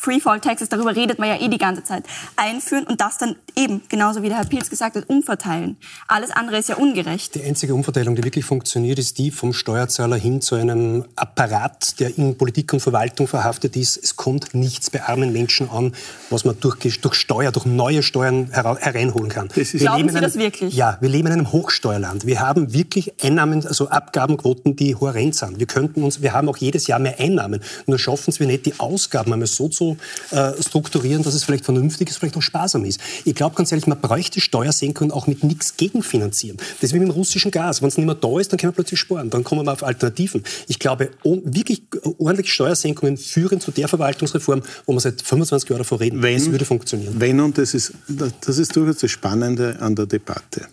Freefall-Taxes, 0.00 0.68
darüber 0.68 0.94
redet 0.94 1.18
man 1.18 1.28
ja 1.28 1.40
eh 1.40 1.48
die 1.48 1.58
ganze 1.58 1.82
Zeit, 1.82 2.04
einführen 2.36 2.84
und 2.84 3.00
das 3.00 3.18
dann 3.18 3.34
eben, 3.56 3.82
genauso 3.88 4.22
wie 4.22 4.28
der 4.28 4.38
Herr 4.38 4.44
Pilz 4.44 4.70
gesagt 4.70 4.94
hat, 4.94 5.08
umverteilen. 5.08 5.76
Alles 6.06 6.30
andere 6.30 6.58
ist 6.58 6.68
ja 6.68 6.76
ungerecht. 6.76 7.34
Die 7.34 7.42
einzige 7.42 7.74
Umverteilung, 7.74 8.14
die 8.14 8.22
wirklich 8.22 8.44
funktioniert, 8.44 9.00
ist 9.00 9.18
die 9.18 9.32
vom 9.32 9.52
Steuerzahler 9.52 10.14
hin 10.14 10.40
zu 10.40 10.54
einem 10.54 11.04
Apparat, 11.16 11.98
der 11.98 12.16
in 12.16 12.38
Politik 12.38 12.72
und 12.72 12.78
Verwaltung 12.78 13.26
verhaftet 13.26 13.74
ist. 13.76 13.96
Es 13.96 14.14
kommt 14.14 14.54
nichts 14.54 14.88
bei 14.88 15.02
armen 15.02 15.32
Menschen 15.32 15.68
an, 15.68 15.92
was 16.30 16.44
man 16.44 16.60
durch, 16.60 17.00
durch 17.00 17.14
Steuer, 17.14 17.50
durch 17.50 17.66
neue 17.66 18.04
Steuern 18.04 18.52
hereinholen 18.52 19.30
kann. 19.30 19.48
Das 19.48 19.74
ist 19.74 19.80
Glauben 19.80 20.08
Sie 20.08 20.16
einem, 20.16 20.22
das 20.22 20.38
wirklich? 20.38 20.74
Ja, 20.74 20.96
wir 21.00 21.08
leben 21.08 21.26
in 21.26 21.32
einem 21.32 21.50
Hochsteuerland. 21.50 22.24
Wir 22.24 22.40
haben 22.40 22.72
wirklich 22.72 23.24
Einnahmen, 23.24 23.66
also 23.66 23.88
Abgabenquoten, 23.88 24.76
die 24.76 24.94
horrend 24.94 25.34
sind. 25.34 25.58
Wir 25.58 25.66
könnten 25.66 26.04
uns, 26.04 26.22
wir 26.22 26.34
haben 26.34 26.48
auch 26.48 26.56
jedes 26.56 26.86
Jahr 26.86 27.00
mehr 27.00 27.18
Einnahmen. 27.18 27.60
Nur 27.86 27.98
schaffen 27.98 28.30
es 28.30 28.38
wir 28.38 28.46
nicht, 28.46 28.64
die 28.66 28.78
Ausgaben 28.78 29.32
einmal 29.32 29.48
so 29.48 29.68
zu 29.68 29.87
äh, 30.30 30.62
strukturieren, 30.62 31.22
dass 31.22 31.34
es 31.34 31.44
vielleicht 31.44 31.64
vernünftig 31.64 32.10
ist, 32.10 32.18
vielleicht 32.18 32.36
auch 32.36 32.42
sparsam 32.42 32.84
ist. 32.84 33.00
Ich 33.24 33.34
glaube 33.34 33.56
ganz 33.56 33.72
ehrlich, 33.72 33.86
man 33.86 34.00
bräuchte 34.00 34.40
Steuersenkungen 34.40 35.12
auch 35.12 35.26
mit 35.26 35.44
nichts 35.44 35.76
gegenfinanzieren. 35.76 36.56
Das 36.56 36.90
ist 36.90 36.94
wie 36.94 36.98
mit 36.98 37.08
dem 37.08 37.12
russischen 37.12 37.50
Gas. 37.50 37.82
Wenn 37.82 37.88
es 37.88 37.96
nicht 37.96 38.06
mehr 38.06 38.14
da 38.14 38.38
ist, 38.38 38.52
dann 38.52 38.58
können 38.58 38.72
wir 38.72 38.76
plötzlich 38.76 39.00
sparen. 39.00 39.30
Dann 39.30 39.44
kommen 39.44 39.64
wir 39.64 39.72
auf 39.72 39.82
Alternativen. 39.82 40.42
Ich 40.66 40.78
glaube, 40.78 41.10
wirklich 41.22 41.82
ordentliche 42.18 42.52
Steuersenkungen 42.52 43.16
führen 43.16 43.60
zu 43.60 43.70
der 43.70 43.88
Verwaltungsreform, 43.88 44.62
wo 44.86 44.92
wir 44.92 45.00
seit 45.00 45.22
25 45.22 45.68
Jahren 45.70 45.78
davor 45.78 46.00
reden. 46.00 46.22
Wenn, 46.22 46.38
das 46.38 46.50
würde 46.50 46.64
funktionieren. 46.64 47.14
Wenn, 47.18 47.40
und 47.40 47.58
das 47.58 47.74
ist, 47.74 47.92
das 48.08 48.58
ist 48.58 48.74
durchaus 48.76 48.98
das 48.98 49.10
Spannende 49.10 49.78
an 49.80 49.94
der 49.94 50.06
Debatte. 50.06 50.68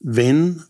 Wenn 0.00 0.62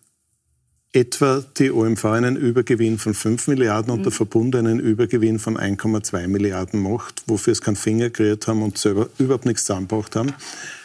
etwa 0.99 1.45
die 1.59 1.71
OMV 1.71 2.05
einen 2.07 2.37
Übergewinn 2.37 2.99
von 2.99 3.15
5 3.15 3.47
Milliarden 3.47 3.93
und 3.93 4.03
der 4.03 4.13
mhm. 4.13 4.17
Verbund 4.17 4.57
einen 4.57 4.81
Übergewinn 4.81 5.39
von 5.39 5.57
1,2 5.57 6.27
Milliarden 6.27 6.83
macht, 6.83 7.23
wofür 7.27 7.53
es 7.53 7.61
keinen 7.61 7.77
Finger 7.77 8.11
kreiert 8.11 8.47
haben 8.49 8.63
und 8.63 8.79
selber 8.79 9.09
überhaupt 9.19 9.47
nichts 9.47 9.65
zusammengebracht 9.65 10.17
haben, 10.17 10.33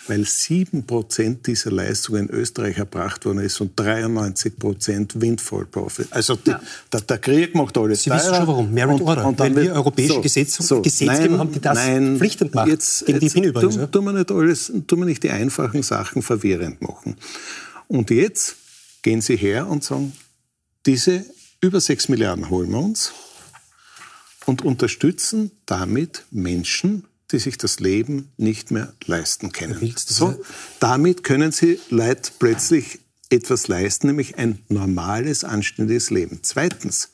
weil 0.08 0.24
7 0.26 0.86
Prozent 0.86 1.48
dieser 1.48 1.72
Leistung 1.72 2.18
in 2.18 2.30
Österreich 2.30 2.78
erbracht 2.78 3.26
worden 3.26 3.40
ist 3.40 3.60
und 3.60 3.72
93 3.80 4.60
Prozent 4.60 5.20
Windfall 5.20 5.66
Profit. 5.66 6.08
Also 6.12 6.36
die, 6.36 6.52
ja. 6.52 6.62
der, 6.92 7.02
der, 7.02 7.18
Krieg 7.18 7.56
macht 7.56 7.76
alles 7.78 8.04
Sie 8.04 8.12
teurer. 8.12 8.22
wissen 8.22 8.36
schon 8.36 8.48
warum. 8.48 8.72
Merit 8.72 9.02
und, 9.02 9.08
Order. 9.08 9.26
Und 9.26 9.40
weil 9.40 9.56
wir 9.56 9.74
europäische 9.74 10.14
so, 10.14 10.22
Gesetz, 10.22 10.58
so, 10.58 10.82
Gesetzgeber 10.82 11.40
haben, 11.40 11.52
die 11.52 11.60
das 11.60 11.76
nein, 11.76 12.18
pflichtend 12.18 12.54
machen. 12.54 12.70
Jetzt, 12.70 13.06
gegen 13.08 13.20
jetzt, 13.20 13.36
die 13.36 13.46
übrigens. 13.46 13.76
Tun, 13.76 13.92
tun, 13.92 14.06
wir 14.06 14.14
nicht 14.14 14.32
alles, 14.32 14.72
tun 14.86 15.00
wir 15.00 15.06
nicht 15.06 15.24
die 15.24 15.32
einfachen 15.32 15.82
Sachen 15.82 16.22
verwirrend 16.22 16.82
machen. 16.82 17.16
Und 17.88 18.12
jetzt 18.12 18.58
gehen 19.04 19.22
Sie 19.22 19.36
her 19.36 19.68
und 19.68 19.84
sagen, 19.84 20.14
diese 20.86 21.26
über 21.62 21.80
6 21.80 22.10
Milliarden 22.10 22.50
holen 22.50 22.72
wir 22.72 22.80
uns 22.80 23.14
und 24.46 24.64
unterstützen 24.64 25.52
damit 25.66 26.26
Menschen, 26.32 27.06
die 27.32 27.40
sich 27.40 27.58
das 27.58 27.80
Leben 27.80 28.32
nicht 28.38 28.72
mehr 28.72 28.94
leisten 29.06 29.52
können. 29.52 29.94
So, 29.96 30.44
damit 30.80 31.24
können 31.24 31.52
sie 31.52 31.80
Leid 31.90 32.34
plötzlich 32.40 33.00
etwas 33.30 33.68
leisten, 33.68 34.08
nämlich 34.08 34.38
ein 34.38 34.60
normales, 34.70 35.44
anständiges 35.44 36.10
Leben. 36.10 36.40
Zweitens, 36.44 37.10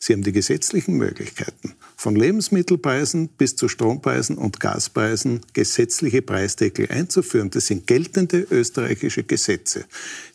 Sie 0.00 0.12
haben 0.12 0.22
die 0.22 0.32
gesetzlichen 0.32 0.94
Möglichkeiten, 0.94 1.74
von 1.98 2.14
Lebensmittelpreisen 2.14 3.26
bis 3.26 3.56
zu 3.56 3.68
Strompreisen 3.68 4.38
und 4.38 4.60
Gaspreisen 4.60 5.40
gesetzliche 5.52 6.22
Preisdeckel 6.22 6.88
einzuführen. 6.90 7.50
Das 7.50 7.66
sind 7.66 7.88
geltende 7.88 8.46
österreichische 8.52 9.24
Gesetze. 9.24 9.84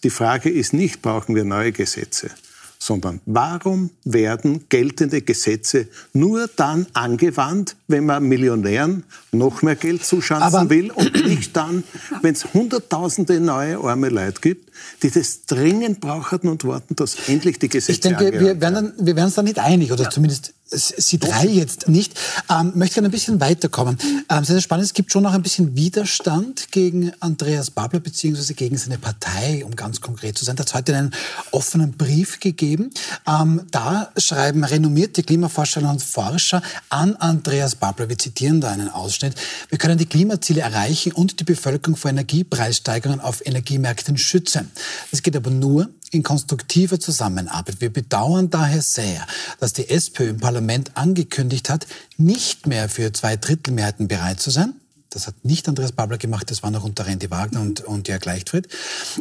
Die 0.04 0.10
Frage 0.10 0.50
ist 0.50 0.74
nicht, 0.74 1.02
brauchen 1.02 1.36
wir 1.36 1.46
neue 1.46 1.72
Gesetze, 1.72 2.32
sondern 2.80 3.22
warum 3.26 3.92
werden 4.04 4.66
geltende 4.68 5.22
Gesetze 5.22 5.88
nur 6.12 6.50
dann 6.54 6.86
angewandt, 6.92 7.78
wenn 7.88 8.06
man 8.06 8.28
Millionären 8.28 9.04
noch 9.32 9.62
mehr 9.62 9.78
Geld 9.78 10.04
zuschanzen 10.04 10.44
Aber 10.44 10.70
will 10.70 10.92
und 10.92 11.26
nicht 11.26 11.56
dann, 11.56 11.86
wenn 12.22 12.34
es 12.34 12.54
hunderttausende 12.54 13.40
neue 13.40 13.78
arme 13.78 14.10
Leute 14.10 14.42
gibt, 14.42 14.70
die 15.02 15.12
das 15.12 15.46
dringend 15.46 16.00
brauchen 16.00 16.48
und 16.50 16.64
warten, 16.66 16.96
dass 16.96 17.16
endlich 17.28 17.60
die 17.60 17.70
Gesetze 17.70 17.92
Ich 17.92 18.00
denke, 18.00 18.32
wir 18.32 18.62
werden, 18.62 18.94
wir 18.98 19.16
werden 19.16 19.26
uns 19.26 19.36
da 19.36 19.44
nicht 19.44 19.60
einig, 19.60 19.92
oder 19.92 20.04
ja. 20.04 20.10
zumindest 20.10 20.54
Sie 20.76 21.20
drei 21.20 21.46
jetzt 21.46 21.88
nicht. 21.88 22.20
Ähm, 22.50 22.72
möchte 22.76 22.96
gerne 22.96 23.10
ein 23.10 23.12
bisschen 23.12 23.40
weiterkommen. 23.40 23.98
Ähm, 24.30 24.44
sehr, 24.44 24.56
sehr 24.56 24.62
spannend. 24.62 24.86
Es 24.86 24.94
gibt 24.94 25.12
schon 25.12 25.24
noch 25.24 25.34
ein 25.34 25.44
bisschen 25.44 25.76
Widerstand 25.76 26.72
gegen 26.72 27.12
Andreas 27.20 27.70
Babler 27.70 28.00
beziehungsweise 28.00 28.54
gegen 28.54 28.78
seine 28.78 28.98
Partei, 28.98 29.64
um 29.66 29.76
ganz 29.76 30.02
konkret 30.02 30.38
zu 30.38 30.46
sein. 30.46 30.56
Da 30.56 30.62
hat 30.62 30.70
es 30.70 30.74
heute 30.74 30.96
einen 30.96 31.14
offenen 31.52 31.92
Brief 31.92 32.40
gegeben. 32.40 32.92
Ähm, 33.28 33.62
da 33.72 34.12
schreiben 34.18 34.64
renommierte 34.64 35.22
Klimaforscherinnen 35.22 35.92
und 35.92 36.04
Forscher 36.04 36.62
an 36.90 37.16
Andreas 37.18 37.76
Babler. 37.76 38.10
Wir 38.10 38.18
zitieren 38.18 38.60
da 38.60 38.72
einen 38.72 38.90
Ausschnitt. 38.90 39.36
Wir 39.70 39.78
können 39.78 39.98
die 39.98 40.08
Klimaziele 40.08 40.62
erreichen 40.62 41.12
und 41.12 41.40
die 41.40 41.44
Bevölkerung 41.44 41.98
vor 41.98 42.10
Energiepreissteigerungen 42.10 43.22
auf 43.22 43.46
Energiemärkten 43.46 44.18
schützen. 44.18 44.72
Das 45.12 45.24
geht 45.24 45.36
aber 45.36 45.50
nur, 45.50 45.90
in 46.12 46.24
konstruktiver 46.24 47.00
Zusammenarbeit. 47.00 47.82
Wir 47.82 47.92
bedauern 47.92 48.50
daher 48.50 48.82
sehr, 48.82 49.26
dass 49.60 49.74
die 49.74 49.90
SPÖ 49.90 50.30
im 50.30 50.38
Parlament 50.38 50.92
angekündigt 50.96 51.70
hat, 51.70 51.88
nicht 52.18 52.68
mehr 52.68 52.90
für 52.90 53.12
zwei 53.14 53.36
Drittelmehrheiten 53.36 54.08
bereit 54.08 54.40
zu 54.40 54.52
sein. 54.52 54.76
Das 55.14 55.28
hat 55.28 55.46
nicht 55.46 55.68
Andreas 55.70 55.92
Babler 55.92 56.18
gemacht, 56.18 56.50
das 56.50 56.64
war 56.64 56.72
noch 56.72 56.84
unter 56.84 57.06
Randy 57.06 57.30
Wagner 57.30 57.62
und, 57.62 57.82
und 57.82 58.08
Jörg 58.08 58.26
Leichtfried. 58.26 58.68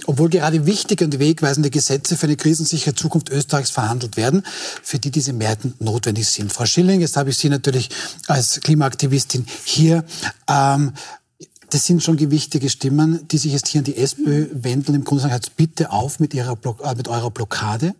Obwohl 0.06 0.30
gerade 0.30 0.64
wichtige 0.64 1.04
und 1.04 1.18
wegweisende 1.18 1.68
Gesetze 1.68 2.16
für 2.16 2.26
eine 2.26 2.36
krisensichere 2.36 2.94
Zukunft 2.94 3.28
Österreichs 3.28 3.70
verhandelt 3.70 4.16
werden, 4.16 4.42
für 4.82 4.98
die 4.98 5.10
diese 5.10 5.34
Mehrheiten 5.34 5.74
notwendig 5.80 6.28
sind. 6.28 6.52
Frau 6.52 6.64
Schilling, 6.64 7.00
jetzt 7.00 7.16
habe 7.16 7.30
ich 7.30 7.36
Sie 7.36 7.50
natürlich 7.50 7.90
als 8.26 8.60
Klimaaktivistin 8.60 9.46
hier. 9.64 10.04
Ähm, 10.48 10.92
das 11.72 11.86
sind 11.86 12.02
schon 12.02 12.18
gewichtige 12.18 12.68
Stimmen, 12.68 13.26
die 13.28 13.38
sich 13.38 13.52
jetzt 13.52 13.68
hier 13.68 13.78
an 13.78 13.84
die 13.84 13.96
SPÖ 13.96 14.48
wenden. 14.52 14.94
Im 14.94 15.04
Grunde 15.04 15.22
sagen, 15.22 15.34
jetzt 15.34 15.56
bitte 15.56 15.90
auf 15.90 16.20
mit, 16.20 16.34
ihrer 16.34 16.58
äh, 16.82 16.94
mit 16.94 17.08
eurer 17.08 17.30
Blockade. 17.30 17.94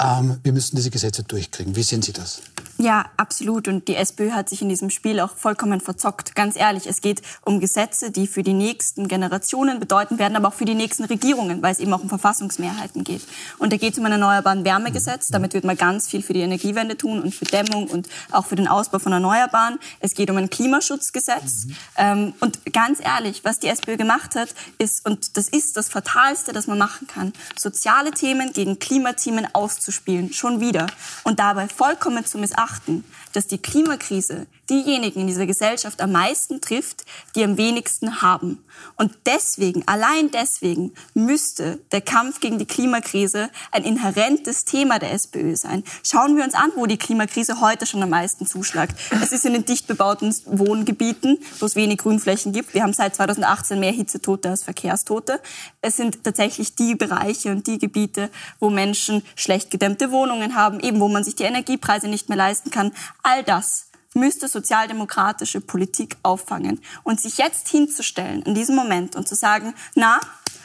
Ähm, 0.00 0.38
wir 0.42 0.52
müssen 0.52 0.74
diese 0.74 0.90
Gesetze 0.90 1.22
durchkriegen. 1.22 1.76
Wie 1.76 1.82
sehen 1.84 2.02
Sie 2.02 2.12
das? 2.12 2.42
Ja, 2.78 3.04
absolut. 3.16 3.68
Und 3.68 3.86
die 3.88 3.94
SPÖ 3.94 4.32
hat 4.32 4.48
sich 4.48 4.62
in 4.62 4.68
diesem 4.68 4.90
Spiel 4.90 5.20
auch 5.20 5.36
vollkommen 5.36 5.80
verzockt. 5.80 6.34
Ganz 6.34 6.56
ehrlich, 6.56 6.86
es 6.86 7.00
geht 7.00 7.22
um 7.42 7.60
Gesetze, 7.60 8.10
die 8.10 8.26
für 8.26 8.42
die 8.42 8.54
nächsten 8.54 9.08
Generationen 9.08 9.78
bedeuten 9.78 10.18
werden, 10.18 10.36
aber 10.36 10.48
auch 10.48 10.54
für 10.54 10.64
die 10.64 10.74
nächsten 10.74 11.04
Regierungen, 11.04 11.62
weil 11.62 11.72
es 11.72 11.80
eben 11.80 11.92
auch 11.92 12.02
um 12.02 12.08
Verfassungsmehrheiten 12.08 13.04
geht. 13.04 13.22
Und 13.58 13.72
da 13.72 13.76
geht 13.76 13.92
es 13.92 13.98
um 13.98 14.06
ein 14.06 14.12
erneuerbaren 14.12 14.64
Wärmegesetz. 14.64 15.28
Mhm. 15.28 15.32
Damit 15.34 15.54
wird 15.54 15.64
man 15.64 15.76
ganz 15.76 16.08
viel 16.08 16.22
für 16.22 16.32
die 16.32 16.40
Energiewende 16.40 16.96
tun 16.96 17.22
und 17.22 17.34
für 17.34 17.44
Dämmung 17.44 17.88
und 17.88 18.08
auch 18.30 18.46
für 18.46 18.56
den 18.56 18.68
Ausbau 18.68 18.98
von 18.98 19.12
Erneuerbaren. 19.12 19.78
Es 20.00 20.14
geht 20.14 20.30
um 20.30 20.36
ein 20.38 20.50
Klimaschutzgesetz. 20.50 21.66
Mhm. 21.66 21.76
Ähm, 21.96 22.34
und 22.40 22.72
ganz 22.72 23.00
ehrlich, 23.00 23.44
was 23.44 23.60
die 23.60 23.68
SPÖ 23.68 23.96
gemacht 23.96 24.34
hat, 24.34 24.48
ist, 24.78 25.06
und 25.06 25.36
das 25.36 25.48
ist 25.48 25.76
das 25.76 25.88
Fatalste, 25.88 26.52
das 26.52 26.66
man 26.66 26.78
machen 26.78 27.06
kann, 27.06 27.32
soziale 27.56 28.12
Themen 28.12 28.52
gegen 28.52 28.78
Klimathemen 28.78 29.46
auszuspielen. 29.52 30.32
Schon 30.32 30.60
wieder. 30.60 30.86
Und 31.22 31.38
dabei 31.38 31.68
vollkommen 31.68 32.24
zu 32.24 32.38
missachten 32.38 32.61
beachten, 32.62 33.04
dass 33.32 33.46
die 33.46 33.58
Klimakrise 33.58 34.46
diejenigen 34.70 35.20
in 35.20 35.26
dieser 35.26 35.46
Gesellschaft 35.46 36.00
am 36.00 36.12
meisten 36.12 36.60
trifft, 36.60 37.04
die 37.34 37.44
am 37.44 37.56
wenigsten 37.56 38.22
haben. 38.22 38.64
Und 38.96 39.12
deswegen, 39.26 39.86
allein 39.86 40.30
deswegen, 40.30 40.92
müsste 41.14 41.80
der 41.92 42.00
Kampf 42.00 42.40
gegen 42.40 42.58
die 42.58 42.66
Klimakrise 42.66 43.50
ein 43.70 43.84
inhärentes 43.84 44.64
Thema 44.64 44.98
der 44.98 45.12
SPÖ 45.12 45.56
sein. 45.56 45.84
Schauen 46.04 46.36
wir 46.36 46.44
uns 46.44 46.54
an, 46.54 46.70
wo 46.76 46.86
die 46.86 46.96
Klimakrise 46.96 47.60
heute 47.60 47.86
schon 47.86 48.02
am 48.02 48.10
meisten 48.10 48.46
zuschlagt. 48.46 48.98
Es 49.22 49.32
ist 49.32 49.44
in 49.44 49.52
den 49.52 49.64
dicht 49.64 49.86
bebauten 49.86 50.34
Wohngebieten, 50.46 51.38
wo 51.58 51.66
es 51.66 51.76
wenig 51.76 51.98
Grünflächen 51.98 52.52
gibt. 52.52 52.74
Wir 52.74 52.82
haben 52.82 52.92
seit 52.92 53.14
2018 53.14 53.78
mehr 53.78 53.92
Hitzetote 53.92 54.48
als 54.48 54.62
Verkehrstote. 54.62 55.40
Es 55.80 55.96
sind 55.96 56.24
tatsächlich 56.24 56.74
die 56.74 56.94
Bereiche 56.94 57.50
und 57.50 57.66
die 57.66 57.78
Gebiete, 57.78 58.30
wo 58.58 58.70
Menschen 58.70 59.22
schlecht 59.36 59.70
gedämmte 59.70 60.10
Wohnungen 60.10 60.54
haben, 60.54 60.80
eben 60.80 61.00
wo 61.00 61.08
man 61.08 61.24
sich 61.24 61.34
die 61.34 61.44
Energiepreise 61.44 62.08
nicht 62.08 62.28
mehr 62.28 62.38
leisten 62.38 62.70
kann. 62.70 62.92
All 63.22 63.44
das 63.44 63.88
müsste 64.14 64.48
sozialdemokratische 64.48 65.60
Politik 65.60 66.16
auffangen. 66.22 66.80
Und 67.02 67.20
sich 67.20 67.38
jetzt 67.38 67.68
hinzustellen 67.68 68.42
in 68.42 68.54
diesem 68.54 68.76
Moment 68.76 69.16
und 69.16 69.26
zu 69.28 69.34
sagen, 69.34 69.74
na, 69.94 70.20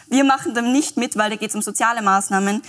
wir 0.07 0.23
machen 0.23 0.53
dem 0.53 0.71
nicht 0.71 0.97
mit, 0.97 1.17
weil 1.17 1.29
da 1.29 1.35
geht 1.35 1.49
es 1.49 1.55
um 1.55 1.61
soziale 1.61 2.01
Maßnahmen, 2.01 2.61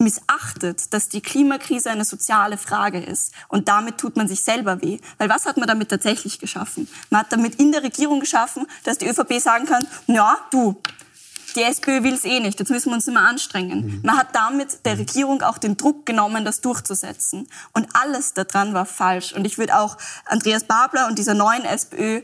missachtet, 0.00 0.94
dass 0.94 1.08
die 1.08 1.20
Klimakrise 1.20 1.90
eine 1.90 2.04
soziale 2.04 2.56
Frage 2.56 3.00
ist. 3.00 3.32
Und 3.48 3.68
damit 3.68 3.98
tut 3.98 4.16
man 4.16 4.28
sich 4.28 4.42
selber 4.42 4.80
weh. 4.80 4.98
Weil 5.18 5.28
was 5.28 5.44
hat 5.44 5.56
man 5.56 5.66
damit 5.66 5.88
tatsächlich 5.88 6.38
geschaffen? 6.38 6.88
Man 7.10 7.22
hat 7.22 7.32
damit 7.32 7.56
in 7.56 7.72
der 7.72 7.82
Regierung 7.82 8.20
geschaffen, 8.20 8.66
dass 8.84 8.98
die 8.98 9.08
ÖVP 9.08 9.40
sagen 9.40 9.66
kann, 9.66 9.84
ja, 10.06 10.38
du, 10.52 10.80
die 11.58 11.64
SPÖ 11.64 12.02
will 12.02 12.14
es 12.14 12.24
eh 12.24 12.40
nicht, 12.40 12.58
jetzt 12.58 12.70
müssen 12.70 12.90
wir 12.90 12.94
uns 12.94 13.08
immer 13.08 13.28
anstrengen. 13.28 13.86
Mhm. 13.86 14.00
Man 14.04 14.16
hat 14.16 14.34
damit 14.34 14.84
der 14.86 14.98
Regierung 14.98 15.42
auch 15.42 15.58
den 15.58 15.76
Druck 15.76 16.06
genommen, 16.06 16.44
das 16.44 16.60
durchzusetzen. 16.60 17.48
Und 17.72 17.88
alles 17.94 18.34
daran 18.34 18.74
war 18.74 18.86
falsch. 18.86 19.32
Und 19.32 19.46
ich 19.46 19.58
würde 19.58 19.78
auch 19.78 19.96
Andreas 20.24 20.64
Babler 20.64 21.08
und 21.08 21.18
dieser 21.18 21.34
neuen 21.34 21.64
SPÖ 21.64 22.22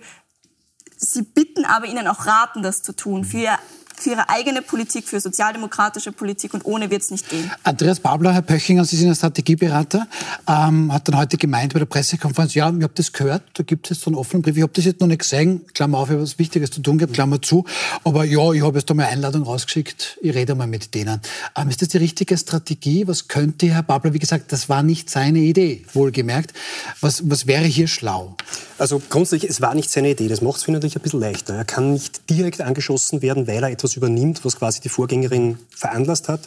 Sie 0.96 1.22
bitten 1.22 1.64
aber 1.64 1.86
ihnen 1.86 2.06
auch 2.08 2.26
raten, 2.26 2.62
das 2.62 2.82
zu 2.82 2.94
tun 2.94 3.24
für 3.24 3.58
für 4.00 4.10
ihre 4.10 4.28
eigene 4.28 4.62
Politik, 4.62 5.08
für 5.08 5.20
sozialdemokratische 5.20 6.12
Politik 6.12 6.54
und 6.54 6.64
ohne 6.64 6.90
wird 6.90 7.02
es 7.02 7.10
nicht 7.10 7.28
gehen. 7.28 7.50
Andreas 7.62 8.00
Babler, 8.00 8.32
Herr 8.32 8.42
Pöchinger, 8.42 8.84
Sie 8.84 8.96
sind 8.96 9.08
ein 9.08 9.14
Strategieberater, 9.14 10.06
ähm, 10.48 10.92
hat 10.92 11.08
dann 11.08 11.16
heute 11.16 11.36
gemeint 11.36 11.72
bei 11.72 11.78
der 11.78 11.86
Pressekonferenz, 11.86 12.54
ja, 12.54 12.68
ich 12.68 12.82
habe 12.82 12.92
das 12.94 13.12
gehört, 13.12 13.42
da 13.54 13.62
gibt 13.62 13.86
es 13.86 13.96
jetzt 13.96 14.04
so 14.04 14.10
einen 14.10 14.16
offenen 14.16 14.42
Brief, 14.42 14.56
ich 14.56 14.62
habe 14.62 14.72
das 14.74 14.84
jetzt 14.84 15.00
noch 15.00 15.06
nicht 15.06 15.20
gesehen, 15.20 15.64
Klammer 15.74 15.98
auf, 15.98 16.08
ich 16.08 16.14
habe 16.14 16.22
was 16.22 16.38
Wichtiges 16.38 16.70
zu 16.70 16.80
tun 16.80 16.98
gehabt, 16.98 17.14
Klammer 17.14 17.40
zu, 17.40 17.64
aber 18.04 18.24
ja, 18.24 18.52
ich 18.52 18.62
habe 18.62 18.78
jetzt 18.78 18.90
da 18.90 18.94
mal 18.94 19.04
eine 19.04 19.12
Einladung 19.12 19.42
rausgeschickt, 19.42 20.18
ich 20.20 20.34
rede 20.34 20.54
mal 20.54 20.66
mit 20.66 20.94
denen. 20.94 21.20
Ähm, 21.56 21.68
ist 21.68 21.82
das 21.82 21.88
die 21.88 21.98
richtige 21.98 22.36
Strategie? 22.36 23.06
Was 23.06 23.28
könnte 23.28 23.66
Herr 23.66 23.82
Babler, 23.82 24.12
wie 24.12 24.18
gesagt, 24.18 24.52
das 24.52 24.68
war 24.68 24.82
nicht 24.82 25.10
seine 25.10 25.40
Idee, 25.40 25.84
wohlgemerkt, 25.92 26.52
was, 27.00 27.28
was 27.28 27.46
wäre 27.46 27.64
hier 27.64 27.88
schlau? 27.88 28.36
Also 28.78 29.00
grundsätzlich, 29.08 29.50
es 29.50 29.60
war 29.60 29.74
nicht 29.74 29.90
seine 29.90 30.10
Idee, 30.10 30.28
das 30.28 30.40
macht 30.40 30.56
es 30.56 30.68
natürlich 30.68 30.96
ein 30.96 31.02
bisschen 31.02 31.20
leichter. 31.20 31.54
Er 31.54 31.64
kann 31.64 31.92
nicht 31.92 32.28
direkt 32.28 32.60
angeschossen 32.60 33.22
werden, 33.22 33.46
weil 33.46 33.62
er 33.62 33.70
etwas 33.70 33.83
etwas 33.84 33.96
übernimmt, 33.96 34.44
was 34.44 34.56
quasi 34.56 34.80
die 34.80 34.88
Vorgängerin 34.88 35.58
veranlasst 35.68 36.28
hat. 36.28 36.40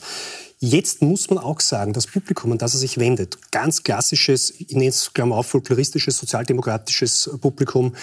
Jetzt 0.59 1.03
muss 1.03 1.29
man 1.29 1.37
auch 1.37 1.59
sagen, 1.59 1.93
das 1.93 2.07
Publikum, 2.07 2.51
an 2.51 2.57
das 2.57 2.73
er 2.73 2.79
sich 2.79 2.97
wendet, 2.97 3.37
ganz 3.51 3.83
klassisches, 3.83 4.51
ich 4.57 4.71
nenne 4.71 4.87
es 4.87 5.13
Klammer 5.13 5.35
auf, 5.35 5.45
folkloristisches, 5.45 6.17
sozialdemokratisches 6.17 7.29
Publikum, 7.39 7.93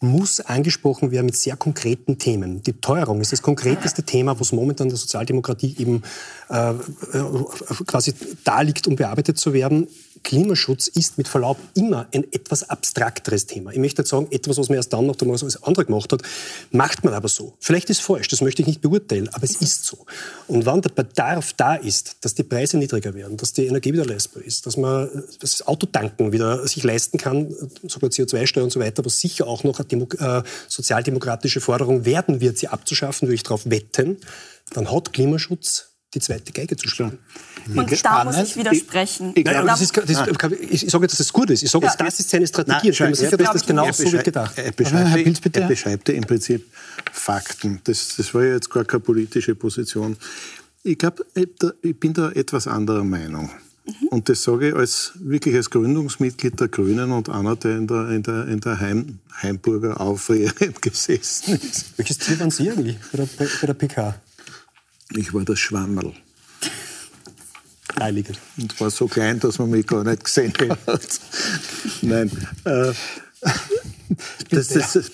muss 0.00 0.40
angesprochen 0.40 1.12
werden 1.12 1.26
mit 1.26 1.36
sehr 1.36 1.56
konkreten 1.56 2.18
Themen. 2.18 2.62
Die 2.62 2.72
Teuerung 2.72 3.20
ist 3.20 3.32
das 3.32 3.42
konkreteste 3.42 4.02
Thema, 4.02 4.40
was 4.40 4.50
momentan 4.50 4.88
der 4.88 4.96
Sozialdemokratie 4.96 5.76
eben 5.78 6.02
äh, 6.48 6.70
äh 6.70 6.74
quasi 7.86 8.14
da 8.42 8.62
liegt, 8.62 8.88
um 8.88 8.96
bearbeitet 8.96 9.38
zu 9.38 9.52
werden. 9.52 9.86
Klimaschutz 10.22 10.88
ist 10.88 11.18
mit 11.18 11.28
Verlaub 11.28 11.56
immer 11.74 12.06
ein 12.12 12.24
etwas 12.32 12.68
abstrakteres 12.68 13.46
Thema. 13.46 13.72
Ich 13.72 13.78
möchte 13.78 14.02
jetzt 14.02 14.10
sagen, 14.10 14.28
etwas, 14.30 14.58
was 14.58 14.68
man 14.68 14.76
erst 14.76 14.92
dann 14.92 15.06
macht, 15.06 15.20
wenn 15.20 15.28
man 15.28 15.34
es 15.34 15.42
als 15.42 15.62
andere 15.62 15.84
gemacht 15.84 16.12
hat, 16.12 16.22
macht 16.70 17.04
man 17.04 17.14
aber 17.14 17.28
so. 17.28 17.54
Vielleicht 17.58 17.90
ist 17.90 18.00
es 18.00 18.04
falsch, 18.04 18.28
das 18.28 18.40
möchte 18.40 18.62
ich 18.62 18.68
nicht 18.68 18.80
beurteilen, 18.80 19.28
aber 19.32 19.44
es 19.44 19.56
ist 19.56 19.84
so. 19.84 19.98
Und 20.46 20.66
wenn 20.66 20.82
der 20.82 20.90
Bedarf 20.90 21.52
da 21.54 21.74
ist, 21.74 22.16
dass 22.20 22.34
die 22.34 22.42
Preise 22.42 22.78
niedriger 22.78 23.14
werden, 23.14 23.36
dass 23.36 23.52
die 23.52 23.66
Energie 23.66 23.92
wieder 23.92 24.06
leistbar 24.06 24.42
ist, 24.42 24.66
dass 24.66 24.76
man 24.76 25.08
das 25.40 25.66
Autotanken 25.66 26.32
wieder 26.32 26.66
sich 26.66 26.84
leisten 26.84 27.18
kann, 27.18 27.54
sogar 27.86 28.10
CO2-Steuer 28.10 28.64
und 28.64 28.72
so 28.72 28.80
weiter, 28.80 29.04
was 29.04 29.20
sicher 29.20 29.46
auch 29.46 29.64
noch 29.64 29.78
eine 29.78 29.88
Demo 29.88 30.06
äh, 30.18 30.42
sozialdemokratische 30.68 31.60
Forderung 31.60 32.04
werden 32.04 32.40
wird, 32.40 32.58
sie 32.58 32.68
abzuschaffen, 32.68 33.28
würde 33.28 33.34
ich 33.34 33.42
darauf 33.42 33.68
wetten, 33.68 34.18
dann 34.72 34.90
hat 34.90 35.12
Klimaschutz 35.12 35.89
die 36.14 36.20
zweite 36.20 36.52
Geige 36.52 36.76
zu 36.76 36.88
spielen. 36.88 37.18
Und 37.74 38.04
da 38.04 38.24
muss 38.24 38.36
ich 38.38 38.56
widersprechen. 38.56 39.30
Ich, 39.34 39.38
ich, 39.38 39.44
Nein, 39.44 39.66
das 39.66 39.80
ist, 39.80 39.96
das 39.96 40.10
ist, 40.10 40.82
ich 40.82 40.90
sage, 40.90 41.06
dass 41.06 41.20
es 41.20 41.32
gut 41.32 41.50
ist. 41.50 41.62
Ich 41.62 41.70
sage, 41.70 41.86
ja, 41.86 41.94
das 41.96 42.18
ist 42.18 42.30
seine 42.30 42.46
Strategie. 42.46 42.88
Nein, 42.88 42.90
ich 42.90 42.98
bin 42.98 43.10
mir 43.10 43.16
sicher, 43.16 43.36
dass 43.36 43.52
das 43.52 43.66
genau 43.66 43.92
so 43.92 44.10
wird 44.10 44.24
gedacht. 44.24 44.58
Er 44.58 44.72
beschreibt, 44.72 45.56
er 45.56 45.68
beschreibt 45.68 46.08
ja 46.08 46.14
im 46.14 46.24
Prinzip 46.24 46.66
Fakten. 47.12 47.80
Das, 47.84 48.16
das 48.16 48.34
war 48.34 48.44
ja 48.44 48.54
jetzt 48.54 48.70
gar 48.70 48.84
keine 48.84 49.00
politische 49.00 49.54
Position. 49.54 50.16
Ich 50.82 50.98
glaube, 50.98 51.24
ich 51.82 52.00
bin 52.00 52.12
da 52.12 52.30
etwas 52.32 52.66
anderer 52.66 53.04
Meinung. 53.04 53.50
Mhm. 53.86 54.08
Und 54.08 54.28
das 54.28 54.42
sage 54.42 54.70
ich 54.70 54.74
als, 54.74 55.12
wirklich 55.16 55.54
als 55.54 55.70
Gründungsmitglied 55.70 56.58
der 56.58 56.68
Grünen 56.68 57.12
und 57.12 57.28
einer, 57.28 57.56
der 57.56 57.76
in 57.76 57.86
der, 57.86 58.08
in 58.08 58.22
der, 58.22 58.48
in 58.48 58.60
der 58.60 58.80
Heim, 58.80 59.18
Heimburger 59.42 60.00
Aufreger 60.00 60.52
gesessen 60.80 61.54
ist. 61.54 61.96
Welches 61.96 62.18
Tier 62.18 62.40
waren 62.40 62.50
Sie 62.50 62.70
eigentlich 62.70 62.96
bei 63.12 63.18
der, 63.18 63.28
bei 63.38 63.66
der 63.66 63.74
PK? 63.74 64.14
Ich 65.16 65.34
war 65.34 65.44
das 65.44 65.58
Schwammerl. 65.58 66.12
Heilige. 67.98 68.32
Und 68.56 68.80
war 68.80 68.90
so 68.90 69.08
klein, 69.08 69.40
dass 69.40 69.58
man 69.58 69.70
mich 69.70 69.86
gar 69.86 70.04
nicht 70.04 70.24
gesehen 70.24 70.52
hat. 70.86 71.20
Nein. 72.02 72.30
Äh, 72.64 72.92
das, 74.50 74.68
das, 74.68 74.92
das, 74.92 75.10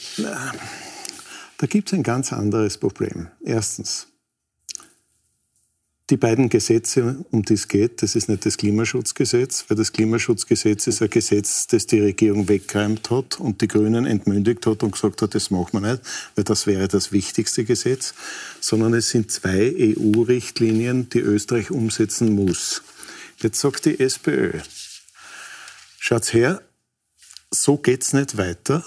da 1.59 1.67
gibt 1.67 1.89
es 1.89 1.95
ein 1.95 2.03
ganz 2.03 2.33
anderes 2.33 2.79
Problem. 2.79 3.29
Erstens, 3.43 4.09
die 6.09 6.17
beiden 6.17 6.49
Gesetze, 6.49 7.25
um 7.33 7.43
die 7.43 7.55
es 7.55 7.67
geht, 7.67 8.01
das 8.01 8.15
ist 8.15 8.29
nicht 8.29 8.47
das 8.47 8.57
Klimaschutzgesetz, 8.57 9.65
weil 9.67 9.77
das 9.77 9.93
Klimaschutzgesetz 9.93 10.87
ist 10.87 11.03
ein 11.03 11.11
Gesetz, 11.11 11.67
das 11.67 11.87
die 11.87 11.99
Regierung 11.99 12.49
weggeräumt 12.49 13.11
hat 13.11 13.41
und 13.41 13.61
die 13.61 13.67
Grünen 13.67 14.07
entmündigt 14.07 14.67
hat 14.67 14.85
und 14.85 14.93
gesagt 14.93 15.23
hat, 15.23 15.35
das 15.35 15.51
machen 15.51 15.73
wir 15.73 15.93
nicht, 15.93 16.03
weil 16.37 16.45
das 16.45 16.69
wäre 16.69 16.87
das 16.87 17.11
wichtigste 17.11 17.65
Gesetz, 17.65 18.15
sondern 18.61 18.95
es 18.95 19.11
sind 19.11 19.33
zwei 19.33 19.75
EU-Richtlinien, 19.77 21.09
die 21.09 21.19
Österreich 21.19 21.73
umsetzen 21.73 22.37
muss. 22.37 22.83
Jetzt 23.39 23.61
sagt 23.61 23.85
die 23.85 23.99
SPÖ, 23.99 24.61
schaut's 25.99 26.33
her, 26.33 26.63
so 27.51 27.79
geht's 27.79 28.13
nicht 28.13 28.37
weiter. 28.37 28.85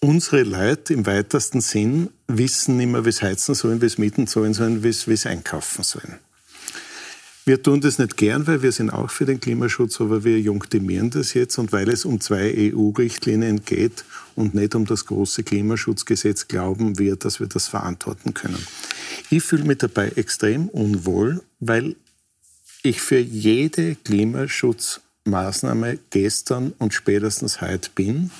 Unsere 0.00 0.42
Leute 0.42 0.92
im 0.92 1.06
weitesten 1.06 1.62
Sinn 1.62 2.10
wissen 2.26 2.76
nicht 2.76 2.88
mehr, 2.88 3.06
wie 3.06 3.10
es 3.10 3.22
heizen 3.22 3.54
sollen, 3.54 3.80
wie 3.80 3.86
es 3.86 3.96
mieten 3.96 4.26
sollen, 4.26 4.52
sollen, 4.52 4.82
wie 4.82 4.88
es 4.88 5.26
einkaufen 5.26 5.82
sollen. 5.82 6.18
Wir 7.44 7.60
tun 7.60 7.80
das 7.80 7.98
nicht 7.98 8.16
gern, 8.16 8.46
weil 8.46 8.62
wir 8.62 8.70
sind 8.70 8.90
auch 8.90 9.10
für 9.10 9.24
den 9.24 9.40
Klimaschutz, 9.40 10.00
aber 10.00 10.22
wir 10.22 10.38
junktieren 10.38 11.10
das 11.10 11.34
jetzt 11.34 11.58
und 11.58 11.72
weil 11.72 11.88
es 11.88 12.04
um 12.04 12.20
zwei 12.20 12.72
EU-Richtlinien 12.72 13.64
geht 13.64 14.04
und 14.36 14.54
nicht 14.54 14.76
um 14.76 14.86
das 14.86 15.06
große 15.06 15.42
Klimaschutzgesetz, 15.42 16.46
glauben 16.46 17.00
wir, 17.00 17.16
dass 17.16 17.40
wir 17.40 17.48
das 17.48 17.66
verantworten 17.66 18.32
können. 18.32 18.64
Ich 19.28 19.42
fühle 19.42 19.64
mich 19.64 19.78
dabei 19.78 20.10
extrem 20.10 20.68
unwohl, 20.68 21.42
weil 21.58 21.96
ich 22.84 23.00
für 23.00 23.18
jede 23.18 23.96
Klimaschutzmaßnahme 23.96 25.98
gestern 26.10 26.72
und 26.78 26.94
spätestens 26.94 27.60
heute 27.60 27.90
bin. 27.92 28.30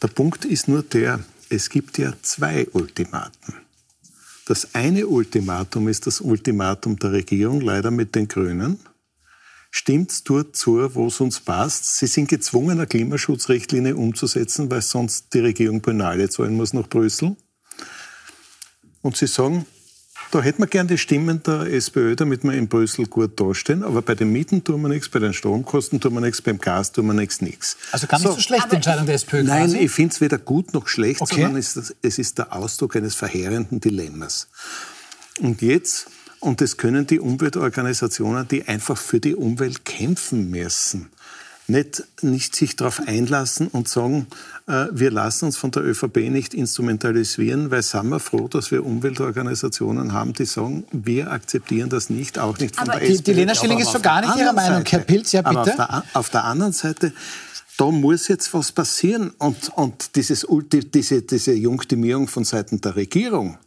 Der 0.00 0.08
Punkt 0.08 0.44
ist 0.44 0.68
nur 0.68 0.84
der, 0.84 1.18
es 1.48 1.70
gibt 1.70 1.98
ja 1.98 2.12
zwei 2.22 2.68
Ultimaten. 2.72 3.54
Das 4.46 4.74
eine 4.74 5.06
Ultimatum 5.06 5.88
ist 5.88 6.06
das 6.06 6.20
Ultimatum 6.20 6.98
der 6.98 7.12
Regierung, 7.12 7.60
leider 7.60 7.90
mit 7.90 8.14
den 8.14 8.26
Grünen. 8.26 8.80
Stimmt 9.70 10.28
dort 10.28 10.56
zu, 10.56 10.94
wo 10.94 11.06
es 11.06 11.20
uns 11.20 11.40
passt. 11.40 11.96
Sie 11.96 12.06
sind 12.06 12.28
gezwungen, 12.28 12.72
eine 12.72 12.86
Klimaschutzrichtlinie 12.86 13.96
umzusetzen, 13.96 14.70
weil 14.70 14.82
sonst 14.82 15.32
die 15.32 15.38
Regierung 15.38 15.80
Penale 15.80 16.28
zahlen 16.28 16.56
muss 16.56 16.74
nach 16.74 16.88
Brüssel. 16.88 17.36
Und 19.00 19.16
sie 19.16 19.26
sagen, 19.26 19.64
da 20.32 20.40
hätten 20.40 20.62
wir 20.62 20.66
gern 20.66 20.88
die 20.88 20.96
Stimmen 20.96 21.42
der 21.42 21.66
SPÖ, 21.70 22.16
damit 22.16 22.42
wir 22.42 22.54
in 22.54 22.66
Brüssel 22.66 23.06
gut 23.06 23.38
dastehen. 23.38 23.84
Aber 23.84 24.00
bei 24.00 24.14
den 24.14 24.32
Mieten 24.32 24.64
tun 24.64 24.80
wir 24.80 24.88
nichts, 24.88 25.10
bei 25.10 25.18
den 25.18 25.34
Stromkosten 25.34 26.00
tun 26.00 26.14
wir 26.14 26.22
nichts, 26.22 26.40
beim 26.40 26.58
Gas 26.58 26.90
tun 26.90 27.06
wir 27.06 27.12
nichts, 27.12 27.42
nichts. 27.42 27.76
Also 27.92 28.06
gar 28.06 28.18
nicht 28.18 28.26
so, 28.26 28.34
so 28.34 28.40
schlecht, 28.40 28.72
die 28.72 28.76
Entscheidung 28.76 29.04
der 29.04 29.16
SPÖ 29.16 29.42
Nein, 29.42 29.64
quasi. 29.66 29.78
ich 29.78 29.90
finde 29.90 30.14
es 30.14 30.20
weder 30.22 30.38
gut 30.38 30.72
noch 30.72 30.88
schlecht, 30.88 31.20
okay. 31.20 31.34
sondern 31.34 31.56
es 31.56 31.76
ist, 31.76 31.96
es 32.00 32.18
ist 32.18 32.38
der 32.38 32.56
Ausdruck 32.56 32.96
eines 32.96 33.14
verheerenden 33.14 33.78
Dilemmas. 33.78 34.48
Und 35.38 35.60
jetzt, 35.60 36.06
und 36.40 36.62
das 36.62 36.78
können 36.78 37.06
die 37.06 37.20
Umweltorganisationen, 37.20 38.48
die 38.48 38.66
einfach 38.66 38.96
für 38.96 39.20
die 39.20 39.34
Umwelt 39.34 39.84
kämpfen 39.84 40.50
müssen, 40.50 41.10
nicht, 41.72 42.04
nicht 42.22 42.54
sich 42.54 42.76
darauf 42.76 43.00
einlassen 43.04 43.66
und 43.66 43.88
sagen, 43.88 44.28
äh, 44.68 44.86
wir 44.92 45.10
lassen 45.10 45.46
uns 45.46 45.56
von 45.56 45.72
der 45.72 45.82
ÖVP 45.82 46.30
nicht 46.30 46.54
instrumentalisieren, 46.54 47.72
weil 47.72 47.82
sind 47.82 48.08
wir 48.10 48.20
froh, 48.20 48.46
dass 48.46 48.70
wir 48.70 48.86
Umweltorganisationen 48.86 50.12
haben, 50.12 50.34
die 50.34 50.44
sagen, 50.44 50.84
wir 50.92 51.32
akzeptieren 51.32 51.90
das 51.90 52.10
nicht, 52.10 52.38
auch 52.38 52.58
nicht 52.58 52.76
von 52.76 52.88
aber 52.88 53.00
der 53.00 53.08
die, 53.08 53.14
SPÖ. 53.14 53.24
Die 53.24 53.32
Lena 53.32 53.54
Schilling 53.56 53.78
ist 53.80 53.90
schon 53.90 54.02
gar 54.02 54.20
nicht 54.20 54.36
ihrer 54.36 54.52
Meinung, 54.52 54.84
Herr 54.86 55.00
Pilz, 55.00 55.32
ja 55.32 55.42
bitte. 55.42 55.58
Aber 55.58 55.62
auf 55.62 55.76
der, 55.76 56.04
auf 56.12 56.30
der 56.30 56.44
anderen 56.44 56.72
Seite 56.72 57.12
da 57.78 57.90
muss 57.90 58.28
jetzt 58.28 58.52
was 58.52 58.70
passieren. 58.70 59.32
Und, 59.38 59.70
und 59.74 60.14
dieses, 60.14 60.46
diese, 60.94 61.22
diese 61.22 61.52
Junktimierung 61.52 62.28
von 62.28 62.44
Seiten 62.44 62.80
der 62.80 62.96
Regierung, 62.96 63.58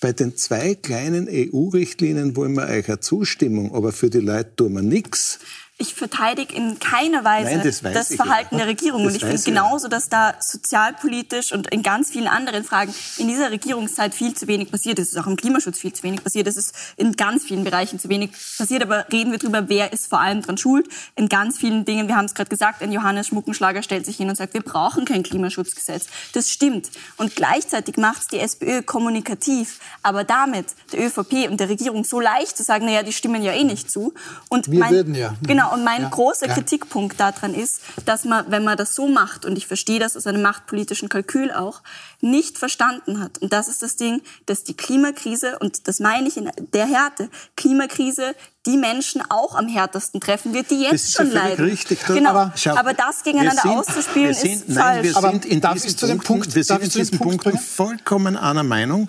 bei 0.00 0.12
den 0.12 0.36
zwei 0.36 0.74
kleinen 0.74 1.28
EU-Richtlinien 1.30 2.34
wollen 2.34 2.54
wir 2.54 2.66
euch 2.66 2.88
eine 2.88 3.00
Zustimmung, 3.00 3.74
aber 3.74 3.92
für 3.92 4.08
die 4.08 4.20
Leute 4.20 4.56
tun 4.56 4.72
wir 4.72 4.82
nichts 4.82 5.38
ich 5.80 5.94
verteidige 5.94 6.54
in 6.54 6.78
keiner 6.78 7.24
Weise 7.24 7.56
Nein, 7.56 7.62
das, 7.64 7.80
das 7.80 8.14
Verhalten 8.14 8.56
ja. 8.56 8.58
der 8.58 8.66
Regierung. 8.68 9.02
Das 9.02 9.12
und 9.12 9.16
ich 9.16 9.24
finde 9.24 9.42
genauso, 9.42 9.88
dass 9.88 10.10
da 10.10 10.34
sozialpolitisch 10.38 11.52
und 11.52 11.72
in 11.72 11.82
ganz 11.82 12.10
vielen 12.10 12.28
anderen 12.28 12.64
Fragen 12.64 12.94
in 13.16 13.28
dieser 13.28 13.50
Regierungszeit 13.50 14.14
viel 14.14 14.34
zu 14.34 14.46
wenig 14.46 14.70
passiert 14.70 14.98
ist. 14.98 15.08
Es 15.08 15.14
ist 15.14 15.18
auch 15.18 15.26
im 15.26 15.36
Klimaschutz 15.36 15.78
viel 15.78 15.92
zu 15.92 16.02
wenig 16.02 16.22
passiert. 16.22 16.46
Es 16.46 16.58
ist 16.58 16.74
in 16.96 17.16
ganz 17.16 17.44
vielen 17.44 17.64
Bereichen 17.64 17.98
zu 17.98 18.10
wenig 18.10 18.30
passiert. 18.58 18.82
Aber 18.82 19.06
reden 19.10 19.32
wir 19.32 19.38
darüber, 19.38 19.68
wer 19.68 19.92
ist 19.92 20.06
vor 20.06 20.20
allem 20.20 20.42
dran 20.42 20.58
schuld. 20.58 20.86
In 21.16 21.30
ganz 21.30 21.58
vielen 21.58 21.86
Dingen, 21.86 22.08
wir 22.08 22.16
haben 22.16 22.26
es 22.26 22.34
gerade 22.34 22.50
gesagt, 22.50 22.82
ein 22.82 22.92
Johannes 22.92 23.28
Schmuckenschlager 23.28 23.82
stellt 23.82 24.04
sich 24.04 24.18
hin 24.18 24.28
und 24.28 24.36
sagt, 24.36 24.52
wir 24.52 24.62
brauchen 24.62 25.06
kein 25.06 25.22
Klimaschutzgesetz. 25.22 26.08
Das 26.34 26.50
stimmt. 26.50 26.90
Und 27.16 27.36
gleichzeitig 27.36 27.96
macht 27.96 28.22
es 28.22 28.28
die 28.28 28.38
SPÖ 28.38 28.82
kommunikativ. 28.82 29.78
Aber 30.02 30.24
damit 30.24 30.66
der 30.92 31.06
ÖVP 31.06 31.48
und 31.48 31.58
der 31.58 31.70
Regierung 31.70 32.04
so 32.04 32.20
leicht 32.20 32.58
zu 32.58 32.64
sagen, 32.64 32.84
naja, 32.84 33.02
die 33.02 33.14
stimmen 33.14 33.42
ja 33.42 33.52
eh 33.52 33.64
nicht 33.64 33.90
zu. 33.90 34.12
Und 34.50 34.70
wir 34.70 34.80
mein, 34.80 34.92
würden 34.92 35.14
ja. 35.14 35.34
Genau, 35.42 35.69
und 35.72 35.84
mein 35.84 36.02
ja, 36.02 36.08
großer 36.08 36.48
ja. 36.48 36.54
Kritikpunkt 36.54 37.18
daran 37.18 37.54
ist, 37.54 37.80
dass 38.04 38.24
man, 38.24 38.44
wenn 38.48 38.64
man 38.64 38.76
das 38.76 38.94
so 38.94 39.08
macht, 39.08 39.44
und 39.44 39.56
ich 39.56 39.66
verstehe 39.66 39.98
das 39.98 40.16
aus 40.16 40.26
einem 40.26 40.42
machtpolitischen 40.42 41.08
Kalkül 41.08 41.52
auch, 41.52 41.82
nicht 42.20 42.58
verstanden 42.58 43.20
hat. 43.20 43.38
Und 43.38 43.52
das 43.52 43.68
ist 43.68 43.82
das 43.82 43.96
Ding, 43.96 44.22
dass 44.46 44.64
die 44.64 44.74
Klimakrise, 44.74 45.58
und 45.58 45.88
das 45.88 46.00
meine 46.00 46.28
ich 46.28 46.36
in 46.36 46.50
der 46.72 46.86
Härte, 46.86 47.30
Klimakrise 47.56 48.34
die 48.66 48.76
Menschen 48.76 49.22
auch 49.30 49.54
am 49.54 49.68
härtesten 49.68 50.20
treffen 50.20 50.52
wird, 50.52 50.70
die 50.70 50.82
jetzt 50.82 51.14
schon 51.14 51.30
leiden. 51.30 51.64
Richtig, 51.64 52.04
genau. 52.04 52.30
Aber, 52.30 52.52
schau, 52.56 52.76
aber 52.76 52.92
das 52.92 53.22
gegeneinander 53.22 53.62
sind, 53.62 53.70
auszuspielen 53.70 54.34
sind, 54.34 54.52
ist 54.52 54.68
nein, 54.68 54.84
falsch. 54.84 55.02
Wir 55.04 55.16
aber 55.16 55.30
sind 55.30 55.44
in 55.46 55.60
diesem 55.60 55.96
zu 55.96 56.06
dem 56.06 56.18
Punkt, 56.18 56.54
wir 56.54 56.64
sind 56.64 56.82
in 56.82 56.90
diesem 56.90 57.18
Punkt, 57.18 57.42
Punkt 57.42 57.60
vollkommen 57.60 58.36
einer 58.36 58.62
Meinung. 58.62 59.08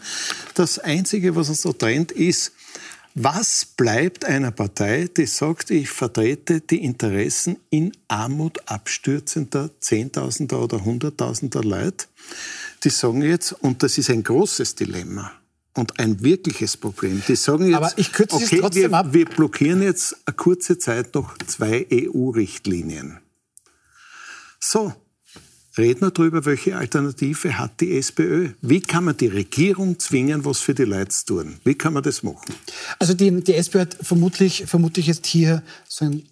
Das 0.54 0.80
Einzige, 0.80 1.36
was 1.36 1.50
uns 1.50 1.62
so 1.62 1.74
trennt, 1.74 2.13
ist, 2.13 2.54
was 3.13 3.65
bleibt 3.65 4.26
einer 4.26 4.52
Partei, 4.52 5.08
die 5.15 5.26
sagt, 5.26 5.69
ich 5.69 5.89
vertrete 5.89 6.62
die 6.62 6.84
Interessen 6.84 7.58
in 7.69 7.91
Armut 8.08 8.60
abstürzender 8.67 9.69
Zehntausender 9.80 10.62
oder 10.62 10.84
Hunderttausender 10.84 11.63
Leute? 11.63 12.06
Die 12.84 12.89
sagen 12.89 13.21
jetzt, 13.21 13.52
und 13.52 13.84
das 13.84 13.97
ist 13.97 14.10
ein 14.10 14.24
großes 14.24 14.76
Dilemma 14.76 15.32
und 15.74 16.00
ein 16.00 16.24
wirkliches 16.24 16.78
Problem, 16.78 17.21
die 17.28 17.36
sagen 17.36 17.67
jetzt, 17.67 17.76
Aber 17.76 17.91
ich 17.97 18.10
okay, 18.19 18.62
wir, 18.74 19.13
wir 19.13 19.26
blockieren 19.26 19.82
jetzt 19.82 20.15
eine 20.26 20.36
kurze 20.36 20.78
Zeit 20.78 21.13
noch 21.13 21.38
zwei 21.39 21.88
EU-Richtlinien. 21.91 23.19
So, 24.60 24.93
Reden 25.77 26.01
wir 26.01 26.12
darüber, 26.12 26.45
welche 26.45 26.75
Alternative 26.75 27.57
hat 27.57 27.79
die 27.79 27.97
SPÖ. 27.97 28.49
Wie 28.62 28.81
kann 28.81 29.05
man 29.05 29.15
die 29.15 29.27
Regierung 29.27 29.99
zwingen, 29.99 30.43
was 30.43 30.60
für 30.60 30.73
die 30.73 30.84
Leute 30.84 31.10
zu 31.10 31.25
tun? 31.25 31.55
Wie 31.63 31.75
kann 31.75 31.93
man 31.93 32.03
das 32.03 32.23
machen? 32.23 32.53
Also 32.99 33.13
die, 33.13 33.41
die 33.41 33.55
SPÖ 33.55 33.79
hat 33.79 33.97
vermutlich, 34.01 34.65
vermutlich 34.67 35.07
jetzt 35.07 35.25
hier 35.27 35.63
so 35.88 36.05
ein 36.05 36.23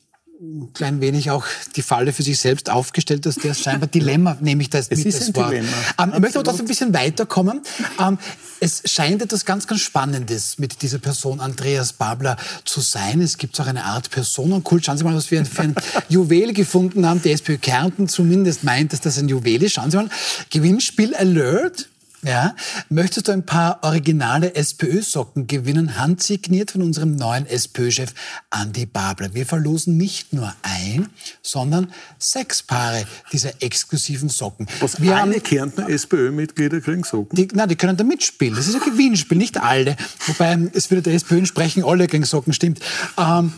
ein 0.42 0.72
klein 0.74 1.02
wenig 1.02 1.32
auch 1.32 1.46
die 1.76 1.82
Falle 1.82 2.14
für 2.14 2.24
sich 2.24 2.40
selbst 2.40 2.70
aufgestellt, 2.70 3.26
dass 3.26 3.36
der 3.36 3.54
scheinbar 3.54 3.88
Dilemma, 3.94 4.38
nehme 4.40 4.62
ich 4.62 4.70
das 4.70 4.88
es 4.88 5.00
mit 5.00 5.08
ist 5.08 5.20
das 5.20 5.36
Wort. 5.36 5.52
Dilemma. 5.52 5.68
Ähm, 6.02 6.12
ich 6.14 6.20
möchte 6.20 6.40
aber 6.40 6.46
trotzdem 6.46 6.66
ein 6.66 6.70
bisschen 6.70 6.94
weiterkommen. 6.94 7.62
Ähm, 8.00 8.18
es 8.62 8.84
scheint 8.86 9.22
etwas 9.22 9.44
ganz, 9.44 9.68
ganz 9.68 9.82
Spannendes 9.82 10.58
mit 10.58 10.82
dieser 10.82 11.00
Person 11.00 11.42
Andreas 11.42 11.92
Babler 11.92 12.38
zu 12.64 12.80
sein. 12.80 13.22
Es 13.22 13.38
gibt 13.38 13.60
auch 13.60 13.68
eine 13.68 13.84
Art 13.84 14.12
Personenkult. 14.12 14.86
Schauen 14.86 14.98
Sie 14.98 15.04
mal, 15.04 15.16
was 15.16 15.30
wir 15.30 15.46
für 15.46 15.62
ein 15.62 15.76
Juwel 16.10 16.54
gefunden 16.54 17.06
haben. 17.06 17.22
Die 17.22 17.32
SPÖ 17.32 17.58
Kärnten 17.58 18.08
zumindest 18.08 18.64
meint, 18.64 18.94
dass 18.94 19.02
das 19.02 19.18
ein 19.18 19.28
Juwel 19.28 19.64
ist. 19.64 19.74
Schauen 19.74 19.92
Sie 19.92 19.98
mal. 19.98 20.10
Gewinnspiel 20.50 21.16
Alert. 21.16 21.89
Ja, 22.22 22.54
möchtest 22.90 23.30
du 23.30 23.32
ein 23.32 23.46
paar 23.46 23.80
originale 23.82 24.54
SPÖ-Socken 24.54 25.48
gewinnen, 25.48 25.98
handsigniert 25.98 26.72
von 26.72 26.82
unserem 26.82 27.16
neuen 27.16 27.46
SPÖ-Chef 27.46 28.14
Andy 28.52 28.86
Babler. 28.86 29.34
Wir 29.34 29.46
verlosen 29.46 29.96
nicht 29.96 30.34
nur 30.34 30.54
ein, 30.62 31.08
sondern 31.42 31.94
sechs 32.18 32.62
Paare 32.62 33.06
dieser 33.32 33.62
exklusiven 33.62 34.28
Socken. 34.28 34.68
Was 34.82 35.02
Wir 35.02 35.16
alle 35.16 35.36
haben, 35.36 35.44
Kärntner 35.44 35.88
SPÖ-Mitglieder 35.88 36.82
kriegen 36.82 37.06
Socken? 37.06 37.38
Die, 37.38 37.48
nein, 37.54 37.70
die 37.70 37.78
können 37.78 37.96
da 37.96 38.04
mitspielen. 38.04 38.54
Das 38.54 38.68
ist 38.68 38.76
ein 38.76 38.82
Gewinnspiel, 38.82 39.38
nicht 39.38 39.58
alle. 39.58 39.96
Wobei 40.28 40.58
es 40.74 40.92
würde 40.92 41.04
der 41.04 41.14
SPÖ 41.14 41.38
entsprechen, 41.38 41.86
alle 41.86 42.08
kriegen 42.08 42.26
Socken, 42.26 42.52
stimmt. 42.52 42.82
Ähm, 43.18 43.54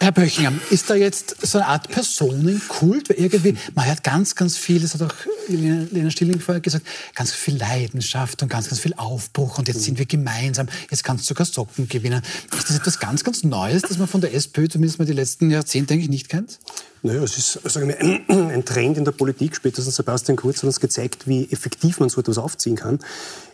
Herr 0.00 0.12
Böchinger, 0.12 0.52
ist 0.70 0.88
da 0.88 0.94
jetzt 0.94 1.36
so 1.46 1.58
eine 1.58 1.66
Art 1.66 1.90
Personenkult? 1.90 3.10
Weil 3.10 3.18
irgendwie, 3.18 3.54
man 3.74 3.84
hört 3.84 4.02
ganz, 4.02 4.34
ganz 4.34 4.56
viel, 4.56 4.80
das 4.80 4.94
hat 4.94 5.02
auch 5.02 5.14
Lena 5.48 6.10
Stilling 6.10 6.40
vorher 6.40 6.62
gesagt, 6.62 6.86
ganz 7.14 7.32
viel 7.32 7.58
Leid 7.58 7.97
Leidenschaft 7.98 8.42
und 8.42 8.48
ganz, 8.48 8.68
ganz 8.68 8.80
viel 8.80 8.94
Aufbruch 8.96 9.58
und 9.58 9.68
jetzt 9.68 9.82
sind 9.82 9.98
wir 9.98 10.06
gemeinsam, 10.06 10.68
jetzt 10.90 11.04
kannst 11.04 11.24
du 11.24 11.34
sogar 11.34 11.46
Socken 11.46 11.88
gewinnen. 11.88 12.22
Ist 12.56 12.70
das 12.70 12.76
etwas 12.76 13.00
ganz, 13.00 13.24
ganz 13.24 13.42
Neues, 13.42 13.82
das 13.82 13.98
man 13.98 14.06
von 14.06 14.20
der 14.20 14.34
SPÖ 14.34 14.68
zumindest 14.68 14.98
mal 14.98 15.04
die 15.04 15.12
letzten 15.12 15.50
Jahrzehnte 15.50 15.94
eigentlich 15.94 16.08
nicht 16.08 16.28
kennt? 16.28 16.58
Naja, 17.02 17.22
es 17.22 17.38
ist 17.38 17.60
sagen 17.70 17.88
wir, 17.88 18.00
ein, 18.00 18.50
ein 18.50 18.64
Trend 18.64 18.98
in 18.98 19.04
der 19.04 19.12
Politik. 19.12 19.54
Spätestens 19.54 19.94
Sebastian 19.94 20.36
Kurz 20.36 20.58
hat 20.58 20.64
uns 20.64 20.80
gezeigt, 20.80 21.28
wie 21.28 21.48
effektiv 21.50 22.00
man 22.00 22.08
so 22.08 22.20
etwas 22.20 22.38
aufziehen 22.38 22.74
kann. 22.74 22.98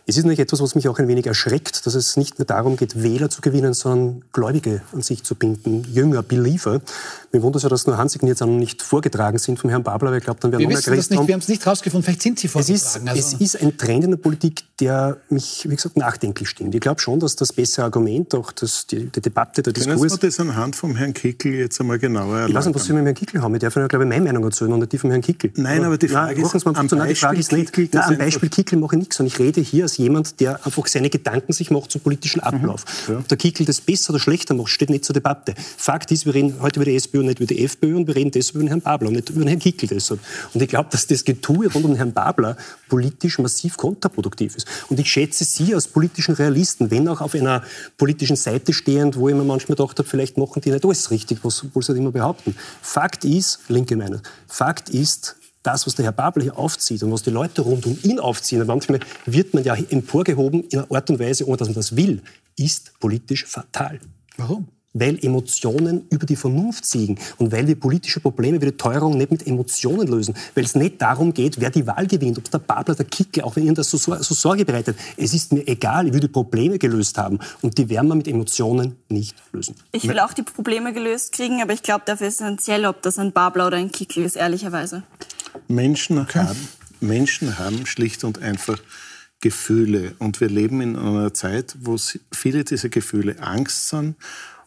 Es 0.07 0.17
ist 0.17 0.23
natürlich 0.23 0.39
etwas, 0.39 0.61
was 0.61 0.75
mich 0.75 0.87
auch 0.87 0.97
ein 0.97 1.07
wenig 1.07 1.27
erschreckt, 1.27 1.85
dass 1.85 1.95
es 1.95 2.17
nicht 2.17 2.39
mehr 2.39 2.45
darum 2.45 2.75
geht, 2.75 3.01
Wähler 3.01 3.29
zu 3.29 3.41
gewinnen, 3.41 3.73
sondern 3.73 4.23
Gläubige 4.33 4.81
an 4.93 5.01
sich 5.01 5.23
zu 5.23 5.35
binden, 5.35 5.83
Jünger, 5.91 6.23
Believer. 6.23 6.81
Mir 7.35 7.43
wundert 7.43 7.57
es 7.57 7.63
ja, 7.63 7.69
dass 7.69 7.85
nur 7.85 7.97
handsigniert 7.97 8.37
sind 8.37 8.47
und 8.47 8.57
nicht 8.59 8.81
vorgetragen 8.81 9.37
sind 9.39 9.59
vom 9.59 9.69
Herrn 9.69 9.83
Babler, 9.83 10.11
weil 10.11 10.19
ich 10.19 10.23
glaube, 10.23 10.39
dann 10.39 10.53
wäre 10.53 10.59
wir 10.59 10.69
noch 10.69 10.87
mehr 10.87 10.95
das 10.95 11.09
nicht, 11.09 11.27
Wir 11.27 11.33
haben 11.33 11.41
es 11.41 11.49
nicht 11.49 11.67
rausgefunden, 11.67 12.05
vielleicht 12.05 12.21
sind 12.21 12.39
sie 12.39 12.47
vorgetragen. 12.47 12.77
Es 12.77 12.95
ist, 12.95 13.09
also. 13.09 13.35
es 13.35 13.55
ist 13.55 13.61
ein 13.61 13.77
Trend 13.77 14.05
in 14.05 14.11
der 14.11 14.17
Politik, 14.17 14.63
der 14.79 15.17
mich, 15.29 15.67
wie 15.69 15.75
gesagt, 15.75 15.97
nachdenklich 15.97 16.47
stimmt. 16.47 16.73
Ich 16.75 16.79
glaube 16.79 17.01
schon, 17.01 17.19
dass 17.19 17.35
das 17.35 17.51
bessere 17.51 17.83
Argument, 17.83 18.33
auch 18.35 18.53
das, 18.53 18.87
die, 18.87 19.07
die 19.07 19.19
Debatte, 19.19 19.63
der 19.63 19.73
Diskurs... 19.73 19.99
Können 19.99 20.09
Sie 20.11 20.17
das 20.19 20.39
anhand 20.39 20.77
vom 20.77 20.95
Herrn 20.95 21.13
Kickel 21.13 21.55
jetzt 21.55 21.81
einmal 21.81 21.99
genauer 21.99 22.23
erläutern? 22.23 22.49
Ich 22.51 22.55
weiß 22.55 22.65
nicht, 22.67 22.75
was 22.75 22.85
Sie 22.85 22.93
mit 22.93 23.03
Herrn 23.03 23.15
Kickel 23.15 23.41
haben. 23.41 23.53
Ich 23.53 23.59
darf 23.59 23.75
Ihnen, 23.75 23.87
glaube 23.89 24.05
ich, 24.05 24.09
meine 24.09 24.23
Meinung 24.23 24.43
erzählen 24.45 24.71
und 24.71 24.79
nicht 24.79 24.93
die 24.93 24.97
von 24.97 25.09
Herrn 25.09 25.21
Kickel. 25.21 25.51
Nein, 25.55 25.83
aber 25.83 25.97
die 25.97 26.07
Frage 26.07 26.41
Nein, 26.41 26.51
ist, 26.55 26.65
am 26.65 26.73
Beispiel 26.73 27.07
die 27.07 27.15
Frage 27.15 27.39
ist 27.39 27.51
nicht, 27.51 27.73
Kickel, 27.73 27.99
nein, 27.99 28.09
am 28.11 28.17
Beispiel 28.17 28.49
Kickel 28.49 28.79
mache 28.79 28.95
ich 28.95 28.99
nichts, 28.99 29.17
sondern 29.17 29.33
ich 29.33 29.39
rede 29.39 29.59
hier 29.59 29.83
als 29.83 29.97
jemand, 29.97 30.39
der 30.39 30.65
einfach 30.65 30.87
seine 30.87 31.09
Gedanken 31.09 31.51
sich 31.51 31.69
macht 31.69 31.91
zum 31.91 31.99
politischen 31.99 32.39
mhm. 32.39 32.47
Ablauf. 32.47 32.85
Mhm. 33.07 33.13
Ja. 33.13 33.19
Ob 33.19 33.27
der 33.27 33.37
Kickel 33.37 33.65
das 33.65 33.81
besser 33.81 34.11
oder 34.11 34.19
schlechter 34.21 34.53
macht, 34.53 34.69
steht 34.69 34.89
nicht 34.89 35.03
zur 35.03 35.13
Debatte. 35.13 35.53
Fakt 35.75 36.13
ist, 36.13 36.25
wir 36.25 36.33
reden 36.33 36.55
heute 36.61 36.79
über 36.79 36.85
die 36.85 36.95
SPÖ 36.95 37.24
nicht 37.25 37.39
über 37.39 37.47
die 37.47 37.63
FPÖ 37.63 37.95
und 37.95 38.07
wir 38.07 38.15
reden 38.15 38.31
deshalb 38.31 38.55
über 38.55 38.69
Herrn 38.69 38.81
Babler 38.81 39.09
und 39.09 39.15
nicht 39.15 39.29
über 39.29 39.45
Herrn 39.45 39.59
Kickel 39.59 39.87
deshalb. 39.87 40.19
Und 40.53 40.61
ich 40.61 40.69
glaube, 40.69 40.89
dass 40.91 41.07
das 41.07 41.23
Getue 41.23 41.71
rund 41.71 41.85
um 41.85 41.95
Herrn 41.95 42.13
Babler 42.13 42.57
politisch 42.87 43.39
massiv 43.39 43.77
kontraproduktiv 43.77 44.55
ist. 44.55 44.67
Und 44.89 44.99
ich 44.99 45.09
schätze 45.09 45.43
Sie 45.43 45.73
als 45.73 45.87
politischen 45.87 46.35
Realisten, 46.35 46.91
wenn 46.91 47.07
auch 47.07 47.21
auf 47.21 47.35
einer 47.35 47.63
politischen 47.97 48.35
Seite 48.35 48.73
stehend, 48.73 49.17
wo 49.17 49.29
ich 49.29 49.35
mir 49.35 49.43
manchmal 49.43 49.75
gedacht 49.75 49.97
habe, 49.99 50.07
vielleicht 50.07 50.37
machen 50.37 50.61
die 50.61 50.71
nicht 50.71 50.85
alles 50.85 51.11
richtig, 51.11 51.39
was, 51.43 51.63
obwohl 51.63 51.83
sie 51.83 51.93
das 51.93 51.97
immer 51.97 52.11
behaupten. 52.11 52.55
Fakt 52.81 53.25
ist, 53.25 53.59
linke 53.67 53.95
Meinung, 53.95 54.21
Fakt 54.47 54.89
ist, 54.89 55.35
das, 55.65 55.87
was 55.87 55.95
der 55.95 56.05
Herr 56.05 56.11
Babel 56.11 56.43
hier 56.43 56.57
aufzieht 56.57 57.01
und 57.03 57.11
was 57.11 57.23
die 57.23 57.31
Leute 57.31 57.61
rund 57.61 57.85
um 57.85 57.97
ihn 58.03 58.19
aufziehen, 58.19 58.65
manchmal 58.65 58.99
wird 59.25 59.53
man 59.53 59.63
ja 59.63 59.75
emporgehoben 59.75 60.63
in 60.65 60.79
einer 60.79 60.91
Art 60.91 61.09
und 61.09 61.19
Weise, 61.19 61.47
ohne 61.47 61.57
dass 61.57 61.67
man 61.67 61.75
das 61.75 61.95
will, 61.95 62.21
ist 62.55 62.97
politisch 62.99 63.45
fatal. 63.45 63.99
Warum? 64.37 64.67
Weil 64.95 65.23
Emotionen 65.23 66.07
über 66.09 66.25
die 66.25 66.35
Vernunft 66.35 66.85
siegen 66.85 67.19
und 67.37 67.51
weil 67.51 67.67
wir 67.67 67.75
politische 67.75 68.19
Probleme 68.21 68.59
wie 68.61 68.67
die 68.67 68.77
Teuerung 68.77 69.17
nicht 69.17 69.29
mit 69.29 69.45
Emotionen 69.45 70.07
lösen, 70.07 70.33
weil 70.55 70.63
es 70.63 70.73
nicht 70.73 71.01
darum 71.01 71.33
geht, 71.33 71.59
wer 71.59 71.69
die 71.69 71.85
Wahl 71.85 72.07
gewinnt, 72.07 72.37
ob 72.37 72.49
der 72.49 72.59
Babler, 72.59 72.95
der 72.95 73.05
Kickel, 73.05 73.43
auch 73.43 73.55
wenn 73.55 73.65
Ihnen 73.65 73.75
das 73.75 73.89
so, 73.89 73.97
so 73.97 74.33
Sorge 74.33 74.65
bereitet. 74.65 74.97
Es 75.17 75.33
ist 75.33 75.51
mir 75.51 75.67
egal, 75.67 76.07
ich 76.07 76.13
will 76.13 76.21
die 76.21 76.27
Probleme 76.29 76.79
gelöst 76.79 77.17
haben 77.17 77.39
und 77.61 77.77
die 77.77 77.89
werden 77.89 78.07
wir 78.07 78.15
mit 78.15 78.27
Emotionen 78.27 78.95
nicht 79.09 79.35
lösen. 79.51 79.75
Ich 79.91 80.07
will 80.07 80.19
auch 80.19 80.33
die 80.33 80.43
Probleme 80.43 80.93
gelöst 80.93 81.33
kriegen, 81.33 81.61
aber 81.61 81.73
ich 81.73 81.83
glaube, 81.83 82.03
dafür 82.05 82.27
ist 82.27 82.41
essentiell, 82.41 82.85
ob 82.85 83.01
das 83.01 83.19
ein 83.19 83.33
Babler 83.33 83.67
oder 83.67 83.77
ein 83.77 83.91
Kickel 83.91 84.23
ist, 84.23 84.37
ehrlicherweise. 84.37 85.03
Menschen, 85.67 86.17
okay. 86.19 86.39
haben, 86.39 86.67
Menschen 87.01 87.59
haben 87.59 87.85
schlicht 87.85 88.23
und 88.23 88.41
einfach 88.41 88.79
Gefühle. 89.41 90.15
Und 90.19 90.39
wir 90.39 90.49
leben 90.49 90.81
in 90.81 90.95
einer 90.95 91.33
Zeit, 91.33 91.75
wo 91.79 91.97
viele 92.31 92.63
dieser 92.63 92.89
Gefühle 92.89 93.39
Angst 93.41 93.89
sind 93.89 94.15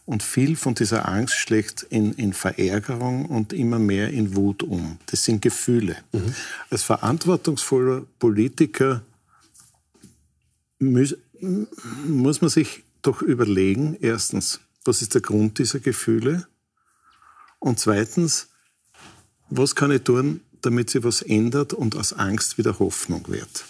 und 0.09 0.23
viel 0.23 0.57
von 0.57 0.75
dieser 0.75 1.07
Angst 1.07 1.35
schlägt 1.35 1.83
in, 1.83 2.15
in 2.15 2.33
Verärgerung 2.33 3.27
und 3.27 3.53
immer 3.53 3.79
mehr 3.79 4.09
in 4.09 4.35
Wut 4.35 4.63
um. 4.63 4.97
Das 5.05 5.25
sind 5.25 5.43
Gefühle. 5.43 5.99
Mhm. 6.13 6.35
Als 6.71 6.83
verantwortungsvoller 6.83 8.07
Politiker 8.19 9.03
muss, 10.79 11.15
muss 12.07 12.41
man 12.41 12.49
sich 12.49 12.85
doch 13.03 13.21
überlegen, 13.21 13.99
erstens, 14.01 14.61
was 14.83 15.03
ist 15.03 15.13
der 15.13 15.21
Grund 15.21 15.59
dieser 15.59 15.79
Gefühle? 15.79 16.49
Und 17.59 17.79
zweitens, 17.79 18.49
was 19.51 19.75
kann 19.75 19.91
ich 19.91 20.05
tun, 20.05 20.41
damit 20.63 20.89
sich 20.89 21.05
was 21.05 21.21
ändert 21.21 21.75
und 21.75 21.97
aus 21.97 22.15
Angst 22.15 22.57
wieder 22.57 22.79
Hoffnung 22.79 23.29
wird. 23.29 23.67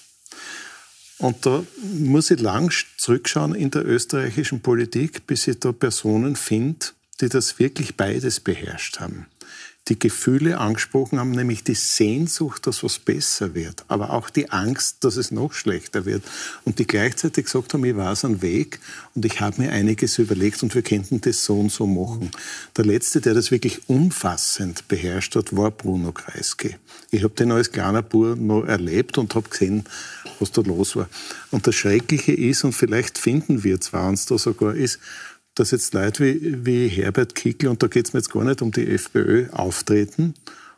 Und 1.18 1.44
da 1.46 1.64
muss 1.98 2.30
ich 2.30 2.40
lang 2.40 2.72
zurückschauen 2.96 3.54
in 3.54 3.70
der 3.70 3.84
österreichischen 3.84 4.60
Politik, 4.60 5.26
bis 5.26 5.48
ich 5.48 5.58
da 5.58 5.72
Personen 5.72 6.36
finde, 6.36 6.86
die 7.20 7.28
das 7.28 7.58
wirklich 7.58 7.96
beides 7.96 8.40
beherrscht 8.40 9.00
haben 9.00 9.26
die 9.88 9.98
Gefühle 9.98 10.58
angesprochen 10.58 11.18
haben, 11.18 11.30
nämlich 11.30 11.64
die 11.64 11.74
Sehnsucht, 11.74 12.66
dass 12.66 12.82
was 12.82 12.98
besser 12.98 13.54
wird, 13.54 13.84
aber 13.88 14.10
auch 14.10 14.30
die 14.30 14.50
Angst, 14.50 14.98
dass 15.04 15.16
es 15.16 15.30
noch 15.30 15.52
schlechter 15.52 16.04
wird. 16.04 16.22
Und 16.64 16.78
die 16.78 16.86
gleichzeitig 16.86 17.46
gesagt 17.46 17.74
haben, 17.74 17.84
ich 17.84 17.96
weiß 17.96 18.24
einen 18.24 18.42
Weg 18.42 18.80
und 19.14 19.24
ich 19.24 19.40
habe 19.40 19.62
mir 19.62 19.72
einiges 19.72 20.18
überlegt 20.18 20.62
und 20.62 20.74
wir 20.74 20.82
könnten 20.82 21.20
das 21.20 21.44
so 21.44 21.58
und 21.58 21.72
so 21.72 21.86
machen. 21.86 22.30
Der 22.76 22.84
Letzte, 22.84 23.20
der 23.20 23.34
das 23.34 23.50
wirklich 23.50 23.88
umfassend 23.88 24.88
beherrscht 24.88 25.36
hat, 25.36 25.56
war 25.56 25.70
Bruno 25.70 26.12
Kreisky. 26.12 26.76
Ich 27.10 27.22
habe 27.24 27.34
den 27.34 27.52
als 27.52 27.72
kleiner 27.72 28.02
Bur 28.02 28.36
noch 28.36 28.64
erlebt 28.64 29.18
und 29.18 29.34
habe 29.34 29.48
gesehen, 29.48 29.84
was 30.40 30.52
da 30.52 30.60
los 30.62 30.96
war. 30.96 31.08
Und 31.50 31.66
das 31.66 31.74
Schreckliche 31.74 32.32
ist, 32.32 32.64
und 32.64 32.72
vielleicht 32.72 33.18
finden 33.18 33.64
wir 33.64 33.80
zwar 33.80 34.08
uns 34.08 34.26
da 34.26 34.38
sogar, 34.38 34.74
ist, 34.74 34.98
dass 35.58 35.70
jetzt 35.70 35.94
Leute 35.94 36.24
wie, 36.24 36.64
wie 36.64 36.88
Herbert 36.88 37.34
Kickl, 37.34 37.68
und 37.68 37.82
da 37.82 37.86
geht 37.86 38.06
es 38.06 38.12
mir 38.12 38.20
jetzt 38.20 38.30
gar 38.30 38.44
nicht 38.44 38.62
um 38.62 38.70
die 38.70 38.86
FPÖ, 38.86 39.48
auftreten 39.50 40.34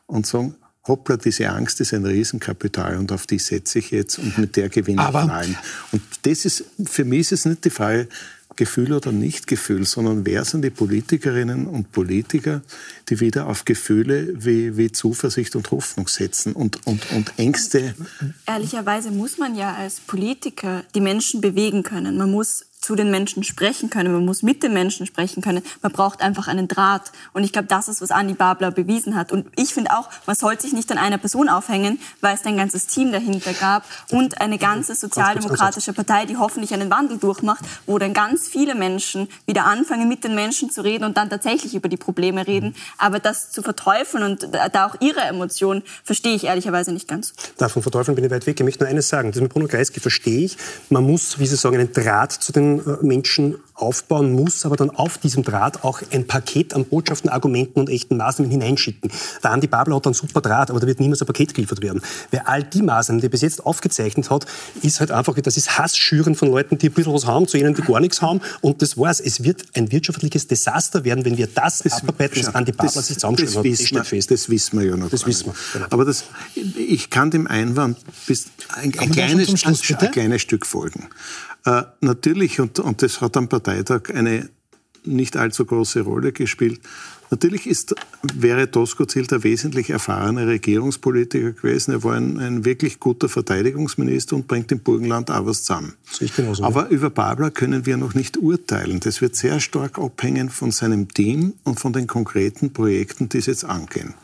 und 0.07 0.27
sagen, 0.27 0.55
hoppla, 0.87 1.17
diese 1.17 1.51
Angst 1.51 1.81
ist 1.81 1.93
ein 1.93 2.05
Riesenkapital 2.05 2.97
und 2.97 3.13
auf 3.13 3.27
die 3.27 3.39
setze 3.39 3.79
ich 3.79 3.91
jetzt 3.91 4.19
und 4.19 4.39
mit 4.39 4.57
der 4.57 4.69
gewinne 4.69 5.07
ich 5.07 5.15
Wahlen. 5.15 5.57
Und 5.93 6.03
das 6.23 6.45
ist, 6.45 6.65
für 6.85 7.05
mich 7.05 7.21
ist 7.21 7.33
es 7.33 7.45
nicht 7.45 7.65
die 7.65 7.71
Frage, 7.71 8.09
Gefühl 8.57 8.93
oder 8.93 9.11
Nicht-Gefühl, 9.11 9.87
sondern 9.87 10.27
wer 10.27 10.45
sind 10.45 10.63
die 10.63 10.71
Politikerinnen 10.71 11.67
und 11.67 11.93
Politiker, 11.93 12.63
die 13.09 13.21
wieder 13.21 13.47
auf 13.47 13.65
Gefühle 13.65 14.35
wie, 14.35 14.77
wie 14.77 14.93
Zuversicht 14.93 15.57
und 15.57 15.71
Hoffnung 15.71 16.09
setzen 16.09 16.53
und, 16.53 16.87
und, 16.87 17.11
und 17.13 17.33
Ängste. 17.39 17.95
Ehrlicherweise 18.47 19.13
muss 19.13 19.39
man 19.39 19.55
ja 19.55 19.75
als 19.75 20.01
Politiker 20.01 20.85
die 20.95 21.01
Menschen 21.01 21.41
bewegen 21.41 21.85
können. 21.85 22.19
Man 22.19 22.31
muss 22.31 22.67
zu 22.81 22.97
den 22.97 23.11
Menschen 23.11 23.45
sprechen 23.45 23.91
können, 23.91 24.13
man 24.13 24.25
muss 24.25 24.43
mit 24.43 24.63
den 24.63 24.73
Menschen 24.73 25.07
sprechen 25.07 25.43
können. 25.43 25.63
Man 25.83 25.93
braucht 25.93 26.23
einfach 26.23 26.49
einen 26.49 26.67
Draht. 26.67 27.13
Und 27.33 27.45
ich 27.45 27.53
glaube, 27.53 27.69
das 27.69 27.89
ist, 27.89 28.01
was 28.01 28.11
Andi 28.11 28.35
Babler 28.35 28.71
bewiesen 28.71 29.17
hat. 29.17 29.33
Und 29.33 29.47
ich 29.57 29.75
finde 29.75 29.93
auch, 29.93 30.09
man 30.27 30.35
sollte 30.35 30.63
sich 30.63 30.73
nicht 30.73 30.91
an 30.91 30.99
einer 30.99 31.19
Person 31.19 31.49
aufhängen, 31.49 32.01
weil 32.21 32.35
es 32.35 32.45
ein 32.47 32.57
ganzes 32.57 32.87
Team 32.87 33.13
dahinter 33.13 33.53
gab 33.53 33.85
und 34.11 34.41
eine 34.41 34.57
ganze 34.59 34.95
sozialdemokratische 34.95 35.93
Partei, 35.93 36.25
die 36.25 36.39
hoffentlich 36.39 36.73
einen 36.73 36.91
Wandel 36.91 37.19
durchmacht, 37.19 37.65
wo 37.87 37.99
dann 37.99 38.15
ganz 38.15 38.49
viele 38.49 38.75
Menschen 38.75 39.29
wieder 39.47 39.67
anfangen, 39.67 40.09
mit 40.09 40.25
den 40.25 40.35
Menschen 40.35 40.71
zu 40.71 40.83
reden 40.83 41.05
und 41.05 41.17
dann 41.17 41.29
tatsächlich 41.29 41.75
über 41.75 41.89
die 41.89 41.99
Probleme 41.99 42.47
reden. 42.47 42.75
Aber 42.97 43.19
das 43.19 43.51
zu 43.51 43.63
verteufeln 43.63 44.25
und 44.25 44.49
da 44.73 44.87
auch 44.87 44.97
ihre 45.01 45.21
Emotionen, 45.21 45.83
verstehe 46.03 46.35
ich 46.35 46.45
ehrlicherweise 46.45 46.93
nicht 46.93 47.09
ganz. 47.09 47.35
Davon 47.59 47.83
verteufeln 47.83 48.15
bin 48.15 48.25
ich 48.25 48.31
weit 48.31 48.47
weg. 48.47 48.59
Ich 48.59 48.65
möchte 48.65 48.85
nur 48.85 48.91
eines 48.91 49.09
sagen. 49.09 49.33
Das 49.33 49.41
mit 49.41 49.53
Bruno 49.53 49.67
Kreisky 49.67 50.01
verstehe 50.01 50.47
ich. 50.47 50.57
Man 50.89 51.05
muss, 51.05 51.39
wie 51.39 51.47
Sie 51.47 51.57
sagen, 51.57 51.77
einen 51.77 51.93
Draht 51.93 52.33
zu 52.33 52.53
den 52.53 52.70
äh, 52.79 53.05
Menschen 53.05 53.57
aufbauen 53.75 54.33
muss, 54.33 54.67
aber 54.67 54.77
dann 54.77 54.91
auf 54.91 55.19
diesem 55.19 55.43
Draht 55.43 55.85
auch 55.85 56.03
ein 56.13 56.27
Paket 56.27 56.75
an 56.75 56.85
Botschaften, 56.85 57.31
Argumenten 57.31 57.81
und 57.81 57.89
echten 57.89 58.17
Maßnahmen 58.17 58.51
hineinschicken. 58.51 59.11
Der 59.43 59.51
Andi 59.51 59.67
Babler 59.67 59.97
hat 59.97 60.07
einen 60.07 60.15
super 60.15 60.41
Draht, 60.41 60.71
aber 60.71 60.81
da 60.81 60.87
wird 60.87 61.01
niemals 61.01 61.23
ein 61.23 61.27
Paket 61.27 61.55
geliefert 61.55 61.83
werden. 61.83 62.03
Weil 62.31 62.43
all 62.45 62.63
die 62.63 62.83
Maßnahmen, 62.83 63.21
die 63.21 63.27
er 63.27 63.31
bis 63.31 63.41
jetzt 63.41 63.65
aufgezeichnet 63.65 64.31
hat, 64.31 64.47
ist 64.83 65.01
halt 65.01 65.11
einfach, 65.11 65.35
das 65.41 65.57
ist 65.57 65.79
Hassschüren 65.79 66.35
von 66.35 66.51
Leuten, 66.51 66.79
die 66.79 66.89
ein 66.89 66.93
bisschen 66.93 67.13
was 67.13 67.27
haben, 67.27 67.49
zu 67.49 67.57
jenen, 67.57 67.75
die 67.75 67.83
gar 67.83 68.01
nichts 68.01 68.21
haben. 68.21 68.41
Und 68.61 68.83
das 68.83 68.99
war's. 68.99 69.21
Es 69.21 69.43
wird 69.43 69.65
ein 69.75 69.91
wirtschaftliches 69.91 70.47
Desaster 70.47 71.05
werden, 71.05 71.25
wenn 71.25 71.37
wir 71.37 71.47
das, 71.47 71.79
das 71.79 72.03
abarbeiten, 72.03 72.45
was 72.45 72.55
Andi 72.55 72.73
Babler 72.73 73.03
sich 73.03 73.15
zusammenstellen 73.15 73.57
hat. 73.57 73.65
Das, 73.65 73.91
das, 73.91 74.09
fest. 74.09 74.31
das 74.31 74.49
wissen 74.51 74.79
wir 74.79 74.87
ja 74.87 74.97
noch. 74.97 75.09
Das 75.09 75.27
wissen 75.27 75.47
wir. 75.47 75.55
Genau. 75.73 75.87
Aber 75.91 76.05
das, 76.05 76.25
ich 76.55 77.11
kann 77.11 77.31
dem 77.31 77.47
Einwand 77.47 77.99
bis 78.27 78.47
ein, 78.75 78.93
ein, 78.99 79.11
kleines, 79.11 79.61
Schluss, 79.61 79.83
ein 79.91 80.11
kleines 80.11 80.43
Stück 80.43 80.67
folgen. 80.67 81.09
Äh, 81.65 81.83
natürlich, 82.01 82.61
und, 82.61 82.79
und 82.79 83.03
das 83.03 83.21
hat 83.21 83.37
am 83.37 83.49
Parteitag 83.49 84.11
eine 84.15 84.49
nicht 85.05 85.37
allzu 85.37 85.65
große 85.65 86.03
Rolle 86.03 86.33
gespielt, 86.33 86.81
Natürlich 87.31 87.69
ist, 87.69 87.95
wäre 88.35 88.67
Doskozil 88.67 89.27
der 89.27 89.45
wesentlich 89.45 89.91
erfahrene 89.91 90.49
Regierungspolitiker 90.49 91.53
gewesen. 91.53 91.93
Er 91.93 92.03
war 92.03 92.15
ein, 92.15 92.39
ein, 92.39 92.65
wirklich 92.65 92.99
guter 92.99 93.29
Verteidigungsminister 93.29 94.35
und 94.35 94.49
bringt 94.49 94.73
im 94.73 94.81
Burgenland 94.81 95.31
auch 95.31 95.47
was 95.47 95.63
zusammen. 95.63 95.95
Genauso, 96.37 96.65
Aber 96.65 96.89
über 96.89 97.09
Babler 97.09 97.53
können 97.53 97.87
wir 97.87 97.97
noch 97.97 98.15
nicht 98.15 98.37
urteilen. 98.37 98.99
Das 98.99 99.21
wird 99.21 99.37
sehr 99.37 99.61
stark 99.61 99.99
abhängen 99.99 100.51
von 100.51 100.73
seinem 100.73 101.09
Team 101.09 101.55
und 101.63 101.79
von 101.79 101.93
den 101.93 102.09
konkreten 102.09 102.73
Projekten, 102.73 103.29
die 103.29 103.39
es 103.39 103.47
jetzt 103.47 103.65
angehen. 103.65 104.15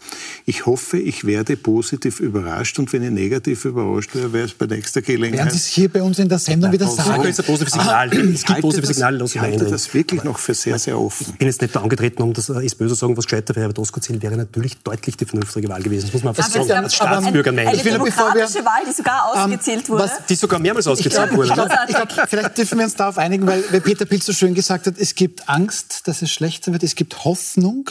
Ich 0.45 0.66
hoffe, 0.66 0.99
ich 0.99 1.25
werde 1.25 1.57
positiv 1.57 2.19
überrascht 2.19 2.79
und 2.81 2.92
wenn 2.92 3.05
ich 3.05 3.11
negativ 3.11 3.66
überrascht 3.66 4.16
wäre, 4.16 4.33
wäre 4.33 4.47
es 4.47 4.55
bei 4.55 4.66
nächster 4.66 5.03
Gelegenheit. 5.03 5.47
Werden 5.47 5.51
Sie 5.51 5.59
es 5.59 5.66
hier 5.66 5.88
bei 5.88 6.03
uns 6.03 6.19
in 6.19 6.29
der 6.29 6.38
Sendung 6.38 6.73
wieder 6.73 6.88
sagen? 6.88 7.23
Das 7.23 7.38
ist 7.38 7.47
Signal. 7.47 8.12
Es 8.12 8.45
gibt 8.45 8.61
positive 8.61 8.87
Signale. 8.87 9.25
Ich 9.25 9.40
halte 9.40 9.64
das 9.64 9.95
wirklich 9.95 10.25
noch 10.25 10.38
für 10.38 10.55
sehr, 10.55 10.79
sehr 10.81 10.99
offen. 10.99 11.27
Ich 11.31 11.38
bin 11.38 11.47
jetzt 11.47 11.62
nicht 11.62 11.75
da 11.75 11.83
angetreten, 11.83 12.23
um 12.23 12.33
das 12.33 12.49
äh, 12.49 12.64
SPÖ 12.64 12.95
sagen, 12.96 13.16
was 13.16 13.26
gescheiter 13.26 13.54
für 13.54 13.61
Herbert 13.61 13.78
Doskozil 13.78 14.20
wäre 14.22 14.37
natürlich 14.37 14.76
deutlich 14.78 15.16
die 15.16 15.24
vernünftige 15.24 15.68
Wahl 15.68 15.82
gewesen. 15.82 16.06
Das 16.06 16.12
muss 16.12 16.22
man 16.22 16.35
einfach 16.35 16.54
aber 16.54 16.64
sagen, 16.64 16.85
als 16.85 16.94
Staatsbürger 16.94 17.52
meinen. 17.52 17.68
Eine 17.68 17.82
demokratische 17.82 18.64
Wahl, 18.64 18.82
die 18.88 18.92
sogar 18.92 19.32
ähm, 19.35 19.42
ausgezählt 19.42 19.88
wurde. 19.88 20.04
Was, 20.04 20.26
die 20.26 20.35
sogar 20.35 20.59
mehrmals 20.59 20.87
ausgezählt 20.87 21.32
wurde. 21.32 21.54
Ne? 21.54 21.68
Ich 21.88 21.94
glaub, 21.94 22.28
vielleicht 22.28 22.59
dürfen 22.59 22.78
wir 22.78 22.85
uns 22.85 22.94
darauf 22.94 23.18
einigen, 23.18 23.46
weil, 23.46 23.62
weil 23.70 23.80
Peter 23.80 24.04
Pilz 24.04 24.26
so 24.26 24.32
schön 24.32 24.54
gesagt 24.54 24.87
hat, 24.87 24.94
es 24.98 25.14
gibt 25.14 25.48
Angst, 25.48 26.09
dass 26.09 26.22
es 26.22 26.30
schlechter 26.30 26.72
wird, 26.72 26.82
es 26.82 26.94
gibt 26.94 27.24
Hoffnung 27.24 27.90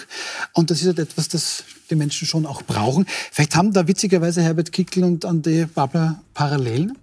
und 0.53 0.71
das 0.71 0.81
ist 0.81 0.87
halt 0.87 0.99
etwas, 0.99 1.27
das 1.29 1.63
die 1.89 1.95
Menschen 1.95 2.27
schon 2.27 2.45
auch 2.45 2.63
brauchen. 2.63 3.05
Vielleicht 3.31 3.55
haben 3.55 3.73
da 3.73 3.87
witzigerweise 3.87 4.41
Herbert 4.41 4.71
Kickl 4.71 5.03
und 5.03 5.25
Ande 5.25 5.67
Babler 5.67 6.19
Parallelen. 6.33 6.97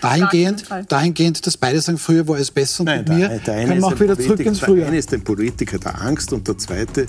Dahingehend, 0.00 0.64
dahingehend, 0.88 1.46
dass 1.46 1.56
beide 1.56 1.80
sagen, 1.80 1.98
früher 1.98 2.26
war 2.28 2.38
es 2.38 2.50
besser 2.50 2.80
und 2.80 2.86
Nein, 2.86 2.98
mit 3.00 3.08
mir 3.08 3.28
der 3.28 3.66
können 3.66 3.80
wir 3.80 3.86
auch 3.86 4.00
wieder 4.00 4.18
zurück 4.18 4.40
ins 4.40 4.60
Frühjahr. 4.60 4.76
Der 4.76 4.86
eine 4.88 4.98
ist 4.98 5.12
ein 5.12 5.22
Politiker 5.22 5.78
der 5.78 6.00
Angst 6.00 6.32
und 6.32 6.46
der 6.46 6.58
zweite 6.58 7.06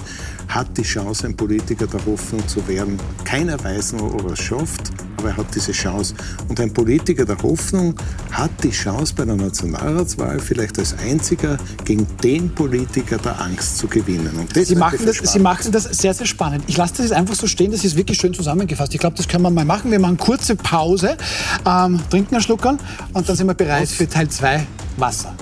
hat 0.47 0.77
die 0.77 0.83
Chance, 0.83 1.27
ein 1.27 1.35
Politiker 1.35 1.87
der 1.87 2.05
Hoffnung 2.05 2.47
zu 2.47 2.67
werden. 2.67 2.99
Keiner 3.23 3.63
weiß 3.63 3.93
nur, 3.93 4.13
ob 4.13 4.25
er 4.25 4.33
es 4.33 4.39
schafft, 4.39 4.91
aber 5.19 5.29
er 5.29 5.37
hat 5.37 5.53
diese 5.53 5.71
Chance. 5.71 6.15
Und 6.47 6.59
ein 6.59 6.73
Politiker 6.73 7.25
der 7.25 7.37
Hoffnung 7.43 7.95
hat 8.31 8.51
die 8.63 8.71
Chance, 8.71 9.13
bei 9.15 9.25
der 9.25 9.35
Nationalratswahl 9.35 10.39
vielleicht 10.39 10.79
als 10.79 10.95
einziger 10.97 11.57
gegen 11.85 12.07
den 12.23 12.49
Politiker 12.49 13.17
der 13.17 13.39
Angst 13.41 13.77
zu 13.77 13.87
gewinnen. 13.87 14.35
Und 14.37 14.55
das 14.55 14.67
Sie, 14.67 14.75
machen 14.75 14.99
das, 15.05 15.17
Sie 15.17 15.39
machen 15.39 15.71
das 15.71 15.83
sehr, 15.83 16.13
sehr 16.13 16.25
spannend. 16.25 16.63
Ich 16.67 16.77
lasse 16.77 16.93
das 16.97 17.05
jetzt 17.07 17.13
einfach 17.13 17.35
so 17.35 17.47
stehen, 17.47 17.71
das 17.71 17.83
ist 17.83 17.95
wirklich 17.95 18.17
schön 18.17 18.33
zusammengefasst. 18.33 18.93
Ich 18.93 18.99
glaube, 18.99 19.17
das 19.17 19.27
können 19.27 19.43
wir 19.43 19.49
mal 19.49 19.65
machen. 19.65 19.91
Wir 19.91 19.99
machen 19.99 20.17
kurze 20.17 20.55
Pause, 20.55 21.17
ähm, 21.65 21.99
trinken 22.09 22.35
einen 22.35 22.43
Schluck 22.43 22.65
und 22.65 22.79
dann 23.13 23.35
sind 23.35 23.47
wir 23.47 23.53
bereit 23.53 23.87
für 23.89 24.07
Teil 24.07 24.29
2 24.29 24.65
Wasser. 24.97 25.33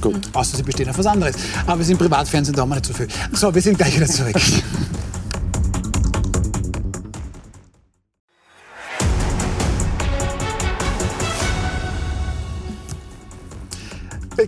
Gut. 0.00 0.28
Außer 0.32 0.56
sie 0.56 0.62
bestehen 0.62 0.88
auf 0.90 0.98
was 0.98 1.06
anderes. 1.06 1.36
Aber 1.66 1.78
wir 1.78 1.84
sind 1.84 1.98
Privatfernsehen, 1.98 2.54
da 2.54 2.62
haben 2.62 2.68
wir 2.68 2.74
nicht 2.76 2.86
so 2.86 2.92
viel. 2.92 3.08
So, 3.32 3.54
wir 3.54 3.62
sind 3.62 3.78
gleich 3.78 3.96
wieder 3.96 4.06
zurück. 4.06 4.36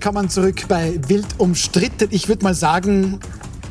Willkommen 0.07 0.31
zurück 0.31 0.69
bei 0.69 1.01
Wild 1.09 1.27
umstritten. 1.39 2.07
Ich 2.13 2.29
würde 2.29 2.45
mal 2.45 2.55
sagen, 2.55 3.19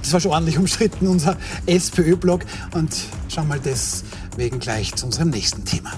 das 0.02 0.12
war 0.12 0.20
schon 0.20 0.32
ordentlich 0.32 0.58
umstritten, 0.58 1.08
unser 1.08 1.38
SPÖ-Blog. 1.66 2.44
Und 2.74 2.94
schauen 3.34 3.48
wir 3.48 3.58
deswegen 3.58 4.60
gleich 4.60 4.94
zu 4.96 5.06
unserem 5.06 5.30
nächsten 5.30 5.64
Thema. 5.64 5.94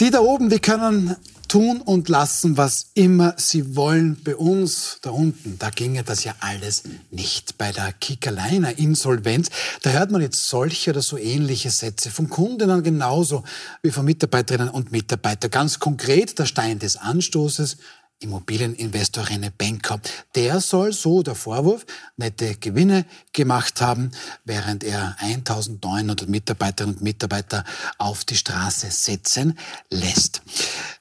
Die 0.00 0.10
da 0.10 0.18
oben, 0.18 0.50
die 0.50 0.58
können 0.58 1.14
tun 1.46 1.80
und 1.80 2.08
lassen, 2.08 2.56
was 2.56 2.90
immer 2.94 3.34
sie 3.36 3.76
wollen. 3.76 4.20
Bei 4.24 4.34
uns 4.34 4.98
da 5.00 5.10
unten, 5.10 5.60
da 5.60 5.70
ginge 5.70 6.02
das 6.02 6.24
ja 6.24 6.34
alles 6.40 6.82
nicht. 7.12 7.56
Bei 7.56 7.70
der 7.70 7.92
Kickerleiner 7.92 8.78
Insolvenz, 8.78 9.48
da 9.82 9.90
hört 9.90 10.10
man 10.10 10.22
jetzt 10.22 10.48
solche 10.48 10.90
oder 10.90 11.02
so 11.02 11.16
ähnliche 11.16 11.70
Sätze 11.70 12.10
von 12.10 12.28
Kundinnen 12.28 12.82
genauso 12.82 13.44
wie 13.80 13.92
von 13.92 14.04
Mitarbeiterinnen 14.04 14.70
und 14.70 14.90
Mitarbeitern. 14.90 15.52
Ganz 15.52 15.78
konkret 15.78 16.36
der 16.36 16.46
Stein 16.46 16.80
des 16.80 16.96
Anstoßes, 16.96 17.76
Immobilieninvestor 18.20 19.24
René 19.24 19.50
Benker. 19.56 20.00
Der 20.34 20.60
soll, 20.60 20.92
so 20.92 21.22
der 21.22 21.34
Vorwurf, 21.34 21.86
nette 22.16 22.56
Gewinne 22.56 23.04
gemacht 23.32 23.80
haben, 23.80 24.10
während 24.44 24.82
er 24.82 25.16
1900 25.20 26.28
Mitarbeiterinnen 26.28 26.96
und 26.96 27.02
Mitarbeiter 27.02 27.64
auf 27.96 28.24
die 28.24 28.36
Straße 28.36 28.90
setzen 28.90 29.56
lässt. 29.90 30.42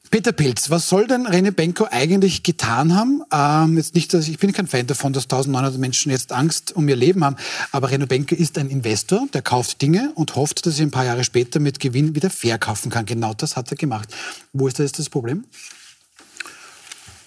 Peter 0.10 0.32
Pilz, 0.32 0.70
was 0.70 0.88
soll 0.88 1.06
denn 1.06 1.28
René 1.28 1.52
Benko 1.52 1.88
eigentlich 1.92 2.44
getan 2.44 2.96
haben? 2.96 3.24
Ähm, 3.32 3.76
jetzt 3.76 3.94
nicht, 3.94 4.14
dass 4.14 4.28
ich 4.28 4.38
bin 4.38 4.54
kein 4.54 4.68
Fan 4.68 4.88
davon, 4.88 5.12
dass 5.12 5.26
1900 5.26 5.78
Menschen 5.78 6.12
jetzt 6.12 6.32
Angst 6.32 6.74
um 6.76 6.88
ihr 6.88 6.96
Leben 6.96 7.26
haben, 7.26 7.36
aber 7.72 7.90
René 7.90 8.06
Benko 8.06 8.36
ist 8.36 8.58
ein 8.58 8.70
Investor, 8.70 9.28
der 9.34 9.42
kauft 9.42 9.82
Dinge 9.82 10.12
und 10.16 10.36
hofft, 10.36 10.66
dass 10.66 10.80
er 10.80 10.86
ein 10.86 10.92
paar 10.92 11.04
Jahre 11.04 11.26
später 11.26 11.60
mit 11.60 11.80
Gewinn 11.82 12.16
wieder 12.16 12.30
verkaufen 12.30 12.90
kann. 12.90 13.06
Genau 13.06 13.34
das 13.34 13.58
hat 13.58 13.70
er 13.72 13.76
gemacht. 13.76 14.08
Wo 14.54 14.68
ist 14.68 14.80
da 14.80 14.84
jetzt 14.84 14.98
das 14.98 15.10
Problem? 15.10 15.44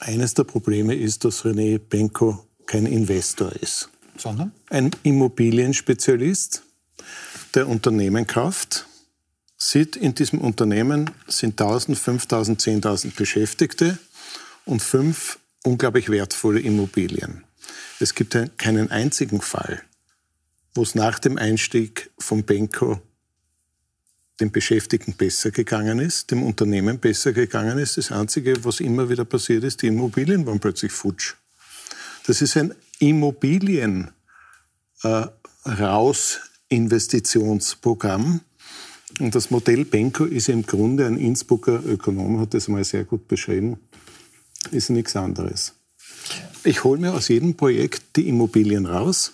Eines 0.01 0.33
der 0.33 0.45
Probleme 0.45 0.95
ist, 0.95 1.25
dass 1.25 1.45
René 1.45 1.79
Benko 1.79 2.47
kein 2.67 2.87
Investor 2.87 3.53
ist. 3.53 3.91
Sondern? 4.17 4.53
Ein 4.71 4.91
Immobilienspezialist, 5.03 6.63
der 7.55 7.69
Unternehmen 7.69 8.27
kauft. 8.27 8.87
Sieht, 9.59 9.97
in 9.97 10.15
diesem 10.15 10.41
Unternehmen 10.41 11.11
sind 11.27 11.61
1000, 11.61 11.99
5000, 11.99 12.61
10.000 12.63 13.15
Beschäftigte 13.15 13.99
und 14.65 14.81
fünf 14.81 15.39
unglaublich 15.65 16.09
wertvolle 16.09 16.61
Immobilien. 16.61 17.45
Es 17.99 18.15
gibt 18.15 18.39
keinen 18.57 18.91
einzigen 18.91 19.43
Fall, 19.43 19.83
wo 20.75 20.83
es 20.83 20.95
nach 20.95 21.19
dem 21.19 21.37
Einstieg 21.37 22.11
von 22.19 22.45
Benko 22.45 23.03
den 24.41 24.51
Beschäftigten 24.51 25.13
besser 25.13 25.51
gegangen 25.51 25.99
ist, 25.99 26.31
dem 26.31 26.43
Unternehmen 26.43 26.99
besser 26.99 27.33
gegangen 27.33 27.79
ist. 27.79 27.97
Das 27.97 28.11
Einzige, 28.11 28.65
was 28.65 28.81
immer 28.81 29.09
wieder 29.09 29.25
passiert 29.25 29.65
ist, 29.65 29.83
die 29.83 29.89
Immobilien 29.89 30.47
waren 30.47 30.61
plötzlich 30.61 30.93
futsch. 30.93 31.35
Das 32.27 32.43
ist 32.43 32.57
ein 32.57 32.75
Immobilien 32.99 34.11
äh. 35.03 35.27
Und 39.19 39.35
das 39.35 39.51
Modell 39.51 39.85
Benko 39.85 40.25
ist 40.25 40.49
im 40.49 40.65
Grunde, 40.65 41.07
ein 41.07 41.19
Innsbrucker 41.19 41.83
Ökonom 41.85 42.41
hat 42.41 42.55
das 42.55 42.69
mal 42.69 42.85
sehr 42.85 43.05
gut 43.05 43.27
beschrieben, 43.29 43.79
ist 44.71 44.91
nichts 44.91 45.17
anderes. 45.17 45.75
Ich 46.63 46.85
hole 46.85 47.01
mir 47.01 47.13
aus 47.15 47.29
jedem 47.29 47.57
Projekt 47.57 48.17
die 48.17 48.29
Immobilien 48.29 48.87
raus, 48.87 49.33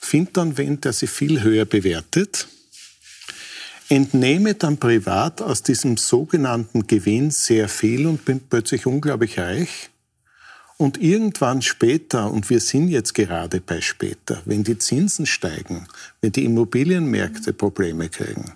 finde 0.00 0.30
dann 0.32 0.56
wen, 0.56 0.80
der 0.80 0.92
sie 0.92 1.06
viel 1.06 1.42
höher 1.42 1.66
bewertet, 1.66 2.48
entnehme 3.88 4.54
dann 4.54 4.78
privat 4.78 5.42
aus 5.42 5.62
diesem 5.62 5.96
sogenannten 5.96 6.86
Gewinn 6.86 7.30
sehr 7.30 7.68
viel 7.68 8.06
und 8.06 8.24
bin 8.24 8.40
plötzlich 8.40 8.86
unglaublich 8.86 9.38
reich. 9.38 9.90
Und 10.76 11.00
irgendwann 11.00 11.62
später, 11.62 12.30
und 12.30 12.50
wir 12.50 12.60
sind 12.60 12.88
jetzt 12.88 13.14
gerade 13.14 13.60
bei 13.60 13.80
später, 13.80 14.42
wenn 14.44 14.64
die 14.64 14.78
Zinsen 14.78 15.24
steigen, 15.24 15.86
wenn 16.20 16.32
die 16.32 16.44
Immobilienmärkte 16.44 17.52
Probleme 17.52 18.08
kriegen, 18.08 18.52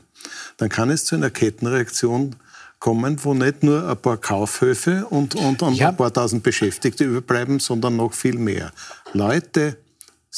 dann 0.57 0.69
kann 0.69 0.91
es 0.91 1.05
zu 1.05 1.15
einer 1.15 1.31
Kettenreaktion 1.31 2.35
kommen, 2.81 3.25
wo 3.25 3.35
nicht 3.35 3.63
nur 3.63 3.89
ein 3.89 3.97
paar 3.97 4.17
Kaufhöfe 4.17 5.07
und, 5.07 5.35
und, 5.37 5.63
und 5.63 5.75
ja. 5.75 5.91
ein 5.91 5.97
paar 5.97 6.13
tausend 6.13 6.43
Beschäftigte 6.43 7.05
überbleiben, 7.05 7.61
sondern 7.61 7.97
noch 7.97 8.13
viel 8.13 8.39
mehr. 8.39 8.73
Leute, 9.13 9.77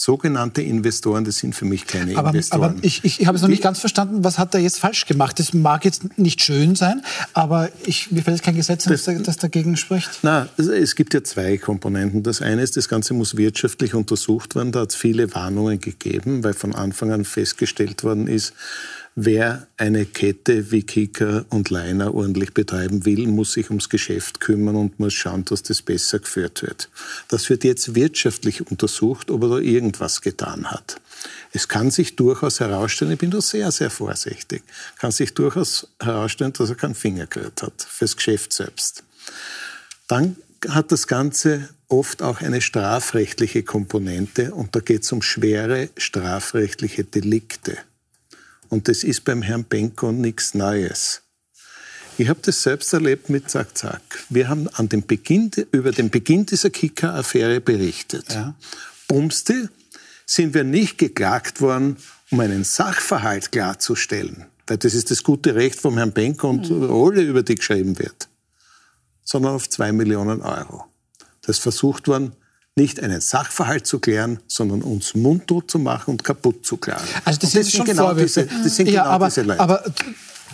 sogenannte 0.00 0.62
Investoren, 0.62 1.24
das 1.24 1.36
sind 1.36 1.54
für 1.54 1.66
mich 1.66 1.86
keine 1.86 2.16
aber, 2.16 2.30
Investoren. 2.30 2.62
Aber 2.62 2.74
ich, 2.80 3.04
ich, 3.04 3.20
ich 3.20 3.26
habe 3.26 3.36
es 3.36 3.42
noch 3.42 3.50
nicht 3.50 3.62
ganz 3.62 3.80
verstanden, 3.80 4.24
was 4.24 4.38
hat 4.38 4.54
er 4.54 4.60
jetzt 4.60 4.78
falsch 4.78 5.04
gemacht? 5.04 5.38
Das 5.38 5.52
mag 5.52 5.84
jetzt 5.84 6.16
nicht 6.18 6.40
schön 6.42 6.74
sein, 6.74 7.02
aber 7.34 7.68
ich, 7.84 8.10
mir 8.10 8.22
fällt 8.22 8.38
jetzt 8.38 8.44
kein 8.44 8.56
Gesetz, 8.56 8.84
das, 8.84 9.04
das 9.04 9.36
dagegen 9.36 9.76
spricht. 9.76 10.08
Na, 10.22 10.48
es 10.56 10.94
gibt 10.94 11.12
ja 11.12 11.22
zwei 11.22 11.58
Komponenten. 11.58 12.22
Das 12.22 12.40
eine 12.40 12.62
ist, 12.62 12.78
das 12.78 12.88
Ganze 12.88 13.12
muss 13.12 13.36
wirtschaftlich 13.36 13.92
untersucht 13.92 14.54
werden. 14.54 14.72
Da 14.72 14.80
hat 14.80 14.90
es 14.90 14.96
viele 14.96 15.34
Warnungen 15.34 15.80
gegeben, 15.80 16.44
weil 16.44 16.54
von 16.54 16.74
Anfang 16.74 17.12
an 17.12 17.26
festgestellt 17.26 18.02
worden 18.02 18.26
ist, 18.26 18.54
Wer 19.22 19.66
eine 19.76 20.06
Kette 20.06 20.70
wie 20.70 20.82
Kika 20.82 21.44
und 21.50 21.68
Leiner 21.68 22.14
ordentlich 22.14 22.54
betreiben 22.54 23.04
will, 23.04 23.26
muss 23.26 23.52
sich 23.52 23.68
ums 23.68 23.90
Geschäft 23.90 24.40
kümmern 24.40 24.76
und 24.76 24.98
muss 24.98 25.12
schauen, 25.12 25.44
dass 25.44 25.62
das 25.62 25.82
besser 25.82 26.20
geführt 26.20 26.62
wird. 26.62 26.88
Das 27.28 27.50
wird 27.50 27.62
jetzt 27.62 27.94
wirtschaftlich 27.94 28.70
untersucht, 28.70 29.30
ob 29.30 29.42
er 29.42 29.48
da 29.50 29.58
irgendwas 29.58 30.22
getan 30.22 30.70
hat. 30.70 31.02
Es 31.52 31.68
kann 31.68 31.90
sich 31.90 32.16
durchaus 32.16 32.60
herausstellen, 32.60 33.12
ich 33.12 33.18
bin 33.18 33.30
da 33.30 33.42
sehr, 33.42 33.70
sehr 33.72 33.90
vorsichtig, 33.90 34.62
kann 34.98 35.12
sich 35.12 35.34
durchaus 35.34 35.88
herausstellen, 36.00 36.54
dass 36.54 36.70
er 36.70 36.76
keinen 36.76 36.94
Finger 36.94 37.26
gerührt 37.26 37.60
hat 37.60 37.86
fürs 37.86 38.16
Geschäft 38.16 38.54
selbst. 38.54 39.04
Dann 40.08 40.36
hat 40.66 40.92
das 40.92 41.06
Ganze 41.06 41.68
oft 41.88 42.22
auch 42.22 42.40
eine 42.40 42.62
strafrechtliche 42.62 43.64
Komponente 43.64 44.54
und 44.54 44.74
da 44.74 44.80
geht 44.80 45.02
es 45.02 45.12
um 45.12 45.20
schwere 45.20 45.90
strafrechtliche 45.98 47.04
Delikte. 47.04 47.76
Und 48.70 48.88
das 48.88 49.04
ist 49.04 49.24
beim 49.24 49.42
Herrn 49.42 49.64
Benko 49.64 50.12
nichts 50.12 50.54
Neues. 50.54 51.22
Ich 52.16 52.28
habe 52.28 52.40
das 52.42 52.62
selbst 52.62 52.92
erlebt 52.92 53.28
mit 53.28 53.50
Zack 53.50 53.76
Zack. 53.76 54.02
Wir 54.28 54.48
haben 54.48 54.68
an 54.68 54.88
dem 54.88 55.06
Beginn, 55.06 55.50
über 55.72 55.90
den 55.90 56.10
Beginn 56.10 56.46
dieser 56.46 56.70
Kicker-Affäre 56.70 57.60
berichtet. 57.60 58.32
Ja. 58.32 58.54
Bumste 59.08 59.70
sind 60.24 60.54
wir 60.54 60.64
nicht 60.64 60.98
geklagt 60.98 61.60
worden, 61.60 61.96
um 62.30 62.40
einen 62.40 62.62
Sachverhalt 62.64 63.50
klarzustellen. 63.52 64.46
Weil 64.66 64.76
das 64.78 64.94
ist 64.94 65.10
das 65.10 65.24
gute 65.24 65.56
Recht 65.56 65.80
vom 65.80 65.96
Herrn 65.96 66.12
Benko 66.12 66.48
und 66.48 66.70
mhm. 66.70 66.90
alle, 66.92 67.22
über 67.22 67.42
die 67.42 67.56
geschrieben 67.56 67.98
wird. 67.98 68.28
Sondern 69.24 69.54
auf 69.54 69.68
zwei 69.68 69.90
Millionen 69.90 70.42
Euro. 70.42 70.84
Das 71.42 71.58
versucht 71.58 72.06
worden, 72.06 72.36
nicht 72.80 73.00
einen 73.00 73.20
Sachverhalt 73.20 73.86
zu 73.86 73.98
klären, 73.98 74.40
sondern 74.46 74.82
uns 74.82 75.14
mundtot 75.14 75.70
zu 75.70 75.78
machen 75.78 76.12
und 76.12 76.24
kaputt 76.24 76.64
zu 76.64 76.76
klären. 76.78 77.02
Also 77.24 77.38
das, 77.40 77.52
sind, 77.52 77.60
das 77.60 77.70
sind 77.70 77.76
schon 77.76 77.86
genau 77.86 78.06
Vorwürfe. 78.06 78.44
Diese, 78.44 78.62
das 78.64 78.76
sind 78.76 78.88
ja, 78.88 79.02
genau 79.02 79.14
aber, 79.14 79.26
diese 79.26 79.42
Leute. 79.42 79.60
Aber 79.60 79.84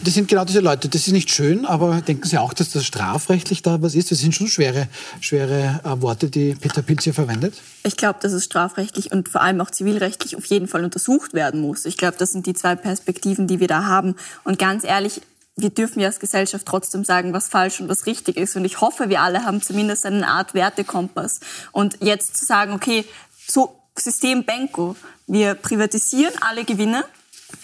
Das 0.05 0.13
sind 0.13 0.29
genau 0.29 0.45
diese 0.45 0.61
Leute. 0.61 0.89
Das 0.89 1.07
ist 1.07 1.13
nicht 1.13 1.31
schön, 1.31 1.65
aber 1.65 2.03
denken 2.03 2.29
Sie 2.29 2.37
auch, 2.37 2.53
dass 2.53 2.71
das 2.71 2.85
strafrechtlich 2.85 3.63
da 3.63 3.81
was 3.81 3.95
ist? 3.95 4.11
Das 4.11 4.19
sind 4.19 4.35
schon 4.35 4.47
schwere, 4.49 4.89
schwere 5.21 5.81
äh, 5.85 6.03
Worte, 6.03 6.29
die 6.29 6.55
Peter 6.55 6.83
Pilz 6.83 7.05
hier 7.05 7.15
verwendet. 7.15 7.55
Ich 7.83 7.97
glaube, 7.97 8.19
dass 8.21 8.33
es 8.33 8.45
strafrechtlich 8.45 9.11
und 9.11 9.29
vor 9.29 9.41
allem 9.41 9.61
auch 9.61 9.71
zivilrechtlich 9.71 10.37
auf 10.37 10.45
jeden 10.47 10.69
Fall 10.69 10.85
untersucht 10.85 11.33
werden 11.33 11.61
muss. 11.61 11.87
Ich 11.87 11.97
glaube, 11.97 12.17
das 12.19 12.33
sind 12.33 12.47
die 12.47 12.53
zwei 12.53 12.77
Perspektiven, 12.77 13.47
die 13.47 13.59
wir 13.59 13.69
da 13.69 13.85
haben. 13.85 14.17
Und 14.45 14.59
ganz 14.59 14.85
ehrlich, 14.85 15.23
wir 15.57 15.71
dürfen 15.71 16.01
ja 16.01 16.09
als 16.09 16.21
Gesellschaft 16.21 16.67
trotzdem 16.67 17.05
sagen, 17.05 17.33
was 17.33 17.49
falsch 17.49 17.81
und 17.81 17.89
was 17.89 18.07
richtig 18.07 18.37
ist. 18.37 18.57
Und 18.57 18.65
ich 18.65 18.81
hoffe, 18.83 19.09
wir 19.09 19.23
alle 19.23 19.45
haben 19.45 19.63
zumindest 19.63 20.05
eine 20.05 20.29
Art 20.29 20.53
Wertekompass. 20.53 21.41
Und 21.73 21.97
jetzt 22.03 22.37
zu 22.37 22.45
sagen, 22.45 22.73
okay, 22.73 23.07
so 23.49 23.81
System 23.99 24.45
Benko, 24.45 24.97
wir 25.27 25.55
privatisieren 25.55 26.35
alle 26.43 26.65
Gewinne 26.65 27.05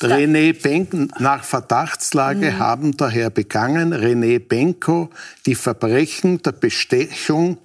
René 0.00 0.52
Benko 0.52 1.08
nach 1.18 1.44
Verdachtslage 1.44 2.52
mhm. 2.52 2.58
haben 2.58 2.96
daher 2.96 3.30
begangen 3.30 3.92
René 3.92 4.38
Benko 4.38 5.10
die 5.46 5.54
Verbrechen 5.54 6.40
der 6.42 6.52
Bestechung 6.52 7.58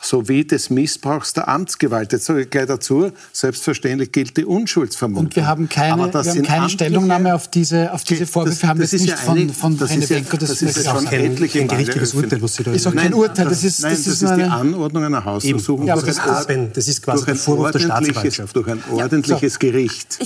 sowie 0.00 0.44
des 0.44 0.70
Missbrauchs 0.70 1.34
der 1.34 1.48
Amtsgewalt. 1.48 2.12
Jetzt 2.12 2.24
sage 2.24 2.42
ich 2.42 2.50
gleich 2.50 2.66
dazu, 2.66 3.12
selbstverständlich 3.32 4.12
gilt 4.12 4.36
die 4.36 4.46
Unschuldsvermutung. 4.46 5.26
Und 5.26 5.36
wir 5.36 5.46
haben 5.46 5.68
keine, 5.68 6.12
wir 6.12 6.12
haben 6.12 6.42
keine 6.42 6.70
Stellungnahme 6.70 7.34
auf 7.34 7.48
diese, 7.48 7.92
auf 7.92 8.04
diese 8.04 8.26
Vorwürfe, 8.26 8.60
das, 8.60 8.68
haben 8.68 8.80
das, 8.80 8.90
das 8.90 9.00
nicht 9.02 9.10
ja 9.10 9.16
von, 9.16 9.50
von 9.50 9.78
das 9.78 9.90
René 9.90 10.08
Benko. 10.08 10.36
Das, 10.38 10.48
das 10.48 10.62
ist 10.62 10.84
ja 10.84 10.92
schon 10.92 11.04
kein, 11.04 11.36
kein 11.36 11.68
gerichtliches 11.68 12.14
Urteil, 12.14 12.40
was 12.40 12.54
Sie 12.54 12.62
da 12.62 12.72
Ist 12.72 12.86
auch 12.86 12.94
kein 12.94 13.12
Urteil, 13.12 13.46
das 13.46 13.62
ist, 13.62 13.82
nein, 13.82 13.92
das 13.92 14.06
ist, 14.06 14.22
die 14.22 14.42
Anordnung 14.42 15.04
einer 15.04 15.24
Hausdurchsuchung. 15.24 15.86
Ja, 15.86 15.94
aber 15.94 16.02
das, 16.02 16.16
ist, 16.16 16.76
das 16.76 16.88
ist 16.88 17.02
quasi 17.02 17.30
ein 17.30 17.36
Vorwurf 17.36 17.72
der 17.72 17.80
Staatsanwaltschaft. 17.80 18.56
Durch 18.56 18.68
ein 18.68 18.82
ordentliches 18.90 19.58
Gericht. 19.58 20.18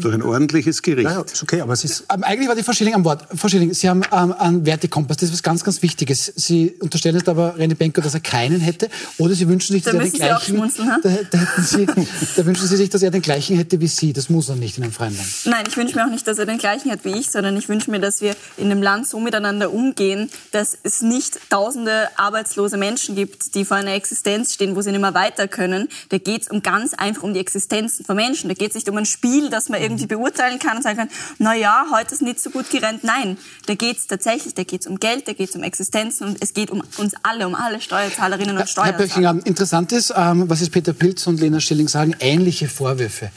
durch 0.00 0.14
ein 0.14 0.22
ordentliches 0.22 0.82
Gericht. 0.82 1.08
Ja, 1.08 1.20
ist 1.20 1.42
okay, 1.42 1.60
aber 1.60 1.74
es 1.74 1.84
ist... 1.84 2.04
Ähm, 2.12 2.24
eigentlich 2.24 2.48
war 2.48 2.56
die 2.56 2.62
Frau 2.62 2.72
Schilling 2.72 2.94
am 2.94 3.04
Wort. 3.04 3.26
Frau 3.34 3.48
Schilling, 3.48 3.72
Sie 3.74 3.88
haben 3.88 4.02
ähm, 4.12 4.32
einen 4.32 4.66
Wertekompass, 4.66 5.18
das 5.18 5.28
ist 5.28 5.34
was 5.34 5.42
ganz, 5.42 5.62
ganz 5.62 5.82
Wichtiges. 5.82 6.32
Sie 6.34 6.70
unterstellen 6.80 7.16
jetzt 7.16 7.28
aber 7.28 7.54
René 7.56 7.74
Benko, 7.74 8.00
dass 8.00 8.14
er 8.14 8.20
keinen 8.20 8.60
hätte, 8.60 8.88
oder 9.20 9.34
Sie 9.34 9.48
wünschen 9.48 9.74
sich, 9.74 9.82
dass 9.82 9.92
er 9.92 10.00
den 10.00 10.12
gleichen, 10.12 10.56
da, 11.02 11.10
da, 11.30 11.62
Sie, 11.62 11.86
da, 11.86 12.46
wünschen 12.46 12.66
Sie 12.66 12.76
sich, 12.76 12.88
dass 12.88 13.02
er 13.02 13.10
den 13.10 13.20
gleichen 13.20 13.56
hätte 13.56 13.78
wie 13.80 13.86
Sie. 13.86 14.14
Das 14.14 14.30
muss 14.30 14.48
er 14.48 14.56
nicht 14.56 14.78
in 14.78 14.84
einem 14.84 14.92
freien 14.92 15.14
Land. 15.14 15.28
Nein, 15.44 15.64
ich 15.68 15.76
wünsche 15.76 15.94
mir 15.94 16.06
auch 16.06 16.10
nicht, 16.10 16.26
dass 16.26 16.38
er 16.38 16.46
den 16.46 16.56
gleichen 16.56 16.90
hat 16.90 17.04
wie 17.04 17.18
ich, 17.18 17.30
sondern 17.30 17.54
ich 17.56 17.68
wünsche 17.68 17.90
mir, 17.90 18.00
dass 18.00 18.22
wir 18.22 18.34
in 18.56 18.70
einem 18.70 18.82
Land 18.82 19.06
so 19.06 19.20
miteinander 19.20 19.72
umgehen, 19.72 20.30
dass 20.52 20.76
es 20.82 21.02
nicht 21.02 21.38
tausende 21.50 22.08
arbeitslose 22.16 22.78
Menschen 22.78 23.14
gibt, 23.14 23.54
die 23.54 23.66
vor 23.66 23.76
einer 23.76 23.92
Existenz 23.92 24.54
stehen, 24.54 24.74
wo 24.74 24.80
sie 24.80 24.90
nicht 24.90 25.00
mehr 25.00 25.12
weiter 25.12 25.48
können. 25.48 25.88
Da 26.08 26.16
geht 26.16 26.42
es 26.42 26.48
um 26.48 26.62
ganz 26.62 26.94
einfach 26.94 27.22
um 27.22 27.34
die 27.34 27.40
Existenzen 27.40 28.06
von 28.06 28.16
Menschen. 28.16 28.48
Da 28.48 28.54
geht 28.54 28.70
es 28.70 28.74
nicht 28.74 28.88
um 28.88 28.96
ein 28.96 29.06
Spiel, 29.06 29.50
das 29.50 29.68
man 29.68 29.82
irgendwie 29.82 30.06
beurteilen 30.06 30.58
kann 30.58 30.78
und 30.78 30.82
sagen 30.82 30.96
kann, 30.96 31.10
na 31.38 31.54
ja, 31.54 31.86
heute 31.92 32.14
ist 32.14 32.22
nicht 32.22 32.40
so 32.40 32.48
gut 32.48 32.70
gerannt. 32.70 33.04
Nein, 33.04 33.36
da 33.66 33.74
geht 33.74 33.98
es 33.98 34.06
tatsächlich, 34.06 34.54
da 34.54 34.64
geht 34.64 34.80
es 34.80 34.86
um 34.86 34.98
Geld, 34.98 35.28
da 35.28 35.34
geht 35.34 35.50
es 35.50 35.56
um 35.56 35.62
Existenzen 35.62 36.26
und 36.26 36.38
es 36.40 36.54
geht 36.54 36.70
um 36.70 36.82
uns 36.96 37.14
alle, 37.22 37.46
um 37.46 37.54
alle 37.54 37.82
Steuerzahlerinnen 37.82 38.56
und 38.56 38.68
Steuerzahler. 38.68 39.09
Herr 39.10 39.22
Böchinger, 39.32 39.46
interessant 39.46 39.92
ist, 39.92 40.12
ähm, 40.16 40.48
was 40.48 40.60
jetzt 40.60 40.72
Peter 40.72 40.92
Pilz 40.92 41.26
und 41.26 41.40
Lena 41.40 41.60
Schilling 41.60 41.88
sagen, 41.88 42.14
ähnliche 42.20 42.68
Vorwürfe 42.68 43.30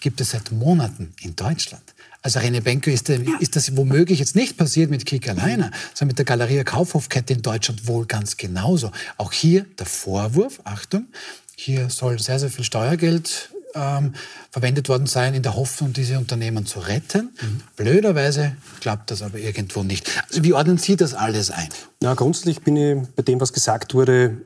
gibt 0.00 0.20
es 0.20 0.30
seit 0.30 0.52
Monaten 0.52 1.12
in 1.22 1.34
Deutschland. 1.36 1.82
Also 2.22 2.40
René 2.40 2.60
Benko 2.60 2.90
ist, 2.90 3.08
ist, 3.08 3.54
das 3.54 3.76
womöglich 3.76 4.18
jetzt 4.18 4.34
nicht 4.34 4.56
passiert 4.56 4.90
mit 4.90 5.06
Kick 5.06 5.28
alleine, 5.28 5.70
sondern 5.94 6.08
mit 6.08 6.18
der 6.18 6.24
Galeria 6.24 6.64
Kaufhofkette 6.64 7.32
in 7.34 7.42
Deutschland 7.42 7.86
wohl 7.86 8.04
ganz 8.06 8.36
genauso. 8.36 8.90
Auch 9.16 9.32
hier 9.32 9.64
der 9.78 9.86
Vorwurf, 9.86 10.60
Achtung, 10.64 11.06
hier 11.54 11.88
soll 11.88 12.18
sehr, 12.18 12.40
sehr 12.40 12.50
viel 12.50 12.64
Steuergeld 12.64 13.50
ähm, 13.76 14.14
verwendet 14.50 14.88
worden 14.88 15.06
sein, 15.06 15.34
in 15.34 15.42
der 15.42 15.54
Hoffnung, 15.54 15.92
diese 15.92 16.18
Unternehmen 16.18 16.66
zu 16.66 16.80
retten. 16.80 17.30
Mhm. 17.40 17.60
Blöderweise 17.76 18.56
klappt 18.80 19.10
das 19.10 19.22
aber 19.22 19.38
irgendwo 19.38 19.82
nicht. 19.82 20.10
Also 20.28 20.42
wie 20.42 20.52
ordnen 20.52 20.78
Sie 20.78 20.96
das 20.96 21.14
alles 21.14 21.50
ein? 21.50 21.68
Na, 22.00 22.14
grundsätzlich 22.14 22.60
bin 22.62 22.76
ich 22.76 23.08
bei 23.14 23.22
dem, 23.22 23.40
was 23.40 23.52
gesagt 23.52 23.94
wurde, 23.94 24.38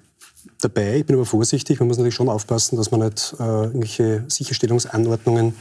dabei. 0.60 0.98
Ich 0.98 1.06
bin 1.06 1.16
aber 1.16 1.26
vorsichtig. 1.26 1.80
Man 1.80 1.88
muss 1.88 1.98
natürlich 1.98 2.14
schon 2.14 2.28
aufpassen, 2.28 2.76
dass 2.76 2.90
man 2.90 3.00
nicht 3.00 3.34
äh, 3.38 3.42
irgendwelche 3.42 4.24
Sicherstellungsanordnungen 4.28 5.54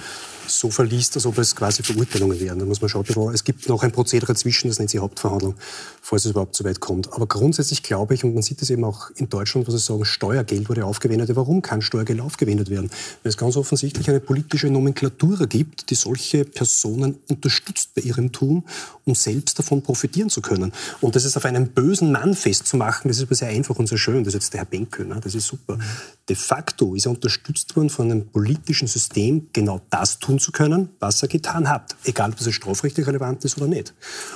so 0.49 0.69
verliest, 0.69 1.15
als 1.15 1.25
ob 1.25 1.37
es 1.37 1.55
quasi 1.55 1.83
Verurteilungen 1.83 2.39
wären. 2.39 2.59
Da 2.59 2.65
muss 2.65 2.81
man 2.81 2.89
schauen, 2.89 3.05
es 3.33 3.43
gibt 3.43 3.67
noch 3.69 3.83
ein 3.83 3.91
Prozedere 3.91 4.35
zwischen, 4.35 4.67
das 4.67 4.79
nennt 4.79 4.89
sich 4.89 4.99
Hauptverhandlung, 4.99 5.55
falls 6.01 6.25
es 6.25 6.31
überhaupt 6.31 6.55
so 6.55 6.63
weit 6.63 6.79
kommt. 6.79 7.11
Aber 7.13 7.27
grundsätzlich 7.27 7.83
glaube 7.83 8.13
ich, 8.13 8.23
und 8.23 8.33
man 8.33 8.43
sieht 8.43 8.61
es 8.61 8.69
eben 8.69 8.83
auch 8.83 9.09
in 9.15 9.29
Deutschland, 9.29 9.67
wo 9.67 9.71
sie 9.71 9.77
sagen, 9.77 10.05
Steuergeld 10.05 10.69
wurde 10.69 10.85
aufgewendet. 10.85 11.35
Warum 11.35 11.61
kann 11.61 11.81
Steuergeld 11.81 12.21
aufgewendet 12.21 12.69
werden? 12.69 12.89
Weil 13.23 13.29
es 13.29 13.37
ganz 13.37 13.55
offensichtlich 13.57 14.09
eine 14.09 14.19
politische 14.19 14.69
Nomenklatur 14.69 15.47
gibt, 15.47 15.89
die 15.89 15.95
solche 15.95 16.45
Personen 16.45 17.17
unterstützt 17.29 17.95
bei 17.95 18.01
ihrem 18.01 18.31
Tun, 18.31 18.63
um 19.05 19.15
selbst 19.15 19.59
davon 19.59 19.81
profitieren 19.81 20.29
zu 20.29 20.41
können. 20.41 20.71
Und 21.01 21.15
das 21.15 21.25
ist 21.25 21.37
auf 21.37 21.45
einen 21.45 21.69
bösen 21.69 22.11
Mann 22.11 22.33
festzumachen, 22.33 23.09
das 23.09 23.17
ist 23.17 23.23
aber 23.23 23.35
sehr 23.35 23.49
einfach 23.49 23.77
und 23.77 23.87
sehr 23.87 23.97
schön. 23.97 24.23
Das 24.23 24.33
ist 24.33 24.41
jetzt 24.41 24.53
der 24.53 24.61
Herr 24.61 24.65
Benke, 24.65 25.05
ne? 25.05 25.19
das 25.21 25.35
ist 25.35 25.47
super. 25.47 25.77
De 26.27 26.35
facto 26.35 26.95
ist 26.95 27.05
er 27.05 27.11
unterstützt 27.11 27.75
worden 27.75 27.89
von 27.89 28.11
einem 28.11 28.27
politischen 28.27 28.87
System, 28.87 29.47
genau 29.53 29.81
das 29.89 30.19
tun 30.19 30.38
zu 30.39 30.51
können, 30.51 30.89
was 30.99 31.21
er 31.21 31.27
getan 31.27 31.69
hat, 31.69 31.95
egal 32.03 32.31
ob 32.31 32.37
das 32.37 32.53
strafrechtlich 32.53 33.07
relevant 33.07 33.45
ist 33.45 33.57
oder 33.57 33.67
nicht. 33.67 33.93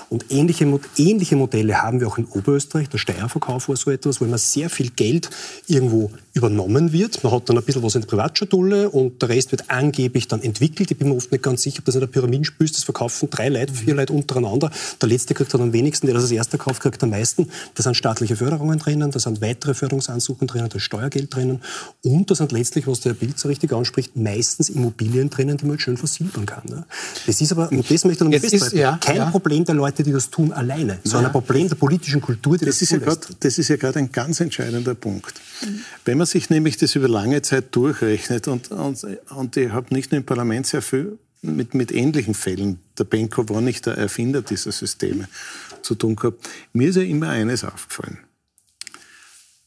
Und 0.10 0.26
ähnliche, 0.30 0.80
ähnliche 0.98 1.36
Modelle 1.36 1.82
haben 1.82 2.00
wir 2.00 2.08
auch 2.08 2.18
in 2.18 2.26
Oberösterreich. 2.26 2.90
Der 2.90 2.98
Steierverkauf 2.98 3.70
war 3.70 3.76
so 3.76 3.92
etwas, 3.92 4.22
wo 4.22 4.26
immer 4.26 4.38
sehr 4.38 4.70
viel 4.70 4.90
Geld 4.90 5.30
irgendwo 5.68 6.12
übernommen 6.34 6.92
wird. 6.92 7.24
Man 7.24 7.32
hat 7.32 7.48
dann 7.50 7.58
ein 7.58 7.64
bisschen 7.64 7.84
was 7.84 7.96
in 7.96 8.02
der 8.02 8.08
Privatschatulle 8.08 8.90
und 8.90 9.22
der 9.22 9.30
Rest 9.30 9.52
wird 9.52 9.70
angeblich 9.70 10.28
dann 10.28 10.42
entwickelt. 10.42 10.90
Ich 10.90 10.98
bin 10.98 11.10
mir 11.10 11.16
oft 11.16 11.32
nicht 11.32 11.44
ganz 11.44 11.62
sicher, 11.62 11.80
ob 11.80 11.86
das 11.86 11.96
in 11.96 12.02
der 12.02 12.08
Pyramidenspiel 12.08 12.66
ist. 12.66 12.76
Das 12.76 12.84
verkaufen 12.84 13.30
drei 13.30 13.50
Leute, 13.50 13.74
vier 13.74 13.94
Leute 13.94 14.14
untereinander. 14.14 14.72
Der 15.02 15.10
Letzte 15.10 15.34
kriegt 15.34 15.54
dann 15.54 15.62
am 15.62 15.74
wenigsten, 15.74 16.08
der 16.08 16.16
das 16.16 16.24
als 16.24 16.32
erster 16.32 16.58
kauft, 16.58 16.82
kriegt 16.82 17.04
am 17.04 17.12
meisten. 17.12 17.50
Da 17.76 17.84
sind 17.84 17.96
staatliche 17.96 18.36
Förderungen 18.36 18.80
drinnen, 18.80 19.12
da 19.12 19.20
sind 19.20 19.42
weitere 19.42 19.74
Förderungsansuchen 19.74 20.48
drinnen, 20.48 20.70
da 20.70 20.78
ist 20.78 20.84
Steuergeld 20.84 21.34
drinnen 21.34 21.62
und 22.04 22.30
da 22.30 22.36
sind 22.36 22.52
letztlich, 22.52 22.88
was 22.88 23.02
der 23.02 23.14
Bild 23.14 23.38
so 23.38 23.48
richtig 23.48 23.72
anspricht, 23.72 24.16
meistens 24.16 24.70
Immobilien 24.70 25.30
drinnen, 25.30 25.58
die 25.58 25.66
man 25.66 25.80
schön 25.80 25.93
versilbern 25.98 26.46
kann. 26.46 26.64
Ne? 26.66 26.86
Das 27.26 27.42
ist 27.42 27.52
aber, 27.52 27.72
und 27.72 27.90
das 27.90 28.06
möchte 28.06 28.24
ich 28.26 28.30
noch 28.30 28.40
festhalten, 28.40 28.78
ja, 28.78 28.98
kein 28.98 29.18
ja. 29.18 29.30
Problem 29.30 29.66
der 29.66 29.76
Leute, 29.76 30.04
die 30.04 30.12
das 30.12 30.30
tun, 30.30 30.52
alleine, 30.52 31.00
sondern 31.04 31.28
ein 31.28 31.32
Problem 31.32 31.68
der 31.70 31.76
politischen 31.76 32.22
Kultur, 32.22 32.58
die 32.58 32.66
das, 32.66 32.80
das 32.80 32.82
ist 32.84 32.92
ja 32.92 32.98
grad, 33.00 33.28
Das 33.40 33.58
ist 33.58 33.68
ja 33.68 33.76
gerade 33.76 34.00
ein 34.00 34.12
ganz 34.12 34.40
entscheidender 34.40 34.96
Punkt. 34.96 35.34
Mhm. 35.62 35.82
Wenn 36.06 36.18
man 36.18 36.28
sich 36.28 36.50
nämlich 36.50 36.78
das 36.78 36.96
über 36.96 37.08
lange 37.08 37.42
Zeit 37.42 37.76
durchrechnet 37.76 38.48
und, 38.48 38.72
und, 38.72 39.06
und 39.30 39.58
ich 39.58 39.72
habe 39.72 39.94
nicht 39.94 40.12
nur 40.12 40.18
im 40.18 40.26
Parlament 40.26 40.68
sehr 40.68 40.82
viel 40.82 41.18
mit, 41.42 41.74
mit 41.74 41.92
ähnlichen 41.92 42.34
Fällen, 42.34 42.80
der 42.98 43.04
Benko 43.04 43.48
war 43.50 43.62
nicht 43.62 43.86
der 43.86 43.98
Erfinder 43.98 44.42
dieser 44.42 44.72
Systeme, 44.72 45.28
zu 45.82 45.96
tun 45.96 46.16
gehabt. 46.16 46.48
Mir 46.72 46.90
ist 46.90 46.96
ja 46.96 47.04
immer 47.04 47.30
eines 47.30 47.64
aufgefallen. 47.64 48.20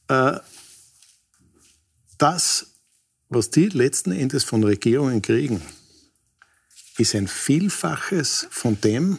Äh, 0.08 0.38
das, 2.18 2.66
was 3.28 3.50
die 3.50 3.68
letzten 3.68 4.12
Endes 4.12 4.44
von 4.44 4.64
Regierungen 4.64 5.22
kriegen, 5.22 5.60
ist 6.98 7.14
ein 7.14 7.28
Vielfaches 7.28 8.46
von 8.50 8.80
dem, 8.80 9.18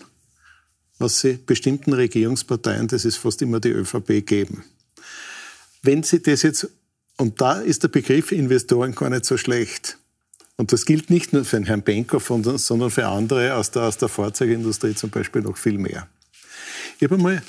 was 0.99 1.19
sie 1.19 1.33
bestimmten 1.33 1.93
Regierungsparteien, 1.93 2.87
das 2.87 3.05
ist 3.05 3.17
fast 3.17 3.41
immer 3.41 3.59
die 3.59 3.69
ÖVP, 3.69 4.25
geben. 4.25 4.63
Wenn 5.83 6.03
sie 6.03 6.21
das 6.21 6.41
jetzt, 6.41 6.69
und 7.17 7.39
da 7.39 7.61
ist 7.61 7.83
der 7.83 7.89
Begriff 7.89 8.31
Investoren 8.31 8.95
gar 8.95 9.09
nicht 9.09 9.25
so 9.25 9.37
schlecht. 9.37 9.97
Und 10.55 10.73
das 10.73 10.85
gilt 10.85 11.11
nicht 11.11 11.33
nur 11.33 11.45
für 11.45 11.57
den 11.57 11.65
Herrn 11.65 11.83
Benkow, 11.83 12.25
sondern 12.25 12.89
für 12.89 13.07
andere 13.07 13.53
aus 13.53 13.69
der, 13.69 13.83
aus 13.83 13.97
der 13.97 14.09
Fahrzeugindustrie 14.09 14.95
zum 14.95 15.11
Beispiel 15.11 15.43
noch 15.43 15.57
viel 15.57 15.77
mehr. 15.77 16.07
Ich 16.97 17.03
habe 17.03 17.15
einmal 17.15 17.43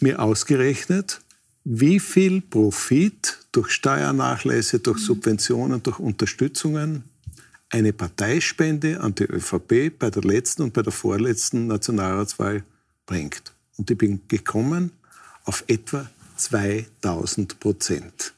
mir 0.00 0.20
ausgerechnet, 0.20 1.20
wie 1.64 2.00
viel 2.00 2.40
Profit 2.40 3.38
durch 3.52 3.70
Steuernachlässe, 3.72 4.78
durch 4.78 5.00
Subventionen, 5.00 5.82
durch 5.82 5.98
Unterstützungen 5.98 7.04
eine 7.70 7.92
Parteispende 7.92 9.00
an 9.00 9.14
die 9.14 9.24
ÖVP 9.24 9.96
bei 9.98 10.10
der 10.10 10.22
letzten 10.22 10.62
und 10.62 10.72
bei 10.72 10.82
der 10.82 10.92
vorletzten 10.92 11.66
Nationalratswahl 11.68 12.64
bringt. 13.06 13.52
Und 13.76 13.90
ich 13.90 13.96
bin 13.98 14.20
gekommen 14.28 14.92
auf 15.44 15.64
etwa 15.68 16.08
2000 16.36 17.60
Prozent. 17.60 18.34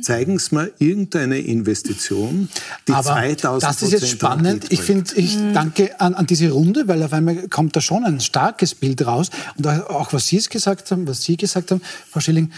Zeigen 0.00 0.38
Sie 0.38 0.54
mir 0.54 0.72
irgendeine 0.78 1.38
Investition, 1.40 2.48
die 2.88 2.92
Aber 2.92 3.10
2000 3.10 3.62
das 3.70 3.82
ist 3.82 3.92
jetzt 3.92 4.08
spannend. 4.08 4.66
Ich 4.70 4.80
finde, 4.80 5.14
ich 5.14 5.36
Mhm. 5.36 5.52
danke 5.52 6.00
an, 6.00 6.14
an 6.14 6.26
diese 6.26 6.50
Runde, 6.50 6.88
weil 6.88 7.02
auf 7.02 7.12
einmal 7.12 7.48
kommt 7.48 7.76
da 7.76 7.82
schon 7.82 8.02
ein 8.04 8.20
starkes 8.20 8.74
Bild 8.74 9.04
raus. 9.06 9.28
Und 9.56 9.66
auch 9.66 10.12
was 10.14 10.26
Sie 10.28 10.38
es 10.38 10.48
gesagt 10.48 10.90
haben, 10.90 11.06
was 11.06 11.22
Sie 11.22 11.36
gesagt 11.36 11.70
haben, 11.70 11.82
Frau 12.10 12.20
Schilling, 12.20 12.50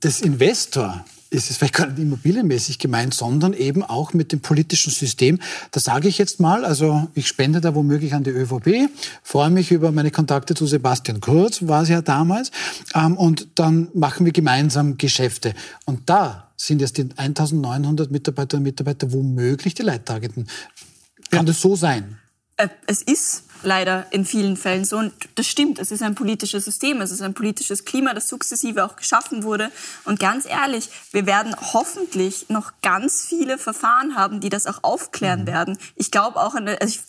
das 0.00 0.20
Investor 0.20 1.04
ist 1.30 1.50
es 1.50 1.56
vielleicht 1.56 1.74
gar 1.74 1.86
nicht 1.86 1.98
immobilienmäßig 1.98 2.78
gemeint, 2.78 3.14
sondern 3.14 3.54
eben 3.54 3.82
auch 3.82 4.12
mit 4.12 4.32
dem 4.32 4.40
politischen 4.40 4.90
System. 4.90 5.38
Das 5.70 5.84
sage 5.84 6.08
ich 6.08 6.18
jetzt 6.18 6.40
mal. 6.40 6.64
Also 6.64 7.08
ich 7.14 7.28
spende 7.28 7.60
da 7.60 7.74
womöglich 7.74 8.14
an 8.14 8.24
die 8.24 8.30
ÖVP, 8.30 8.90
freue 9.22 9.50
mich 9.50 9.70
über 9.70 9.92
meine 9.92 10.10
Kontakte 10.10 10.54
zu 10.54 10.66
Sebastian 10.66 11.20
Kurz, 11.20 11.66
war 11.66 11.82
es 11.82 11.88
ja 11.88 12.02
damals. 12.02 12.50
Ähm, 12.94 13.16
und 13.16 13.48
dann 13.54 13.88
machen 13.94 14.26
wir 14.26 14.32
gemeinsam 14.32 14.98
Geschäfte. 14.98 15.54
Und 15.86 16.10
da 16.10 16.50
sind 16.56 16.80
jetzt 16.80 16.98
die 16.98 17.08
1900 17.16 18.10
Mitarbeiterinnen 18.10 18.66
und 18.66 18.72
Mitarbeiter 18.72 19.12
womöglich 19.12 19.74
die 19.74 19.82
Leidtragenden. 19.82 20.48
Kann 21.30 21.46
das 21.46 21.60
so 21.60 21.76
sein? 21.76 22.19
Äh, 22.60 22.68
Es 22.86 23.02
ist 23.02 23.44
leider 23.62 24.06
in 24.10 24.24
vielen 24.24 24.56
Fällen 24.56 24.84
so. 24.84 24.96
Und 24.96 25.12
das 25.34 25.46
stimmt, 25.46 25.78
es 25.78 25.90
ist 25.90 26.02
ein 26.02 26.14
politisches 26.14 26.64
System, 26.64 27.00
es 27.00 27.10
ist 27.10 27.20
ein 27.22 27.34
politisches 27.34 27.84
Klima, 27.84 28.14
das 28.14 28.28
sukzessive 28.28 28.84
auch 28.84 28.96
geschaffen 28.96 29.42
wurde. 29.42 29.70
Und 30.04 30.18
ganz 30.18 30.46
ehrlich, 30.46 30.88
wir 31.12 31.26
werden 31.26 31.54
hoffentlich 31.74 32.48
noch 32.48 32.72
ganz 32.82 33.24
viele 33.26 33.58
Verfahren 33.58 34.16
haben, 34.16 34.40
die 34.40 34.48
das 34.48 34.66
auch 34.66 34.82
aufklären 34.82 35.46
werden. 35.46 35.78
Ich 35.96 36.10
glaube 36.10 36.40
auch, 36.40 36.54
der- 36.54 36.80
also 36.80 36.94
ich 36.94 37.00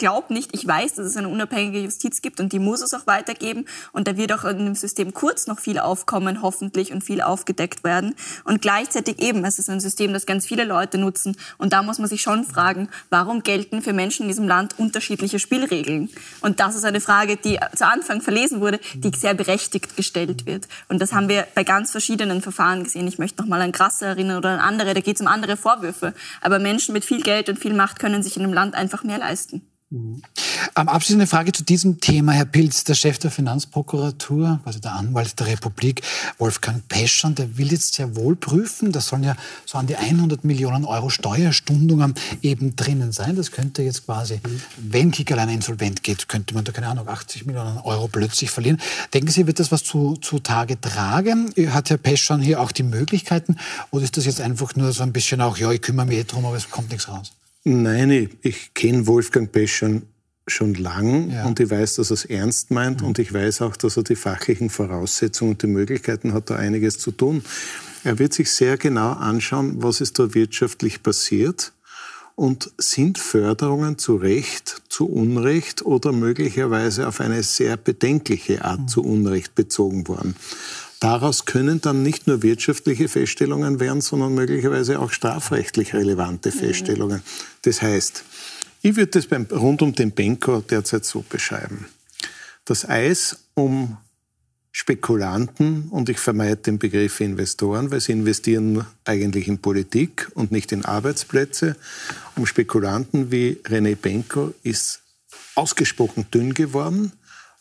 glaube 0.00 0.32
nicht, 0.32 0.54
ich 0.54 0.66
weiß, 0.66 0.94
dass 0.94 1.06
es 1.06 1.16
eine 1.16 1.28
unabhängige 1.28 1.78
Justiz 1.78 2.22
gibt 2.22 2.40
und 2.40 2.52
die 2.52 2.58
muss 2.58 2.80
es 2.80 2.94
auch 2.94 3.06
weitergeben. 3.06 3.66
Und 3.92 4.08
da 4.08 4.16
wird 4.16 4.32
auch 4.32 4.44
in 4.44 4.64
dem 4.64 4.74
System 4.74 5.12
kurz 5.12 5.46
noch 5.46 5.60
viel 5.60 5.78
aufkommen, 5.78 6.40
hoffentlich, 6.42 6.92
und 6.92 7.04
viel 7.04 7.20
aufgedeckt 7.20 7.84
werden. 7.84 8.14
Und 8.44 8.62
gleichzeitig 8.62 9.20
eben, 9.20 9.44
es 9.44 9.58
ist 9.58 9.68
ein 9.68 9.78
System, 9.78 10.14
das 10.14 10.24
ganz 10.24 10.46
viele 10.46 10.64
Leute 10.64 10.96
nutzen. 10.96 11.36
Und 11.58 11.74
da 11.74 11.82
muss 11.82 11.98
man 11.98 12.08
sich 12.08 12.22
schon 12.22 12.44
fragen, 12.44 12.88
warum 13.10 13.42
gelten 13.42 13.82
für 13.82 13.92
Menschen 13.92 14.22
in 14.22 14.28
diesem 14.28 14.48
Land 14.48 14.78
unterschiedliche 14.78 15.38
Spielregeln? 15.38 16.08
Und 16.40 16.60
das 16.60 16.74
ist 16.74 16.84
eine 16.84 17.02
Frage, 17.02 17.36
die 17.36 17.60
zu 17.76 17.86
Anfang 17.86 18.22
verlesen 18.22 18.62
wurde, 18.62 18.80
die 18.94 19.14
sehr 19.14 19.34
berechtigt 19.34 19.96
gestellt 19.98 20.46
wird. 20.46 20.66
Und 20.88 21.02
das 21.02 21.12
haben 21.12 21.28
wir 21.28 21.46
bei 21.54 21.62
ganz 21.62 21.90
verschiedenen 21.90 22.40
Verfahren 22.40 22.84
gesehen. 22.84 23.06
Ich 23.06 23.18
möchte 23.18 23.42
noch 23.42 23.48
mal 23.48 23.60
an 23.60 23.72
Grasse 23.72 24.06
erinnern 24.06 24.38
oder 24.38 24.48
an 24.48 24.60
andere, 24.60 24.94
da 24.94 25.00
geht 25.00 25.16
es 25.16 25.20
um 25.20 25.26
andere 25.26 25.58
Vorwürfe. 25.58 26.14
Aber 26.40 26.58
Menschen 26.58 26.94
mit 26.94 27.04
viel 27.04 27.20
Geld 27.20 27.50
und 27.50 27.58
viel 27.58 27.74
Macht 27.74 27.98
können 27.98 28.22
sich 28.22 28.38
in 28.38 28.44
einem 28.44 28.54
Land 28.54 28.74
einfach 28.74 29.04
mehr 29.04 29.18
leisten. 29.18 29.69
Ähm, 29.92 30.22
abschließende 30.74 31.26
Frage 31.26 31.50
zu 31.50 31.64
diesem 31.64 32.00
Thema. 32.00 32.30
Herr 32.30 32.44
Pilz, 32.44 32.84
der 32.84 32.94
Chef 32.94 33.18
der 33.18 33.32
Finanzprokuratur, 33.32 34.60
also 34.64 34.78
der 34.78 34.92
Anwalt 34.92 35.38
der 35.40 35.48
Republik, 35.48 36.02
Wolfgang 36.38 36.86
Peschern, 36.86 37.34
der 37.34 37.58
will 37.58 37.72
jetzt 37.72 37.94
sehr 37.94 38.14
wohl 38.14 38.36
prüfen, 38.36 38.92
da 38.92 39.00
sollen 39.00 39.24
ja 39.24 39.34
so 39.66 39.78
an 39.78 39.88
die 39.88 39.96
100 39.96 40.44
Millionen 40.44 40.84
Euro 40.84 41.10
Steuerstundungen 41.10 42.14
eben 42.40 42.76
drinnen 42.76 43.10
sein. 43.10 43.34
Das 43.34 43.50
könnte 43.50 43.82
jetzt 43.82 44.06
quasi, 44.06 44.40
wenn 44.78 45.10
Kickerlein 45.10 45.48
insolvent 45.48 46.04
geht, 46.04 46.28
könnte 46.28 46.54
man 46.54 46.62
da, 46.62 46.70
keine 46.70 46.86
Ahnung, 46.86 47.08
80 47.08 47.46
Millionen 47.46 47.78
Euro 47.78 48.06
plötzlich 48.06 48.50
verlieren. 48.52 48.80
Denken 49.12 49.32
Sie, 49.32 49.48
wird 49.48 49.58
das 49.58 49.72
was 49.72 49.82
zu, 49.82 50.16
zu 50.18 50.38
Tage 50.38 50.80
tragen? 50.80 51.52
Hat 51.70 51.90
Herr 51.90 51.98
Peschern 51.98 52.40
hier 52.40 52.60
auch 52.60 52.70
die 52.70 52.84
Möglichkeiten? 52.84 53.56
Oder 53.90 54.04
ist 54.04 54.16
das 54.16 54.24
jetzt 54.24 54.40
einfach 54.40 54.76
nur 54.76 54.92
so 54.92 55.02
ein 55.02 55.12
bisschen 55.12 55.40
auch, 55.40 55.56
ja, 55.56 55.72
ich 55.72 55.82
kümmere 55.82 56.06
mich 56.06 56.18
eh 56.18 56.24
drum, 56.24 56.44
aber 56.46 56.56
es 56.56 56.70
kommt 56.70 56.90
nichts 56.90 57.08
raus? 57.08 57.32
Nein, 57.64 58.10
ich, 58.10 58.28
ich 58.42 58.74
kenne 58.74 59.06
Wolfgang 59.06 59.50
Peschern 59.52 60.02
schon 60.46 60.74
lang 60.74 61.30
Ja. 61.30 61.44
und 61.46 61.60
ich 61.60 61.70
weiß, 61.70 61.96
dass 61.96 62.10
er 62.10 62.14
es 62.14 62.24
ernst 62.24 62.70
meint 62.70 63.02
und 63.02 63.18
ich 63.18 63.32
weiß 63.32 63.62
auch, 63.62 63.76
dass 63.76 63.96
er 63.96 64.02
die 64.02 64.16
fachlichen 64.16 64.70
Voraussetzungen 64.70 65.52
und 65.52 65.62
die 65.62 65.66
Möglichkeiten 65.68 66.32
hat, 66.32 66.50
da 66.50 66.56
einiges 66.56 66.98
zu 66.98 67.12
tun. 67.12 67.42
Er 68.02 68.18
wird 68.18 68.32
sich 68.32 68.50
sehr 68.50 68.76
genau 68.76 69.12
anschauen, 69.12 69.82
was 69.82 70.00
ist 70.00 70.18
da 70.18 70.34
wirtschaftlich 70.34 71.02
passiert 71.02 71.72
und 72.34 72.72
sind 72.78 73.18
Förderungen 73.18 73.98
zu 73.98 74.16
Recht, 74.16 74.82
zu 74.88 75.06
Unrecht 75.06 75.84
oder 75.84 76.12
möglicherweise 76.12 77.06
auf 77.06 77.20
eine 77.20 77.42
sehr 77.42 77.76
bedenkliche 77.76 78.64
Art 78.64 78.88
zu 78.88 79.02
Unrecht 79.04 79.54
bezogen 79.54 80.08
worden. 80.08 80.34
Daraus 81.00 81.46
können 81.46 81.80
dann 81.80 82.02
nicht 82.02 82.26
nur 82.26 82.42
wirtschaftliche 82.42 83.08
Feststellungen 83.08 83.80
werden, 83.80 84.02
sondern 84.02 84.34
möglicherweise 84.34 85.00
auch 85.00 85.10
strafrechtlich 85.10 85.94
relevante 85.94 86.52
Feststellungen. 86.52 87.22
Das 87.62 87.80
heißt, 87.80 88.22
ich 88.82 88.96
würde 88.96 89.12
das 89.12 89.26
beim, 89.26 89.46
rund 89.50 89.80
um 89.80 89.94
den 89.94 90.12
Benko 90.12 90.60
derzeit 90.60 91.06
so 91.06 91.24
beschreiben. 91.26 91.86
Das 92.66 92.86
Eis 92.86 93.44
um 93.54 93.96
Spekulanten, 94.72 95.88
und 95.88 96.08
ich 96.10 96.18
vermeide 96.18 96.56
den 96.56 96.78
Begriff 96.78 97.20
Investoren, 97.20 97.90
weil 97.90 98.00
sie 98.00 98.12
investieren 98.12 98.86
eigentlich 99.04 99.48
in 99.48 99.58
Politik 99.58 100.30
und 100.34 100.52
nicht 100.52 100.70
in 100.70 100.84
Arbeitsplätze, 100.84 101.76
um 102.36 102.46
Spekulanten 102.46 103.32
wie 103.32 103.58
René 103.64 103.96
Benko 103.96 104.54
ist 104.62 105.00
ausgesprochen 105.54 106.26
dünn 106.32 106.54
geworden. 106.54 107.12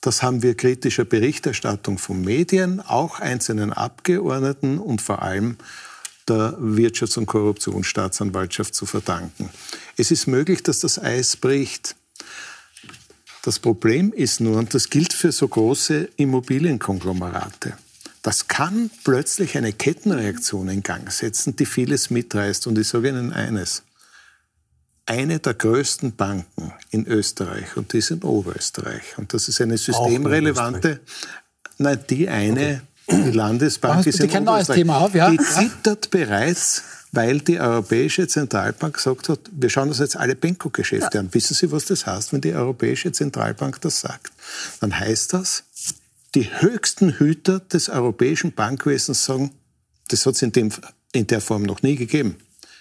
Das 0.02 0.24
haben 0.24 0.42
wir 0.42 0.56
kritischer 0.56 1.06
Berichterstattung 1.06 1.98
von 1.98 2.22
Medien, 2.22 2.80
auch 2.80 3.20
einzelnen 3.20 3.74
Abgeordneten 3.74 4.78
und 4.78 5.02
vor 5.02 5.22
allem 5.22 5.58
der 6.28 6.58
Wirtschafts- 6.60 7.18
und 7.18 7.26
Korruptionsstaatsanwaltschaft 7.26 8.76
zu 8.76 8.86
verdanken. 8.86 9.50
Es 9.98 10.12
ist 10.12 10.28
möglich, 10.28 10.64
dass 10.64 10.80
das 10.80 11.00
Eis 11.00 11.36
bricht. 11.36 11.96
Das 13.44 13.60
Problem 13.60 14.14
ist 14.14 14.40
nur, 14.40 14.58
und 14.58 14.74
das 14.74 14.90
gilt 14.90 15.12
für 15.12 15.32
so 15.32 15.48
große 15.48 16.10
Immobilienkonglomerate, 16.18 17.78
das 18.22 18.48
kann 18.48 18.92
plötzlich 19.04 19.58
eine 19.58 19.72
Kettenreaktion 19.72 20.68
in 20.70 20.84
Gang 20.84 21.12
setzen, 21.12 21.56
die 21.56 21.66
vieles 21.66 22.10
mitreißt. 22.10 22.68
Und 22.68 22.78
ich 22.78 22.88
sage 22.88 23.10
Ihnen 23.10 23.32
eines. 23.32 23.84
Eine 25.10 25.40
der 25.40 25.56
größten 25.56 26.16
Banken 26.16 26.72
in 26.92 27.08
Österreich, 27.08 27.76
und 27.76 27.94
die 27.94 27.98
ist 27.98 28.12
in 28.12 28.22
Oberösterreich, 28.22 29.18
und 29.18 29.34
das 29.34 29.48
ist 29.48 29.60
eine 29.60 29.76
systemrelevante, 29.78 31.00
nein, 31.80 32.00
die 32.12 32.30
eine, 32.30 32.84
die 33.10 33.32
Landesbank 33.32 34.06
ist 34.06 34.20
in 34.20 34.30
kein 34.30 34.44
neues 34.44 34.70
Oberösterreich. 34.70 34.78
Thema 34.78 34.98
auf, 35.00 35.16
ja? 35.16 35.32
Die 35.32 35.38
Ja. 35.38 35.44
zittert 35.44 36.12
bereits, 36.12 36.84
weil 37.12 37.40
die 37.40 37.60
Europäische 37.60 38.28
Zentralbank 38.28 38.98
gesagt 38.98 39.30
hat, 39.30 39.40
wir 39.52 39.70
schauen 39.72 39.88
uns 39.90 39.98
jetzt 39.98 40.16
alle 40.16 40.36
Benko-Geschäfte 40.36 41.18
an. 41.18 41.34
Wissen 41.34 41.56
Sie, 41.56 41.72
was 41.72 41.86
das 41.86 42.06
heißt, 42.06 42.32
wenn 42.32 42.42
die 42.42 42.54
Europäische 42.54 43.12
Zentralbank 43.12 43.82
das 43.82 44.02
sagt? 44.02 44.32
Dann 44.80 44.98
heißt 45.00 45.34
das, 45.34 45.64
die 46.36 46.52
höchsten 46.62 47.14
Hüter 47.18 47.62
des 47.62 47.90
europäischen 47.90 48.52
Bankwesens 48.52 49.26
sagen, 49.26 49.50
das 50.10 50.28
hat 50.28 50.36
es 50.36 50.44
in, 50.44 50.52
dem- 50.52 50.72
in 51.14 51.26
der 51.26 51.42
Form 51.42 51.64
noch 51.64 51.82
nie 51.82 51.96
gegeben. 51.96 52.36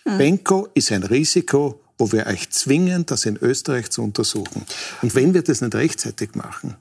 Benko 0.04 0.68
ist 0.74 0.92
ein 0.92 1.04
Risiko, 1.04 1.80
wo 1.98 2.12
wir 2.12 2.26
euch 2.26 2.50
zwingen, 2.50 3.04
das 3.06 3.26
in 3.26 3.36
Österreich 3.36 3.90
zu 3.90 4.02
untersuchen. 4.02 4.62
Und 5.02 5.14
wenn 5.14 5.34
wir 5.34 5.42
das 5.42 5.60
nicht 5.60 5.74
rechtzeitig 5.74 6.34
machen, 6.34 6.76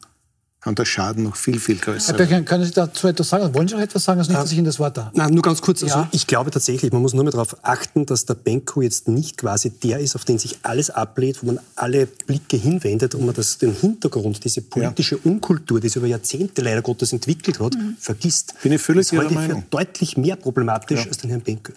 kann 0.60 0.74
der 0.76 0.86
Schaden 0.86 1.24
noch 1.24 1.36
viel, 1.38 1.60
viel 1.60 1.78
größer 1.78 2.18
Herr 2.18 2.30
werden. 2.30 2.44
Können 2.44 2.66
Sie 2.66 2.72
dazu 2.72 3.08
etwas 3.08 3.30
sagen? 3.30 3.54
Wollen 3.54 3.68
Sie 3.70 3.76
noch 3.76 3.82
etwas 3.82 4.04
sagen? 4.04 4.20
Also 4.20 4.32
nicht, 4.32 4.42
dass 4.42 4.52
ich 4.52 4.58
Ihnen 4.58 4.66
das 4.66 4.80
Wort 4.80 4.98
da. 4.98 5.12
Na, 5.16 5.30
nur 5.30 5.42
ganz 5.44 5.62
kurz. 5.62 5.82
Also 5.84 5.96
Ja. 6.00 6.10
ich 6.12 6.28
glaube 6.28 6.52
tatsächlich, 6.52 6.92
man 6.92 7.02
muss 7.02 7.14
nur 7.14 7.24
mal 7.24 7.30
darauf 7.32 7.56
achten, 7.64 8.06
dass 8.06 8.26
der 8.26 8.34
Benko 8.34 8.82
jetzt 8.82 9.08
nicht 9.08 9.38
quasi 9.38 9.70
der 9.70 10.00
ist, 10.00 10.16
auf 10.16 10.26
den 10.26 10.40
sich 10.40 10.58
alles 10.64 10.90
ablehnt, 10.90 11.42
wo 11.42 11.48
man 11.48 11.60
alle 11.76 12.08
Blicke 12.08 12.58
hinwendet 12.58 13.16
und 13.16 13.26
man 13.26 13.36
das, 13.36 13.60
den 13.60 13.72
Hintergrund, 13.74 14.44
diese 14.44 14.62
politische 14.62 15.18
Unkultur, 15.18 15.80
die 15.80 15.88
sich 15.90 15.96
über 15.98 16.08
Jahrzehnte 16.08 16.62
leider 16.64 16.82
Gottes 16.82 17.14
entwickelt 17.14 17.60
hat, 17.62 17.76
vergisst. 18.00 18.56
Bin 18.62 18.74
ich 18.74 18.82
völlig 18.82 19.08
das 19.08 19.18
halte 19.18 19.34
Ihrer 19.34 19.42
ich 19.44 19.48
für 19.48 19.54
Meinung. 19.54 19.70
deutlich 19.70 20.18
mehr 20.18 20.36
problematisch 20.36 21.06
als 21.08 21.18
den 21.20 21.30
Herrn 21.30 21.42
Benko. 21.42 21.72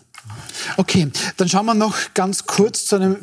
Okay, 0.76 1.10
dann 1.36 1.48
schauen 1.48 1.66
wir 1.66 1.74
noch 1.74 1.96
ganz 2.14 2.46
kurz 2.46 2.86
zu 2.86 2.96
einem 2.96 3.18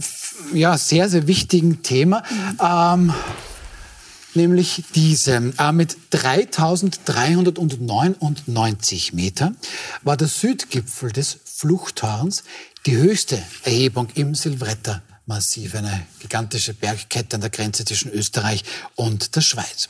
ja, 0.54 0.78
sehr, 0.78 1.10
sehr 1.10 1.28
wichtigen 1.28 1.84
Thema. 1.84 2.24
Ähm, 2.62 3.14
nämlich 4.38 4.86
diesem. 4.96 5.54
Äh, 5.58 5.74
mit 5.74 5.98
3399 6.12 9.12
Meter 9.14 9.54
war 10.04 10.18
der 10.18 10.28
Südgipfel 10.28 11.12
des 11.12 11.40
Fluchthorns 11.44 12.44
die 12.86 12.96
höchste 12.96 13.42
Erhebung 13.64 14.10
im 14.16 14.36
Silvretta. 14.36 15.02
Massiv, 15.26 15.74
eine 15.76 16.08
gigantische 16.22 16.74
Bergkette 16.74 17.36
an 17.36 17.42
der 17.42 17.50
Grenze 17.50 17.84
zwischen 17.84 18.10
Österreich 18.14 18.64
und 18.96 19.36
der 19.36 19.42
Schweiz. 19.42 19.90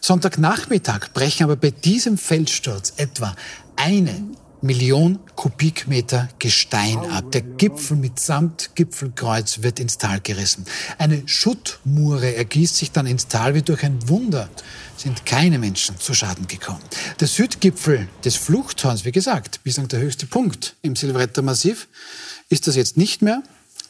Sonntagnachmittag 0.00 1.12
brechen 1.12 1.44
aber 1.44 1.56
bei 1.56 1.72
diesem 1.72 2.16
Felssturz 2.16 2.94
etwa 2.96 3.36
eine 3.76 4.14
Million 4.60 5.18
Kubikmeter 5.36 6.28
Gestein 6.38 6.98
ab. 6.98 7.30
Der 7.32 7.42
Gipfel 7.42 7.96
mitsamt 7.96 8.70
Gipfelkreuz 8.74 9.62
wird 9.62 9.78
ins 9.78 9.98
Tal 9.98 10.20
gerissen. 10.20 10.64
Eine 10.98 11.22
Schuttmure 11.26 12.34
ergießt 12.34 12.76
sich 12.76 12.90
dann 12.90 13.06
ins 13.06 13.28
Tal 13.28 13.54
wie 13.54 13.62
durch 13.62 13.84
ein 13.84 14.08
Wunder. 14.08 14.48
Sind 14.96 15.24
keine 15.24 15.58
Menschen 15.58 15.98
zu 15.98 16.12
Schaden 16.12 16.48
gekommen. 16.48 16.82
Der 17.20 17.28
Südgipfel 17.28 18.08
des 18.24 18.34
Fluchthorns, 18.36 19.04
wie 19.04 19.12
gesagt, 19.12 19.62
bislang 19.62 19.86
der 19.88 20.00
höchste 20.00 20.26
Punkt 20.26 20.74
im 20.82 20.96
Silvretta 20.96 21.40
Massiv, 21.42 21.86
ist 22.48 22.66
das 22.66 22.74
jetzt 22.74 22.96
nicht 22.96 23.22
mehr. 23.22 23.42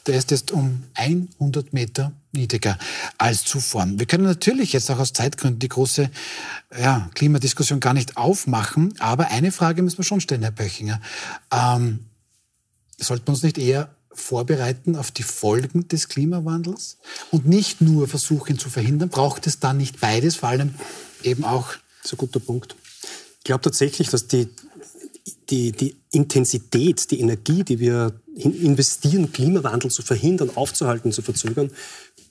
Der 0.05 0.17
ist 0.17 0.31
jetzt 0.31 0.51
um 0.51 0.83
100 0.93 1.73
Meter 1.73 2.11
niedriger 2.31 2.77
als 3.17 3.43
zuvor. 3.43 3.87
Wir 3.89 4.05
können 4.05 4.23
natürlich 4.23 4.73
jetzt 4.73 4.89
auch 4.91 4.99
aus 4.99 5.13
Zeitgründen 5.13 5.59
die 5.59 5.69
große 5.69 6.09
ja, 6.79 7.09
Klimadiskussion 7.15 7.79
gar 7.79 7.93
nicht 7.93 8.17
aufmachen, 8.17 8.93
aber 8.99 9.27
eine 9.27 9.51
Frage 9.51 9.81
müssen 9.81 9.97
wir 9.97 10.05
schon 10.05 10.21
stellen, 10.21 10.43
Herr 10.43 10.51
Böchinger. 10.51 11.01
Ähm, 11.51 12.05
sollten 12.97 13.27
wir 13.27 13.33
uns 13.33 13.43
nicht 13.43 13.57
eher 13.57 13.95
vorbereiten 14.11 14.95
auf 14.95 15.11
die 15.11 15.23
Folgen 15.23 15.87
des 15.87 16.09
Klimawandels 16.09 16.97
und 17.31 17.47
nicht 17.47 17.81
nur 17.81 18.07
versuchen 18.07 18.59
zu 18.59 18.69
verhindern? 18.69 19.09
Braucht 19.09 19.47
es 19.47 19.59
dann 19.59 19.77
nicht 19.77 19.99
beides, 19.99 20.35
vor 20.35 20.49
allem 20.49 20.75
eben 21.23 21.43
auch? 21.43 21.73
Das 22.01 22.11
ist 22.11 22.13
ein 22.13 22.17
guter 22.17 22.39
Punkt. 22.39 22.75
Ich 23.39 23.45
glaube 23.45 23.61
tatsächlich, 23.61 24.09
dass 24.09 24.27
die, 24.27 24.49
die, 25.49 25.71
die 25.71 25.95
Intensität, 26.11 27.09
die 27.11 27.19
Energie, 27.19 27.63
die 27.63 27.79
wir 27.79 28.19
investieren, 28.35 29.31
Klimawandel 29.31 29.91
zu 29.91 30.01
verhindern, 30.01 30.51
aufzuhalten, 30.55 31.11
zu 31.11 31.21
verzögern, 31.21 31.71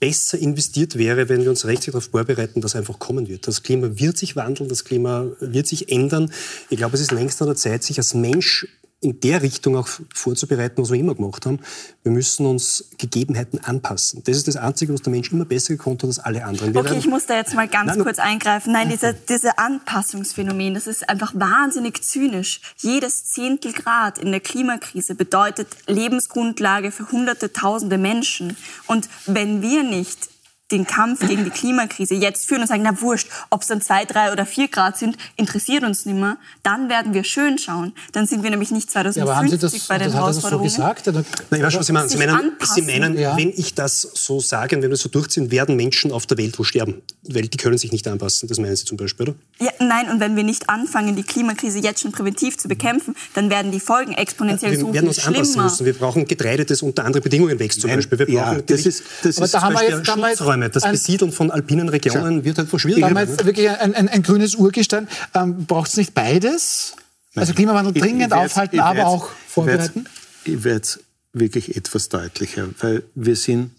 besser 0.00 0.38
investiert 0.38 0.96
wäre, 0.96 1.28
wenn 1.28 1.42
wir 1.42 1.50
uns 1.50 1.64
rechtzeitig 1.64 1.92
darauf 1.92 2.10
vorbereiten, 2.10 2.60
dass 2.60 2.76
einfach 2.76 2.98
kommen 2.98 3.28
wird. 3.28 3.46
Das 3.46 3.62
Klima 3.62 3.88
wird 3.98 4.16
sich 4.16 4.36
wandeln, 4.36 4.68
das 4.68 4.84
Klima 4.84 5.26
wird 5.40 5.66
sich 5.66 5.90
ändern. 5.90 6.32
Ich 6.70 6.78
glaube, 6.78 6.94
es 6.94 7.00
ist 7.00 7.12
längst 7.12 7.40
an 7.42 7.48
der 7.48 7.56
Zeit, 7.56 7.82
sich 7.82 7.98
als 7.98 8.14
Mensch 8.14 8.66
in 9.00 9.20
der 9.20 9.42
Richtung 9.42 9.76
auch 9.76 9.88
vorzubereiten, 10.12 10.82
was 10.82 10.90
wir 10.90 10.98
immer 10.98 11.14
gemacht 11.14 11.46
haben. 11.46 11.60
Wir 12.02 12.10
müssen 12.10 12.46
uns 12.46 12.90
Gegebenheiten 12.98 13.60
anpassen. 13.62 14.24
Das 14.24 14.36
ist 14.36 14.48
das 14.48 14.56
Einzige, 14.56 14.92
was 14.92 15.02
der 15.02 15.12
Mensch 15.12 15.30
immer 15.30 15.44
besser 15.44 15.74
gekonnt 15.74 16.02
hat 16.02 16.08
als 16.08 16.18
alle 16.18 16.44
anderen. 16.44 16.74
Wir 16.74 16.80
okay, 16.80 16.98
ich 16.98 17.06
muss 17.06 17.26
da 17.26 17.36
jetzt 17.36 17.54
mal 17.54 17.68
ganz 17.68 17.94
Nein, 17.94 18.02
kurz 18.02 18.18
eingreifen. 18.18 18.72
Nein, 18.72 18.88
diese, 18.88 19.14
diese 19.14 19.56
Anpassungsphänomen, 19.58 20.74
das 20.74 20.88
ist 20.88 21.08
einfach 21.08 21.32
wahnsinnig 21.36 22.02
zynisch. 22.02 22.60
Jedes 22.78 23.26
Zehntel 23.26 23.72
Grad 23.72 24.18
in 24.18 24.32
der 24.32 24.40
Klimakrise 24.40 25.14
bedeutet 25.14 25.68
Lebensgrundlage 25.86 26.90
für 26.90 27.10
hunderte, 27.12 27.52
tausende 27.52 27.98
Menschen. 27.98 28.56
Und 28.86 29.08
wenn 29.26 29.62
wir 29.62 29.84
nicht 29.84 30.28
den 30.70 30.86
Kampf 30.86 31.26
gegen 31.26 31.44
die 31.44 31.50
Klimakrise 31.50 32.14
jetzt 32.14 32.46
führen 32.46 32.62
und 32.62 32.66
sagen, 32.66 32.82
na 32.82 33.00
wurscht, 33.00 33.28
ob 33.50 33.62
es 33.62 33.68
dann 33.68 33.80
zwei, 33.80 34.04
drei 34.04 34.32
oder 34.32 34.44
vier 34.44 34.68
Grad 34.68 34.98
sind, 34.98 35.16
interessiert 35.36 35.82
uns 35.82 36.04
nicht 36.04 36.18
mehr, 36.18 36.36
dann 36.62 36.88
werden 36.88 37.14
wir 37.14 37.24
schön 37.24 37.58
schauen. 37.58 37.92
Dann 38.12 38.26
sind 38.26 38.42
wir 38.42 38.50
nämlich 38.50 38.70
nicht 38.70 38.90
2050 38.90 39.16
ja, 39.16 39.24
aber 39.24 39.36
haben 39.36 39.48
Sie 39.48 39.58
das, 39.58 39.86
bei 39.86 39.98
den 39.98 40.08
das 40.08 40.14
Herausforderungen. 40.14 40.70
Hat 40.70 40.78
er 40.78 40.80
so 40.80 40.82
gesagt? 40.82 41.08
Oder? 41.08 41.24
Nein, 41.50 41.60
ich 41.60 41.66
weiß 41.66 41.72
schon, 41.72 41.80
was 41.80 41.86
Sie 41.86 41.92
meinen. 41.92 42.08
Sie 42.10 42.18
meinen, 42.18 42.56
Sie 42.74 42.82
meinen 42.82 43.18
ja. 43.18 43.36
wenn 43.36 43.50
ich 43.50 43.74
das 43.74 44.02
so 44.02 44.40
sage 44.40 44.76
und 44.76 44.82
wenn 44.82 44.90
wir 44.90 44.94
das 44.94 45.00
so 45.00 45.08
durchziehen, 45.08 45.50
werden 45.50 45.76
Menschen 45.76 46.12
auf 46.12 46.26
der 46.26 46.36
Welt 46.36 46.58
wo 46.58 46.64
sterben. 46.64 47.02
Weil 47.22 47.48
die 47.48 47.56
können 47.56 47.78
sich 47.78 47.92
nicht 47.92 48.06
anpassen. 48.06 48.48
Das 48.48 48.58
meinen 48.58 48.76
Sie 48.76 48.84
zum 48.84 48.96
Beispiel, 48.96 49.28
oder? 49.28 49.38
Ja, 49.60 49.70
nein, 49.80 50.10
und 50.10 50.20
wenn 50.20 50.36
wir 50.36 50.44
nicht 50.44 50.68
anfangen, 50.68 51.16
die 51.16 51.22
Klimakrise 51.22 51.78
jetzt 51.78 52.00
schon 52.00 52.12
präventiv 52.12 52.58
zu 52.58 52.68
bekämpfen, 52.68 53.14
dann 53.34 53.50
werden 53.50 53.72
die 53.72 53.80
Folgen 53.80 54.12
exponentiell 54.12 54.72
ja, 54.72 54.78
wir 54.78 54.86
so 54.86 54.94
werden 54.94 55.08
uns 55.08 55.20
schlimmer. 55.20 55.38
anpassen 55.38 55.62
müssen. 55.62 55.86
Wir 55.86 55.94
brauchen 55.94 56.26
Getreide, 56.26 56.64
das 56.64 56.82
unter 56.82 57.04
anderen 57.04 57.22
Bedingungen 57.22 57.58
wächst 57.58 57.80
zum 57.80 57.88
nein, 57.88 57.98
Beispiel. 57.98 58.18
Wir 58.18 58.26
brauchen 58.26 58.56
ja, 58.56 58.62
das 58.62 58.86
ist, 58.86 59.02
das 59.22 59.38
ist 59.38 59.54
da 59.54 59.62
haben 59.62 59.74
wir 59.74 59.88
jetzt, 59.88 60.40
Räume. 60.62 60.70
Das 60.70 60.90
Besiedeln 60.90 61.32
von 61.32 61.50
alpinen 61.50 61.88
Regionen 61.88 62.44
wird 62.44 62.58
halt 62.58 62.68
schwierig. 62.80 62.98
Wir 62.98 63.06
haben 63.06 63.18
jetzt 63.18 63.44
wirklich 63.44 63.68
ein, 63.70 63.94
ein, 63.94 64.08
ein 64.08 64.22
grünes 64.22 64.54
Urgestein. 64.54 65.08
Ähm, 65.34 65.66
Braucht 65.66 65.90
es 65.90 65.96
nicht 65.96 66.14
beides? 66.14 66.94
Nein. 67.34 67.42
Also 67.42 67.54
Klimawandel 67.54 67.92
dringend 67.92 68.22
ich, 68.22 68.26
ich 68.28 68.32
aufhalten, 68.32 68.80
aber 68.80 69.06
auch 69.06 69.30
vorbereiten? 69.48 70.06
Ich 70.44 70.64
werde 70.64 70.80
es 70.80 71.00
wirklich 71.32 71.76
etwas 71.76 72.08
deutlicher, 72.08 72.68
weil 72.80 73.02
wir 73.14 73.36
sind 73.36 73.70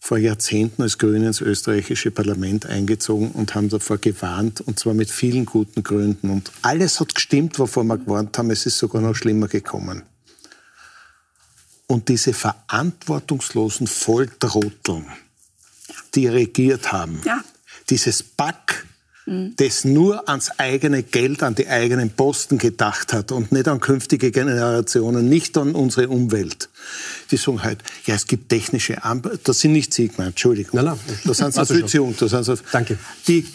vor 0.00 0.18
Jahrzehnten 0.18 0.82
als 0.82 0.96
Grüne 0.96 1.26
ins 1.26 1.40
österreichische 1.40 2.10
Parlament 2.10 2.64
eingezogen 2.66 3.32
und 3.32 3.54
haben 3.54 3.68
davor 3.68 3.98
gewarnt, 3.98 4.60
und 4.60 4.78
zwar 4.78 4.94
mit 4.94 5.10
vielen 5.10 5.44
guten 5.44 5.82
Gründen. 5.82 6.30
Und 6.30 6.50
alles 6.62 7.00
hat 7.00 7.14
gestimmt, 7.14 7.58
wovor 7.58 7.84
wir 7.84 7.98
gewarnt 7.98 8.38
haben. 8.38 8.50
Es 8.50 8.64
ist 8.64 8.78
sogar 8.78 9.02
noch 9.02 9.14
schlimmer 9.14 9.48
gekommen. 9.48 10.02
Und 11.88 12.08
diese 12.08 12.32
verantwortungslosen 12.32 13.86
Volltrotteln, 13.86 15.06
die 16.14 16.26
regiert 16.26 16.92
haben. 16.92 17.20
Ja. 17.24 17.42
Dieses 17.90 18.22
Back, 18.22 18.86
mhm. 19.26 19.54
das 19.56 19.84
nur 19.84 20.28
ans 20.28 20.50
eigene 20.58 21.02
Geld, 21.02 21.42
an 21.42 21.54
die 21.54 21.68
eigenen 21.68 22.10
Posten 22.10 22.58
gedacht 22.58 23.12
hat 23.12 23.32
und 23.32 23.52
nicht 23.52 23.68
an 23.68 23.80
künftige 23.80 24.30
Generationen, 24.30 25.28
nicht 25.28 25.56
an 25.56 25.74
unsere 25.74 26.08
Umwelt. 26.08 26.68
Die 27.30 27.36
sagen 27.36 27.62
halt, 27.62 27.82
ja, 28.06 28.14
es 28.14 28.26
gibt 28.26 28.48
technische 28.48 29.04
Anpassungen. 29.04 29.40
Das 29.44 29.60
sind 29.60 29.72
nicht 29.72 29.94
Sie 29.94 30.08
gemeint, 30.08 30.30
Entschuldigung. 30.30 30.82
Nein, 30.82 30.96
nein. 31.06 31.18
Das 31.24 31.38
sind 31.38 31.54
so 31.54 31.60
also 31.60 31.74
Beziehungen. 31.74 32.16
Das 32.18 32.30
sind 32.30 32.44
so, 32.44 32.56
Danke. 32.72 32.98
Die, 33.26 33.46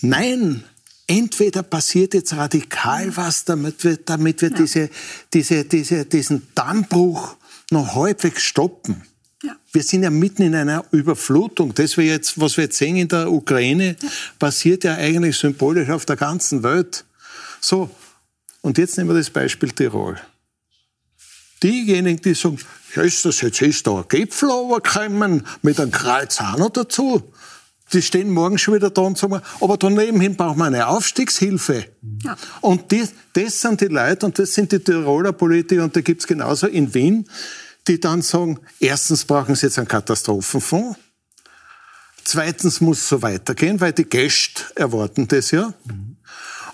nein, 0.00 0.64
entweder 1.06 1.62
passiert 1.62 2.14
jetzt 2.14 2.34
radikal 2.34 3.16
was, 3.16 3.44
damit 3.44 3.84
wir, 3.84 3.96
damit 3.98 4.40
wir 4.42 4.50
ja. 4.50 4.56
diese, 4.56 4.90
diese, 5.32 5.64
diese, 5.64 6.06
diesen 6.06 6.48
Dammbruch 6.54 7.36
noch 7.70 7.94
halbwegs 7.94 8.42
stoppen. 8.42 9.02
Ja. 9.42 9.56
Wir 9.72 9.82
sind 9.82 10.04
ja 10.04 10.10
mitten 10.10 10.42
in 10.42 10.54
einer 10.54 10.84
Überflutung. 10.92 11.74
Das, 11.74 11.96
wir 11.96 12.04
jetzt, 12.04 12.40
was 12.40 12.56
wir 12.56 12.64
jetzt 12.64 12.78
sehen 12.78 12.96
in 12.96 13.08
der 13.08 13.30
Ukraine, 13.30 13.96
ja. 14.00 14.08
passiert 14.38 14.84
ja 14.84 14.94
eigentlich 14.94 15.36
symbolisch 15.36 15.90
auf 15.90 16.06
der 16.06 16.16
ganzen 16.16 16.62
Welt. 16.62 17.04
So, 17.60 17.90
und 18.60 18.78
jetzt 18.78 18.96
nehmen 18.96 19.10
wir 19.10 19.16
das 19.16 19.30
Beispiel 19.30 19.70
Tirol. 19.70 20.18
Diejenigen, 21.62 22.20
die 22.20 22.34
sagen, 22.34 22.58
ja, 22.94 23.02
ist 23.02 23.24
das 23.24 23.40
jetzt 23.40 23.62
ist 23.62 23.86
da 23.86 23.98
ein 23.98 24.04
Gipfel 24.08 24.50
runtergekommen 24.50 25.46
mit 25.62 25.80
einem 25.80 25.90
Kreuz 25.90 26.40
auch 26.40 26.58
noch 26.58 26.70
dazu. 26.70 27.22
Die 27.92 28.02
stehen 28.02 28.30
morgen 28.30 28.58
schon 28.58 28.74
wieder 28.74 28.90
da 28.90 29.02
und 29.02 29.18
sagen, 29.18 29.40
aber 29.60 29.76
daneben 29.76 30.20
hin 30.20 30.34
brauchen 30.34 30.58
wir 30.58 30.64
eine 30.64 30.86
Aufstiegshilfe. 30.86 31.86
Ja. 32.24 32.36
Und 32.60 32.90
die, 32.90 33.06
das 33.34 33.60
sind 33.60 33.80
die 33.80 33.86
Leute 33.86 34.26
und 34.26 34.38
das 34.38 34.54
sind 34.54 34.72
die 34.72 34.78
Tiroler 34.78 35.32
Politiker 35.32 35.84
und 35.84 35.94
da 35.94 36.00
gibt's 36.00 36.26
genauso 36.26 36.68
in 36.68 36.94
Wien, 36.94 37.28
die 37.88 38.00
dann 38.00 38.22
sagen, 38.22 38.60
erstens 38.80 39.24
brauchen 39.24 39.54
sie 39.54 39.66
jetzt 39.66 39.78
einen 39.78 39.88
Katastrophenfonds, 39.88 40.98
zweitens 42.24 42.80
muss 42.80 42.98
es 42.98 43.08
so 43.08 43.22
weitergehen, 43.22 43.80
weil 43.80 43.92
die 43.92 44.04
Gäste 44.04 44.64
erwarten 44.74 45.28
das 45.28 45.50
ja. 45.50 45.74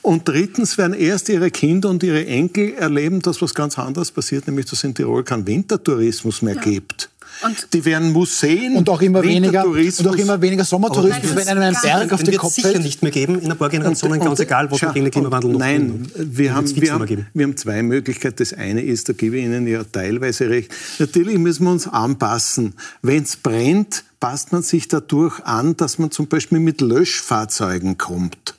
Und 0.02 0.28
drittens 0.28 0.78
werden 0.78 0.94
erst 0.94 1.28
ihre 1.28 1.50
Kinder 1.50 1.90
und 1.90 2.02
ihre 2.02 2.24
Enkel 2.26 2.74
erleben, 2.74 3.20
dass 3.20 3.42
was 3.42 3.54
ganz 3.54 3.78
anderes 3.78 4.12
passiert, 4.12 4.46
nämlich 4.46 4.66
dass 4.66 4.78
es 4.78 4.84
in 4.84 4.94
Tirol 4.94 5.24
keinen 5.24 5.46
Wintertourismus 5.46 6.40
mehr 6.42 6.54
ja. 6.54 6.60
gibt. 6.60 7.10
Und 7.42 7.72
die 7.72 7.84
werden 7.84 8.12
Museen 8.12 8.76
und 8.76 8.88
auch 8.88 9.00
immer 9.00 9.22
weniger 9.22 9.64
und 9.64 10.06
auch 10.06 10.16
immer 10.16 10.40
weniger 10.40 10.64
Sommertourismus, 10.64 11.36
wenn 11.36 11.48
einem 11.48 11.62
ein 11.62 11.76
Berg 11.80 12.12
auf 12.12 12.22
den 12.22 12.36
Kopf 12.36 12.54
fällt. 12.54 12.66
sicher 12.66 12.78
nicht 12.80 13.02
mehr 13.02 13.12
geben 13.12 13.40
in 13.40 13.50
ein 13.50 13.58
paar 13.58 13.68
Generationen, 13.68 14.20
ganz 14.20 14.40
egal, 14.40 14.70
was 14.70 14.82
wir 14.82 15.10
Klimawandel 15.10 15.52
noch 15.52 15.58
Nein, 15.58 16.10
wir 16.16 16.54
haben, 16.54 16.76
wir, 16.76 16.92
haben, 16.92 17.26
wir 17.32 17.44
haben 17.44 17.56
zwei 17.56 17.82
Möglichkeiten. 17.82 18.36
Das 18.38 18.52
eine 18.52 18.82
ist, 18.82 19.08
da 19.08 19.12
gebe 19.12 19.38
ich 19.38 19.44
Ihnen 19.44 19.66
ja 19.66 19.84
teilweise 19.84 20.48
recht. 20.48 20.72
Natürlich 20.98 21.38
müssen 21.38 21.64
wir 21.64 21.72
uns 21.72 21.86
anpassen. 21.86 22.74
Wenn 23.02 23.22
es 23.22 23.36
brennt, 23.36 24.04
passt 24.20 24.52
man 24.52 24.62
sich 24.62 24.88
dadurch 24.88 25.40
an, 25.44 25.76
dass 25.76 25.98
man 25.98 26.10
zum 26.10 26.26
Beispiel 26.26 26.58
mit 26.58 26.80
Löschfahrzeugen 26.80 27.98
kommt. 27.98 28.57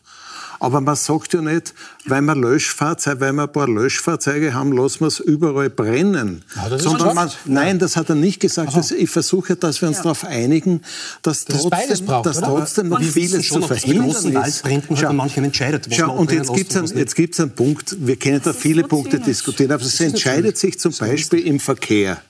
Aber 0.60 0.82
man 0.82 0.96
sagt 0.96 1.34
ja 1.34 1.42
nicht, 1.42 1.74
weil 2.06 2.22
wir 2.22 2.36
Löschfahrzeuge, 2.36 3.22
weil 3.22 3.34
wir 3.34 3.44
ein 3.44 3.52
paar 3.52 3.68
Löschfahrzeuge 3.68 4.54
haben, 4.54 4.74
lassen 4.74 5.02
wir 5.02 5.08
es 5.08 5.20
überall 5.20 5.70
brennen. 5.70 6.44
Ja, 6.56 6.70
das 6.70 6.84
Sondern 6.84 7.16
man, 7.16 7.32
nein, 7.46 7.80
das 7.80 7.96
hat 7.96 8.10
er 8.10 8.16
nicht 8.16 8.40
gesagt. 8.40 8.76
Das, 8.76 8.92
ich 8.92 9.10
versuche, 9.10 9.56
dass 9.56 9.82
wir 9.82 9.88
uns 9.88 9.98
ja. 9.98 10.04
darauf 10.04 10.26
einigen, 10.26 10.82
dass 11.22 11.46
das 11.46 11.64
trotzdem, 11.64 12.06
braucht, 12.06 12.26
dass 12.26 12.42
trotzdem 12.42 12.90
noch 12.90 13.02
vieles 13.02 13.46
schon, 13.46 13.62
zu 13.62 13.68
verhindern 13.68 14.10
ist. 14.10 14.34
Wald 14.34 14.62
brennt, 14.64 14.90
man 14.90 15.00
Schau, 15.00 15.14
manchen 15.14 15.44
entscheidet. 15.46 15.88
Schau, 15.92 16.16
und 16.16 16.32
jetzt 16.32 16.54
gibt 16.54 17.34
es 17.34 17.40
einen, 17.40 17.52
Punkt, 17.52 17.96
wir 18.00 18.18
können 18.18 18.42
da 18.44 18.54
viele 18.54 18.84
Punkte 18.84 19.20
diskutieren, 19.20 19.72
aber 19.72 19.84
es 19.84 20.00
entscheidet 20.00 20.58
sich 20.58 20.80
zum 20.80 20.94
Beispiel 20.94 21.40
im 21.40 21.60
Verkehr. 21.60 22.22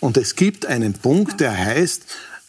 Und 0.00 0.16
es 0.16 0.36
gibt 0.36 0.66
einen 0.66 0.92
Punkt, 0.92 1.40
der 1.40 1.56
heißt, 1.56 2.02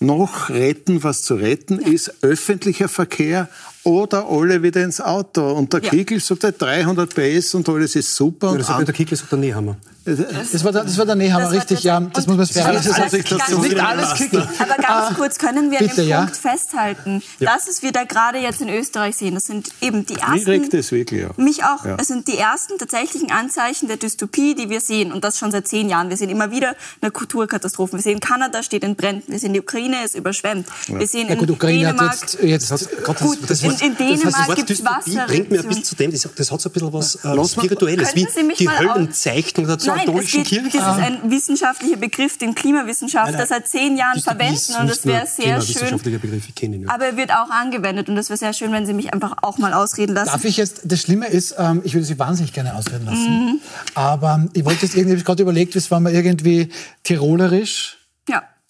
noch 0.03 0.49
retten, 0.49 1.03
was 1.03 1.23
zu 1.23 1.35
retten 1.35 1.79
ist, 1.79 2.23
öffentlicher 2.23 2.87
Verkehr 2.87 3.49
oder 3.83 4.27
alle 4.29 4.61
wieder 4.61 4.83
ins 4.83 5.01
Auto. 5.01 5.53
Und 5.53 5.73
der 5.73 5.81
ja. 5.81 5.89
Kickel 5.89 6.19
sagt 6.19 6.61
300 6.61 7.13
PS 7.13 7.55
und 7.55 7.67
alles 7.69 7.95
ist 7.95 8.15
super. 8.15 8.51
Ja, 8.51 8.57
das 8.57 8.67
sagt 8.67 8.87
der 8.87 8.93
Kickel 8.93 9.17
sagt 9.17 9.31
der 9.31 9.39
Nehammer. 9.39 9.77
Das 10.05 10.63
war 10.65 10.73
der, 10.73 10.83
das 10.83 10.97
war 10.97 11.05
der 11.05 11.15
Nehammer, 11.15 11.49
richtig, 11.51 11.83
ja. 11.83 11.99
Das 12.01 12.27
muss 12.27 12.35
man 12.35 12.45
fair 12.45 12.73
das, 12.73 12.85
das, 12.85 13.11
das, 13.11 13.11
das 13.11 13.57
nicht 13.57 13.79
alles 13.79 14.15
Kickel. 14.15 14.41
Aber 14.59 14.75
ganz 14.75 14.87
ah, 14.87 15.13
kurz 15.15 15.37
können 15.37 15.71
wir 15.71 15.79
bitte, 15.79 15.91
an 15.91 15.97
dem 15.97 16.07
ja. 16.07 16.19
Punkt 16.23 16.37
festhalten, 16.37 17.23
ja. 17.39 17.53
das, 17.53 17.67
was 17.69 17.81
wir 17.83 17.93
da 17.93 18.03
gerade 18.03 18.39
jetzt 18.39 18.59
in 18.59 18.67
Österreich 18.67 19.15
sehen, 19.15 19.35
das 19.35 19.45
sind 19.45 19.69
eben 19.79 20.05
die 20.05 20.15
ersten... 20.15 20.33
Mich 20.33 20.47
regt 20.47 20.73
das 20.73 20.91
wirklich 20.91 21.25
auch. 21.25 21.37
Mich 21.37 21.63
auch. 21.63 21.85
Es 21.97 22.07
sind 22.07 22.27
die 22.27 22.37
ersten 22.37 22.77
tatsächlichen 22.77 23.31
Anzeichen 23.31 23.87
der 23.87 23.95
Dystopie, 23.95 24.55
die 24.55 24.69
wir 24.69 24.81
sehen. 24.81 25.13
Und 25.13 25.23
das 25.23 25.39
schon 25.39 25.51
seit 25.51 25.67
zehn 25.69 25.87
Jahren. 25.87 26.09
Wir 26.09 26.17
sehen 26.17 26.29
immer 26.29 26.51
wieder 26.51 26.75
Naturkatastrophen. 27.01 27.97
Wir 27.97 28.03
sehen, 28.03 28.19
Kanada 28.19 28.61
steht 28.61 28.83
in 28.83 28.97
Bränden. 28.97 29.31
Wir 29.31 29.39
sehen, 29.39 29.53
die 29.53 29.61
Ukraine 29.61 30.03
ist 30.03 30.15
überschwemmt. 30.15 30.67
Wir 30.87 31.07
sehen 31.07 31.29
ja, 31.29 31.35
gut, 31.35 31.47
in 31.47 31.55
Ukraine 31.55 31.85
Dänemark... 31.85 32.19
Jetzt, 32.19 32.39
jetzt, 32.41 32.71
das, 32.71 32.89
Gott, 33.05 33.19
gut, 33.19 33.37
das, 33.47 33.61
das, 33.61 33.81
in, 33.81 33.91
in 33.91 33.97
Dänemark 33.97 34.55
gibt 34.55 34.69
es 34.69 34.83
Wasser. 34.83 35.25
bringt 35.27 35.49
mir 35.49 35.61
ein 35.61 35.67
bisschen 35.67 35.85
zu 35.85 35.95
dem, 35.95 36.11
das, 36.11 36.27
das 36.35 36.51
hat 36.51 36.59
so 36.59 36.67
ein 36.67 36.73
bisschen 36.73 36.91
was 36.91 37.15
äh, 37.23 37.45
Spirituelles, 37.45 38.15
wie 38.15 38.27
die 38.57 38.69
Höllenzeichnung 38.69 39.65
der 39.95 40.05
katholischen 40.05 40.43
Kirche. 40.43 40.77
Das 40.77 40.97
ist 40.97 41.03
ein 41.03 41.31
wissenschaftlicher 41.31 41.97
Begriff, 41.97 42.37
den 42.37 42.55
Klimawissenschaftler 42.55 43.45
seit 43.45 43.67
zehn 43.67 43.97
Jahren 43.97 44.19
verwenden 44.21 44.75
und 44.79 44.89
das 44.89 45.05
wäre 45.05 45.25
sehr 45.25 45.61
schön. 45.61 45.97
Begriff, 45.97 46.47
ich 46.47 46.55
kenne 46.55 46.75
ihn. 46.75 46.89
Aber 46.89 47.05
er 47.05 47.17
wird 47.17 47.31
auch 47.31 47.49
angewendet 47.49 48.09
und 48.09 48.15
das 48.15 48.29
wäre 48.29 48.37
sehr 48.37 48.53
schön, 48.53 48.71
wenn 48.71 48.85
Sie 48.85 48.93
mich 48.93 49.13
einfach 49.13 49.35
auch 49.41 49.57
mal 49.57 49.73
ausreden 49.73 50.13
lassen. 50.13 50.31
Darf 50.31 50.45
ich 50.45 50.57
jetzt, 50.57 50.81
das 50.83 51.01
Schlimme 51.01 51.27
ist, 51.27 51.55
ähm, 51.57 51.81
ich 51.83 51.93
würde 51.93 52.05
Sie 52.05 52.17
wahnsinnig 52.19 52.53
gerne 52.53 52.75
ausreden 52.75 53.05
lassen, 53.05 53.45
mhm. 53.45 53.59
aber 53.95 54.45
ich 54.53 54.65
wollte 54.65 54.85
jetzt 54.85 54.95
irgendwie, 54.95 55.17
ich 55.17 55.25
gerade 55.25 55.41
überlegt, 55.41 55.75
das 55.75 55.91
war 55.91 55.99
mal 55.99 56.13
irgendwie 56.13 56.69
tirolerisch. 57.03 57.97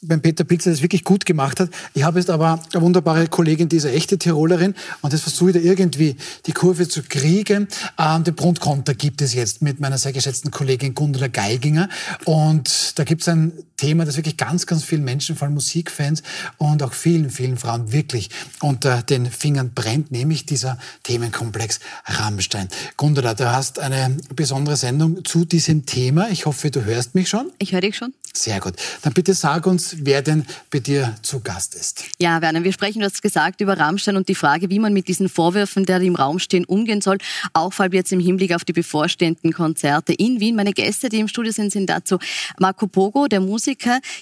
Beim 0.04 0.22
Peter 0.22 0.43
Pilzer 0.43 0.72
das 0.72 0.82
wirklich 0.82 1.04
gut 1.04 1.26
gemacht 1.26 1.60
hat. 1.60 1.70
Ich 1.93 2.04
habe 2.04 2.20
jetzt 2.20 2.30
aber 2.30 2.60
eine 2.74 2.82
wunderbare 2.82 3.28
Kollegin, 3.28 3.70
die 3.70 3.78
ist 3.78 3.86
eine 3.86 3.95
echte 3.95 4.18
Tirolerin 4.18 4.76
und 5.01 5.14
das 5.14 5.22
versuche 5.22 5.51
ich 5.51 5.56
da 5.56 5.62
irgendwie 5.62 6.16
die 6.45 6.51
Kurve 6.51 6.88
zu 6.88 7.04
kriegen. 7.04 7.68
Ähm, 7.97 8.24
den 8.24 8.36
Grundkonter 8.36 8.93
gibt 8.93 9.22
es 9.22 9.34
jetzt 9.34 9.62
mit 9.62 9.80
meiner 9.80 9.97
sehr 9.97 10.14
geschätzten 10.14 10.51
Kollegin 10.51 10.93
Gundula 10.93 11.28
Geiginger 11.28 11.89
und 12.26 12.97
da 12.99 13.04
gibt 13.04 13.22
es 13.22 13.28
ein 13.28 13.54
Thema, 13.84 14.05
das 14.05 14.15
wirklich 14.15 14.38
ganz, 14.38 14.65
ganz 14.65 14.86
vielen 14.86 15.03
Menschen, 15.03 15.36
vor 15.36 15.45
allem 15.45 15.55
Musikfans 15.55 16.23
und 16.57 16.81
auch 16.84 16.93
vielen, 16.93 17.29
vielen 17.29 17.57
Frauen 17.57 17.91
wirklich 17.91 18.29
unter 18.61 19.01
den 19.01 19.29
Fingern 19.29 19.73
brennt, 19.73 20.09
nämlich 20.09 20.45
dieser 20.45 20.77
Themenkomplex 21.03 21.81
Rammstein. 22.05 22.69
Gundula, 22.95 23.34
du 23.34 23.51
hast 23.51 23.79
eine 23.79 24.15
besondere 24.34 24.77
Sendung 24.77 25.25
zu 25.25 25.43
diesem 25.43 25.86
Thema. 25.86 26.29
Ich 26.29 26.45
hoffe, 26.45 26.71
du 26.71 26.86
hörst 26.86 27.13
mich 27.13 27.27
schon. 27.27 27.51
Ich 27.57 27.73
höre 27.73 27.81
dich 27.81 27.97
schon. 27.97 28.13
Sehr 28.36 28.59
gut. 28.59 28.73
Dann 29.03 29.13
bitte 29.13 29.36
sag 29.36 29.67
uns, 29.67 29.97
wer 29.99 30.23
denn 30.23 30.45
bei 30.71 30.79
dir 30.79 31.15
zu 31.21 31.41
Gast 31.41 31.75
ist. 31.75 32.05
Ja, 32.19 32.41
Werner, 32.41 32.63
wir 32.63 32.73
sprechen, 32.73 32.99
du 32.99 33.05
hast 33.05 33.21
gesagt, 33.21 33.61
über 33.61 33.77
Rammstein 33.77 34.17
und 34.17 34.27
die 34.27 34.34
Frage, 34.34 34.71
wie 34.71 34.79
man 34.79 34.91
mit 34.91 35.07
diesen 35.07 35.29
Vorwürfen, 35.29 35.86
die 35.86 36.07
im 36.07 36.15
Raum 36.15 36.39
stehen, 36.39 36.65
umgehen 36.65 37.01
soll. 37.01 37.19
Auch 37.51 37.73
vor 37.73 37.84
allem 37.84 37.93
jetzt 37.93 38.11
im 38.11 38.19
Hinblick 38.19 38.55
auf 38.55 38.63
die 38.63 38.73
bevorstehenden 38.73 39.53
Konzerte 39.53 40.13
in 40.13 40.39
Wien. 40.39 40.55
Meine 40.55 40.73
Gäste, 40.73 41.09
die 41.09 41.19
im 41.19 41.27
Studio 41.27 41.51
sind, 41.51 41.71
sind 41.71 41.89
dazu 41.89 42.17
Marco 42.57 42.88
Pogo, 42.88 43.27
der 43.27 43.39
Musiker. 43.39 43.72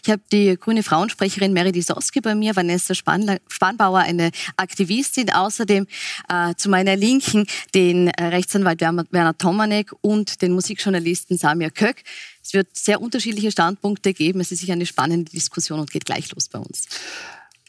Ich 0.04 0.10
habe 0.10 0.22
die 0.32 0.58
grüne 0.60 0.84
Frauensprecherin 0.84 1.54
Mary 1.54 1.72
Disoski 1.72 2.22
bei 2.22 2.36
mir, 2.36 2.56
Vanessa 2.56 2.94
Spanbauer, 2.94 4.00
eine 4.00 4.32
Aktivistin. 4.58 5.30
Außerdem 5.32 5.88
äh, 6.30 6.56
zu 6.56 6.70
meiner 6.70 6.96
Linken 6.96 7.46
den 7.74 8.08
äh, 8.08 8.26
Rechtsanwalt 8.26 8.82
Werner 8.82 9.38
Tomanek 9.38 9.94
und 10.02 10.42
den 10.42 10.54
Musikjournalisten 10.54 11.38
Samir 11.38 11.72
Köck. 11.72 12.04
Es 12.44 12.54
wird 12.54 12.76
sehr 12.76 13.02
unterschiedliche 13.02 13.52
Standpunkte 13.52 14.14
geben. 14.14 14.42
Es 14.42 14.52
ist 14.52 14.60
sicher 14.60 14.74
eine 14.74 14.86
spannende 14.86 15.32
Diskussion 15.32 15.80
und 15.80 15.92
geht 15.92 16.06
gleich 16.06 16.32
los 16.34 16.48
bei 16.50 16.60
uns. 16.60 16.88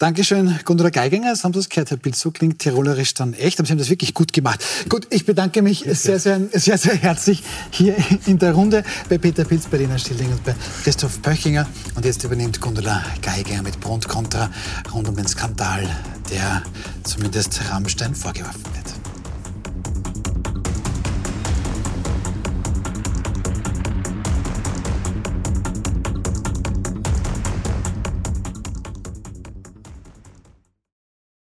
Dankeschön, 0.02 0.58
Gundula 0.64 0.90
Geiginger. 0.90 1.36
Sie 1.36 1.44
haben 1.44 1.52
das 1.52 1.68
gehört, 1.68 1.92
Herr 1.92 1.96
Bild. 1.96 2.16
So 2.16 2.32
klingt 2.32 2.58
Tirolerisch 2.58 3.14
dann 3.14 3.34
echt. 3.34 3.60
Aber 3.60 3.68
Sie 3.68 3.70
haben 3.70 3.78
das 3.78 3.88
wirklich 3.88 4.14
gut 4.14 4.32
gemacht. 4.32 4.60
Gut, 4.88 5.06
ich 5.10 5.24
bedanke 5.24 5.62
mich 5.62 5.84
sehr, 5.86 6.18
sehr, 6.18 6.40
sehr, 6.50 6.76
sehr 6.76 6.96
herzlich 6.96 7.44
hier 7.70 7.94
in 8.26 8.36
der 8.36 8.50
Runde 8.50 8.82
bei 9.08 9.18
Peter 9.18 9.44
Pilz, 9.44 9.66
bei 9.66 9.76
Lena 9.76 9.96
Stilling 9.96 10.32
und 10.32 10.42
bei 10.42 10.56
Christoph 10.82 11.22
Pöchinger. 11.22 11.68
Und 11.94 12.04
jetzt 12.04 12.24
übernimmt 12.24 12.60
Gundula 12.60 13.00
Geiginger 13.22 13.62
mit 13.62 13.78
Pro 13.78 13.94
und 13.94 14.08
Contra 14.08 14.50
rund 14.92 15.08
um 15.08 15.14
den 15.14 15.28
Skandal, 15.28 15.88
der 16.32 16.64
zumindest 17.04 17.60
Rammstein 17.70 18.12
vorgeworfen 18.16 18.64
wird. 18.74 19.01